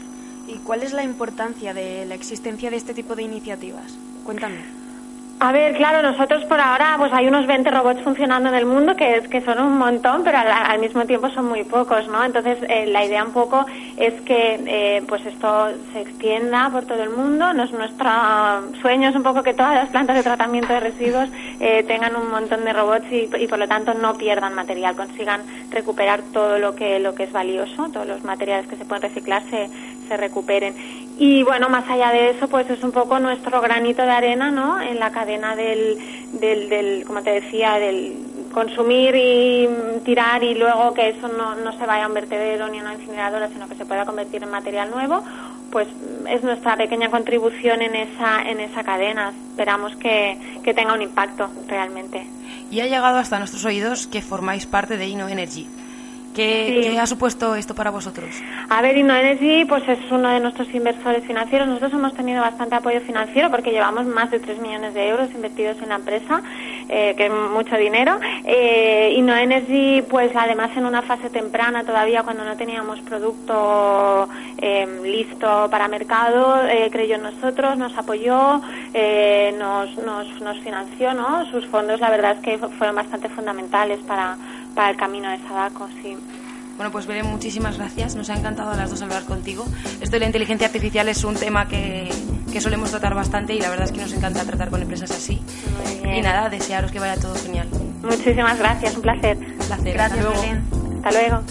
¿Y 0.48 0.58
cuál 0.58 0.82
es 0.82 0.92
la 0.92 1.04
importancia 1.04 1.74
de 1.74 2.04
la 2.06 2.14
existencia 2.14 2.70
de 2.70 2.76
este 2.76 2.94
tipo 2.94 3.14
de 3.14 3.22
iniciativas? 3.22 3.96
Cuéntame. 4.24 4.80
A 5.42 5.52
ver, 5.52 5.74
claro, 5.74 6.02
nosotros 6.02 6.44
por 6.44 6.60
ahora 6.60 6.96
pues 6.98 7.10
hay 7.14 7.26
unos 7.26 7.46
20 7.46 7.70
robots 7.70 8.02
funcionando 8.02 8.50
en 8.50 8.56
el 8.56 8.66
mundo 8.66 8.94
que 8.94 9.42
son 9.42 9.58
un 9.58 9.78
montón, 9.78 10.22
pero 10.22 10.36
al, 10.36 10.48
al 10.48 10.78
mismo 10.78 11.06
tiempo 11.06 11.30
son 11.30 11.48
muy 11.48 11.64
pocos, 11.64 12.06
¿no? 12.08 12.22
Entonces 12.22 12.58
eh, 12.68 12.84
la 12.86 13.06
idea 13.06 13.24
un 13.24 13.32
poco 13.32 13.64
es 13.96 14.20
que 14.20 14.60
eh, 14.66 15.02
pues 15.08 15.24
esto 15.24 15.70
se 15.94 16.02
extienda 16.02 16.68
por 16.68 16.84
todo 16.84 17.02
el 17.02 17.08
mundo. 17.08 17.54
Nuestro 17.54 18.10
sueño 18.82 19.08
es 19.08 19.16
un 19.16 19.22
poco 19.22 19.42
que 19.42 19.54
todas 19.54 19.72
las 19.72 19.88
plantas 19.88 20.16
de 20.16 20.22
tratamiento 20.22 20.74
de 20.74 20.80
residuos 20.80 21.30
eh, 21.58 21.84
tengan 21.84 22.16
un 22.16 22.30
montón 22.30 22.62
de 22.66 22.74
robots 22.74 23.10
y, 23.10 23.30
y 23.38 23.46
por 23.46 23.58
lo 23.58 23.66
tanto 23.66 23.94
no 23.94 24.18
pierdan 24.18 24.54
material, 24.54 24.94
consigan 24.94 25.40
recuperar 25.70 26.20
todo 26.34 26.58
lo 26.58 26.74
que 26.74 26.98
lo 26.98 27.14
que 27.14 27.22
es 27.22 27.32
valioso, 27.32 27.88
todos 27.90 28.06
los 28.06 28.22
materiales 28.24 28.68
que 28.68 28.76
se 28.76 28.84
pueden 28.84 29.04
reciclar 29.04 29.42
se, 29.48 29.70
se 30.10 30.16
recuperen. 30.16 30.74
Y 31.18 31.44
bueno, 31.44 31.68
más 31.68 31.88
allá 31.88 32.10
de 32.10 32.30
eso, 32.30 32.48
pues 32.48 32.68
es 32.68 32.82
un 32.82 32.90
poco 32.90 33.20
nuestro 33.20 33.60
granito 33.60 34.02
de 34.02 34.10
arena, 34.10 34.50
¿no? 34.50 34.80
En 34.80 34.98
la 34.98 35.12
cadena 35.12 35.54
del, 35.54 35.98
del, 36.40 36.68
del 36.68 37.04
como 37.06 37.22
te 37.22 37.30
decía, 37.40 37.78
del 37.78 38.16
consumir 38.52 39.14
y 39.14 39.68
tirar 40.04 40.42
y 40.42 40.56
luego 40.56 40.92
que 40.94 41.10
eso 41.10 41.28
no, 41.28 41.54
no 41.54 41.78
se 41.78 41.86
vaya 41.86 42.06
a 42.06 42.08
un 42.08 42.14
vertedero 42.14 42.66
ni 42.66 42.78
a 42.78 42.82
una 42.82 42.94
incineradora, 42.94 43.48
sino 43.48 43.68
que 43.68 43.76
se 43.76 43.86
pueda 43.86 44.04
convertir 44.04 44.42
en 44.42 44.50
material 44.50 44.90
nuevo, 44.90 45.22
pues 45.70 45.86
es 46.28 46.42
nuestra 46.42 46.76
pequeña 46.76 47.08
contribución 47.08 47.80
en 47.82 47.94
esa, 47.94 48.42
en 48.42 48.58
esa 48.58 48.82
cadena. 48.82 49.32
Esperamos 49.50 49.94
que, 49.94 50.36
que 50.64 50.74
tenga 50.74 50.94
un 50.94 51.02
impacto 51.02 51.48
realmente. 51.68 52.26
Y 52.72 52.80
ha 52.80 52.86
llegado 52.86 53.18
hasta 53.18 53.38
nuestros 53.38 53.64
oídos 53.64 54.08
que 54.08 54.22
formáis 54.22 54.66
parte 54.66 54.96
de 54.96 55.06
Inno 55.06 55.28
Energy. 55.28 55.68
¿Qué, 56.40 56.80
Sí. 56.82 56.90
qué 56.90 56.98
ha 56.98 57.06
supuesto 57.06 57.54
esto 57.54 57.74
para 57.74 57.90
vosotros? 57.90 58.30
A 58.68 58.80
ver, 58.82 58.96
InnoEnergy 58.96 59.64
pues 59.66 59.82
es 59.88 59.98
uno 60.10 60.28
de 60.30 60.40
nuestros 60.40 60.72
inversores 60.74 61.24
financieros. 61.26 61.68
Nosotros 61.68 61.92
hemos 61.92 62.14
tenido 62.14 62.40
bastante 62.40 62.76
apoyo 62.76 63.00
financiero 63.02 63.50
porque 63.50 63.70
llevamos 63.72 64.06
más 64.06 64.30
de 64.30 64.40
3 64.40 64.58
millones 64.60 64.94
de 64.94 65.08
euros 65.08 65.28
invertidos 65.34 65.76
en 65.82 65.88
la 65.90 65.96
empresa, 65.96 66.42
eh, 66.88 67.14
que 67.16 67.26
es 67.26 67.32
mucho 67.32 67.76
dinero. 67.76 68.18
Eh, 68.44 69.12
InnoEnergy, 69.16 70.02
pues 70.02 70.30
además 70.34 70.70
en 70.76 70.86
una 70.86 71.02
fase 71.02 71.28
temprana 71.30 71.84
todavía, 71.84 72.22
cuando 72.22 72.44
no 72.44 72.56
teníamos 72.56 73.00
producto 73.02 74.28
eh, 74.58 74.86
listo 75.04 75.68
para 75.70 75.88
mercado, 75.88 76.64
eh, 76.66 76.88
creyó 76.90 77.16
en 77.16 77.22
nosotros, 77.22 77.76
nos 77.76 77.96
apoyó, 77.96 78.60
eh, 78.94 79.54
nos, 79.58 79.96
nos, 79.98 80.26
nos 80.40 80.58
financió, 80.60 81.12
¿no? 81.14 81.44
Sus 81.50 81.66
fondos, 81.66 82.00
la 82.00 82.10
verdad 82.10 82.32
es 82.32 82.40
que 82.40 82.58
fu- 82.58 82.70
fueron 82.78 82.96
bastante 82.96 83.28
fundamentales 83.30 84.00
para, 84.06 84.38
para 84.74 84.90
el 84.90 84.96
camino 84.96 85.30
de 85.30 85.38
Sadako, 85.38 85.88
sí. 86.02 86.16
Bueno, 86.76 86.92
pues 86.92 87.06
Belén, 87.06 87.26
muchísimas 87.26 87.76
gracias. 87.76 88.14
Nos 88.16 88.30
ha 88.30 88.34
encantado 88.36 88.70
a 88.70 88.76
las 88.76 88.88
dos 88.88 89.02
hablar 89.02 89.24
contigo. 89.24 89.66
Esto 90.00 90.12
de 90.12 90.20
la 90.20 90.26
inteligencia 90.26 90.66
artificial 90.66 91.08
es 91.08 91.24
un 91.24 91.34
tema 91.34 91.68
que, 91.68 92.08
que 92.50 92.60
solemos 92.60 92.90
tratar 92.90 93.14
bastante 93.14 93.54
y 93.54 93.60
la 93.60 93.68
verdad 93.68 93.84
es 93.84 93.92
que 93.92 94.00
nos 94.00 94.12
encanta 94.14 94.44
tratar 94.44 94.70
con 94.70 94.80
empresas 94.80 95.10
así. 95.10 95.42
Muy 95.84 96.00
bien. 96.02 96.16
Y 96.16 96.22
nada, 96.22 96.48
desearos 96.48 96.90
que 96.90 96.98
vaya 96.98 97.20
todo 97.20 97.34
genial. 97.34 97.68
Muchísimas 98.02 98.58
gracias, 98.58 98.96
un 98.96 99.02
placer. 99.02 99.36
Un 99.36 99.66
placer. 99.66 99.92
Gracias, 99.92 100.18
Hasta 100.18 100.22
luego. 100.22 100.40
Belén. 100.40 100.64
Hasta 101.04 101.10
luego. 101.12 101.42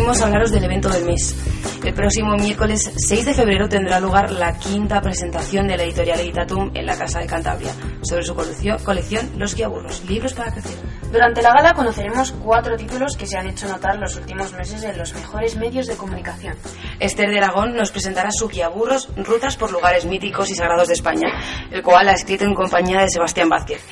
Venimos 0.00 0.22
a 0.22 0.26
hablaros 0.28 0.50
del 0.50 0.64
evento 0.64 0.88
del 0.88 1.04
mes. 1.04 1.36
El 1.84 1.92
próximo 1.92 2.34
miércoles 2.36 2.90
6 2.96 3.26
de 3.26 3.34
febrero 3.34 3.68
tendrá 3.68 4.00
lugar 4.00 4.32
la 4.32 4.56
quinta 4.56 5.02
presentación 5.02 5.68
de 5.68 5.76
la 5.76 5.82
editorial 5.82 6.20
Editatum 6.20 6.70
en 6.72 6.86
la 6.86 6.96
Casa 6.96 7.20
de 7.20 7.26
Cantabria 7.26 7.70
sobre 8.00 8.22
su 8.22 8.34
colección, 8.34 9.30
Los 9.36 9.54
Guiaburros, 9.54 10.02
libros 10.08 10.32
para 10.32 10.52
crecer. 10.52 10.74
Durante 11.12 11.42
la 11.42 11.52
gala 11.52 11.74
conoceremos 11.74 12.32
cuatro 12.42 12.78
títulos 12.78 13.14
que 13.14 13.26
se 13.26 13.36
han 13.36 13.48
hecho 13.48 13.68
notar 13.68 13.98
los 13.98 14.16
últimos 14.16 14.54
meses 14.54 14.82
en 14.84 14.96
los 14.96 15.12
mejores 15.12 15.58
medios 15.58 15.86
de 15.86 15.96
comunicación. 15.96 16.56
Esther 16.98 17.28
de 17.28 17.36
Aragón 17.36 17.74
nos 17.74 17.90
presentará 17.90 18.30
su 18.30 18.48
Guiaburros, 18.48 19.10
Rutas 19.18 19.58
por 19.58 19.70
lugares 19.70 20.06
míticos 20.06 20.48
y 20.48 20.54
sagrados 20.54 20.88
de 20.88 20.94
España, 20.94 21.28
el 21.70 21.82
cual 21.82 22.08
ha 22.08 22.12
escrito 22.12 22.46
en 22.46 22.54
compañía 22.54 23.02
de 23.02 23.10
Sebastián 23.10 23.50
Vázquez. 23.50 23.82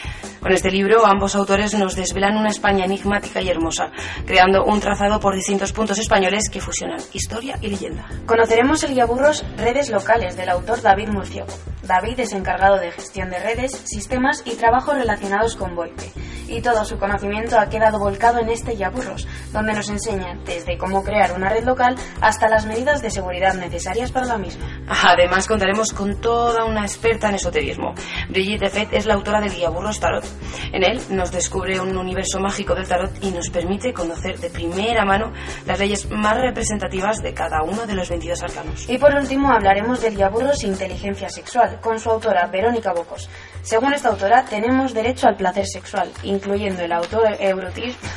Con 0.40 0.52
este 0.52 0.70
libro, 0.70 1.04
ambos 1.04 1.34
autores 1.34 1.74
nos 1.74 1.96
desvelan 1.96 2.36
una 2.36 2.50
España 2.50 2.84
enigmática 2.84 3.42
y 3.42 3.48
hermosa, 3.48 3.90
creando 4.24 4.64
un 4.64 4.80
trazado 4.80 5.18
por 5.18 5.34
distintos 5.34 5.72
puntos 5.72 5.98
españoles 5.98 6.48
que 6.48 6.60
fusionan 6.60 7.00
historia 7.12 7.58
y 7.60 7.68
leyenda. 7.68 8.06
Conoceremos 8.24 8.84
el 8.84 8.94
guiaburros 8.94 9.44
Redes 9.56 9.90
Locales 9.90 10.36
del 10.36 10.48
autor 10.50 10.80
David 10.80 11.08
Murciego. 11.08 11.48
David 11.82 12.20
es 12.20 12.32
encargado 12.32 12.78
de 12.78 12.92
gestión 12.92 13.30
de 13.30 13.38
redes, 13.38 13.72
sistemas 13.72 14.42
y 14.44 14.56
trabajos 14.56 14.94
relacionados 14.94 15.56
con 15.56 15.74
VoIP. 15.74 15.98
Y 16.46 16.60
todo 16.62 16.84
su 16.84 16.98
conocimiento 16.98 17.58
ha 17.58 17.68
quedado 17.68 17.98
volcado 17.98 18.40
en 18.40 18.48
este 18.48 18.74
guiaburros, 18.74 19.26
donde 19.52 19.72
nos 19.72 19.88
enseña 19.90 20.38
desde 20.44 20.78
cómo 20.78 21.02
crear 21.02 21.32
una 21.32 21.48
red 21.48 21.64
local 21.64 21.96
hasta 22.20 22.48
las 22.48 22.66
medidas 22.66 23.02
de 23.02 23.10
seguridad 23.10 23.54
necesarias 23.54 24.12
para 24.12 24.26
la 24.26 24.38
misma. 24.38 24.66
Además, 24.88 25.46
contaremos 25.46 25.92
con 25.92 26.20
toda 26.20 26.64
una 26.64 26.82
experta 26.82 27.28
en 27.28 27.36
esoterismo. 27.36 27.94
Brigitte 28.28 28.70
Fett 28.70 28.92
es 28.92 29.06
la 29.06 29.14
autora 29.14 29.40
del 29.40 29.54
Guiaburros 29.54 30.00
Tarot. 30.00 30.27
En 30.72 30.84
él 30.84 31.00
nos 31.10 31.32
descubre 31.32 31.80
un 31.80 31.96
universo 31.96 32.40
mágico 32.40 32.74
del 32.74 32.86
tarot 32.86 33.10
y 33.22 33.30
nos 33.30 33.48
permite 33.50 33.92
conocer 33.92 34.38
de 34.38 34.50
primera 34.50 35.04
mano 35.04 35.32
las 35.66 35.78
leyes 35.78 36.10
más 36.10 36.36
representativas 36.36 37.22
de 37.22 37.32
cada 37.34 37.62
uno 37.62 37.86
de 37.86 37.94
los 37.94 38.08
22 38.08 38.42
arcanos. 38.42 38.88
Y 38.88 38.98
por 38.98 39.14
último 39.14 39.50
hablaremos 39.50 40.00
del 40.00 40.16
guiaburros 40.16 40.64
Inteligencia 40.64 41.28
Sexual, 41.28 41.80
con 41.80 41.98
su 41.98 42.10
autora 42.10 42.46
Verónica 42.46 42.92
Bocos. 42.92 43.28
Según 43.62 43.92
esta 43.92 44.08
autora, 44.08 44.44
tenemos 44.44 44.94
derecho 44.94 45.28
al 45.28 45.36
placer 45.36 45.66
sexual, 45.66 46.10
incluyendo 46.22 46.82
el 46.82 46.92
autoerotismo. 46.92 48.08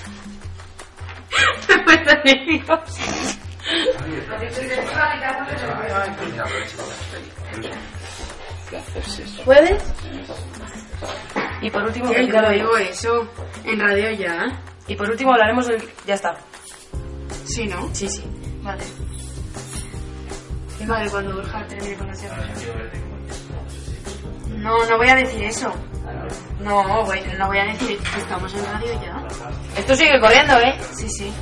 ¿Puedes? 9.46 9.84
Y 11.62 11.70
por 11.70 11.84
último, 11.84 12.08
Sí, 12.14 12.28
ya 12.32 12.42
lo 12.42 12.50
digo 12.52 12.78
eso. 12.78 13.28
En 13.64 13.80
radio 13.80 14.12
ya. 14.12 14.48
y 14.88 14.96
por 14.96 15.10
último 15.10 15.34
hablaremos 15.34 15.68
del... 15.68 15.82
Ya 16.06 16.16
está. 16.16 16.36
Sí, 17.46 17.68
¿no? 17.68 17.90
Sí, 17.94 18.08
sí. 18.10 18.24
Vale. 18.62 18.84
Vale, 20.88 21.10
cuando 21.12 21.36
Borja 21.36 21.66
termine 21.68 21.96
con 21.96 22.08
la. 22.08 22.14
No, 24.58 24.86
no 24.86 24.98
voy 24.98 25.10
a 25.10 25.16
decir 25.16 25.44
eso. 25.44 25.72
No, 26.60 26.84
no 26.84 27.04
voy 27.48 27.58
a 27.60 27.66
decir 27.66 27.98
que 28.00 28.20
estamos 28.20 28.54
en 28.54 28.66
radio 28.66 28.94
ya. 29.02 29.24
Esto 29.78 29.96
sigue 29.96 30.20
corriendo, 30.20 30.58
¿eh? 30.60 30.76
Sí, 30.98 31.10
sí. 31.10 31.34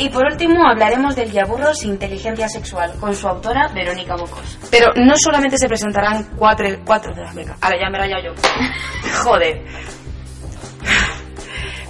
Y 0.00 0.10
por 0.10 0.24
último 0.26 0.64
hablaremos 0.64 1.16
del 1.16 1.32
Yaburros 1.32 1.82
Inteligencia 1.84 2.48
Sexual, 2.48 2.94
con 3.00 3.14
su 3.16 3.26
autora 3.26 3.66
Verónica 3.74 4.14
Bocos. 4.14 4.56
Pero 4.70 4.92
no 4.94 5.14
solamente 5.16 5.58
se 5.58 5.66
presentarán 5.66 6.36
cuatro... 6.36 6.68
cuatro 6.84 7.12
venga, 7.34 7.56
ahora 7.60 7.76
ya 7.80 7.90
me 7.90 7.98
la 7.98 8.22
yo. 8.22 8.32
Joder. 9.24 9.64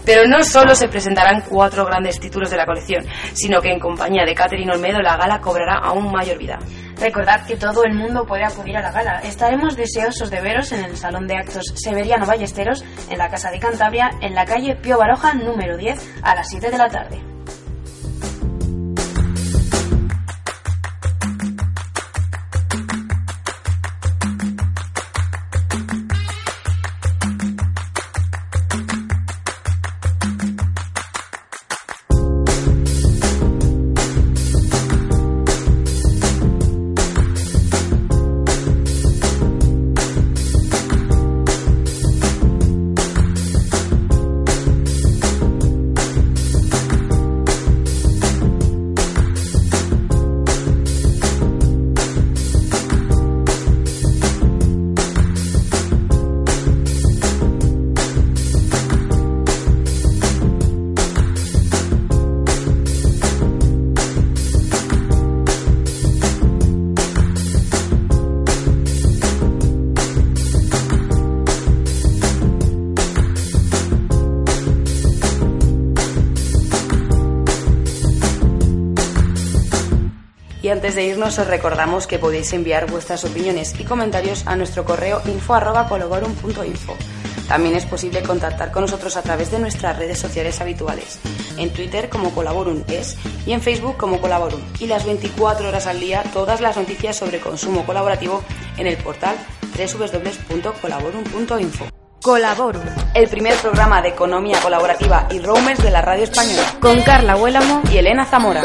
Pero 0.07 0.27
no 0.27 0.43
solo 0.43 0.75
se 0.75 0.89
presentarán 0.89 1.43
cuatro 1.51 1.85
grandes 1.85 2.19
títulos 2.19 2.51
de 2.51 2.57
la 2.57 2.65
colección, 2.65 3.05
sino 3.35 3.61
que 3.61 3.71
en 3.71 3.79
compañía 3.79 4.25
de 4.25 4.35
Catherine 4.35 4.73
Olmedo 4.73 5.01
la 5.03 5.19
gala 5.19 5.39
cobrará 5.39 5.81
aún 5.83 6.11
mayor 6.11 6.39
vida. 6.39 6.59
Recordad 6.99 7.45
que 7.47 7.57
todo 7.57 7.85
el 7.85 7.95
mundo 7.95 8.25
puede 8.25 8.45
acudir 8.45 8.79
a 8.79 8.81
la 8.81 8.91
gala. 8.91 9.21
Estaremos 9.21 9.77
deseosos 9.77 10.31
de 10.31 10.41
veros 10.41 10.73
en 10.73 10.83
el 10.83 10.97
Salón 10.97 11.27
de 11.27 11.37
Actos 11.37 11.75
Severiano 11.77 12.25
Ballesteros, 12.25 12.83
en 13.11 13.19
la 13.19 13.29
Casa 13.29 13.51
de 13.51 13.61
Cantabria, 13.61 14.13
en 14.23 14.35
la 14.35 14.47
calle 14.47 14.77
Pío 14.77 14.97
Baroja 14.97 15.35
número 15.35 15.77
10, 15.77 16.21
a 16.23 16.35
las 16.35 16.49
7 16.49 16.71
de 16.71 16.79
la 16.79 16.89
tarde. 16.89 17.38
Antes 80.89 81.05
de 81.05 81.11
irnos 81.11 81.39
os 81.39 81.47
recordamos 81.47 82.07
que 82.07 82.19
podéis 82.19 82.51
enviar 82.55 82.91
vuestras 82.91 83.23
opiniones 83.23 83.79
y 83.79 83.85
comentarios 83.85 84.47
a 84.47 84.57
nuestro 84.57 84.87
correo 84.87 85.21
info@colaborum.info. 85.27 86.97
También 87.47 87.77
es 87.77 87.85
posible 87.85 88.23
contactar 88.23 88.73
con 88.73 88.85
nosotros 88.85 89.19
a 89.19 89.23
través 89.23 89.51
de 89.51 89.59
nuestras 89.59 89.99
redes 89.99 90.19
sociales 90.19 90.63
habituales, 90.63 91.19
en 91.59 91.71
Twitter 91.75 92.09
como 92.09 92.31
Colaborum 92.31 92.85
es 92.89 93.19
y 93.45 93.53
en 93.53 93.61
Facebook 93.61 93.99
como 93.99 94.23
Colaborum. 94.23 94.63
Y 94.79 94.87
las 94.87 95.05
24 95.05 95.69
horas 95.69 95.87
al 95.87 96.01
día 96.01 96.23
todas 96.33 96.63
las 96.63 96.79
noticias 96.79 97.17
sobre 97.17 97.39
consumo 97.39 97.85
colaborativo 97.85 98.43
en 98.79 98.87
el 98.87 98.97
portal 98.97 99.37
www.colaborum.info. 99.77 101.85
Colaborum, 102.23 102.83
El 103.15 103.29
primer 103.29 103.57
programa 103.59 104.01
de 104.01 104.09
economía 104.09 104.59
colaborativa 104.61 105.29
y 105.31 105.39
roamers 105.39 105.83
de 105.83 105.91
la 105.91 106.01
radio 106.01 106.25
española. 106.25 106.63
con 106.81 107.03
Carla 107.03 107.37
Huélamo 107.37 107.83
Y 107.93 107.99
Elena 107.99 108.25
Zamora. 108.25 108.63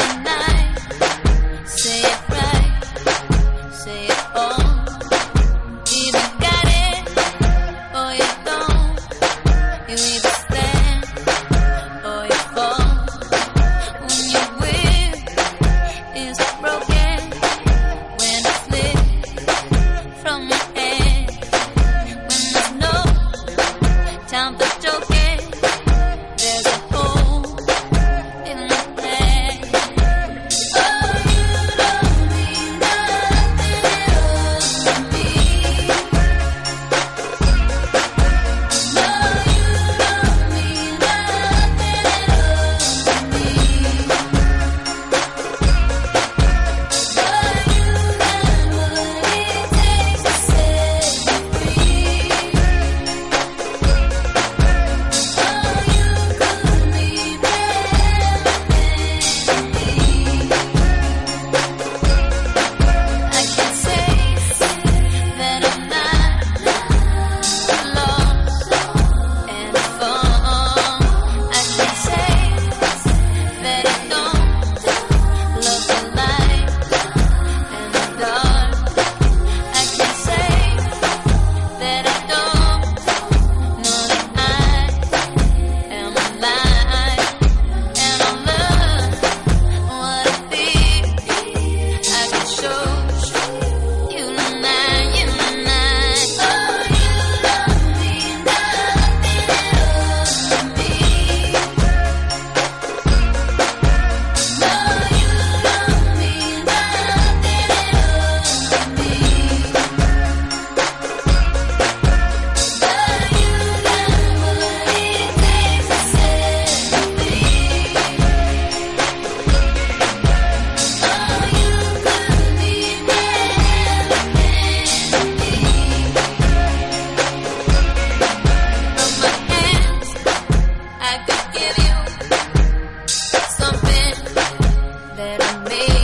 me. 135.62 136.03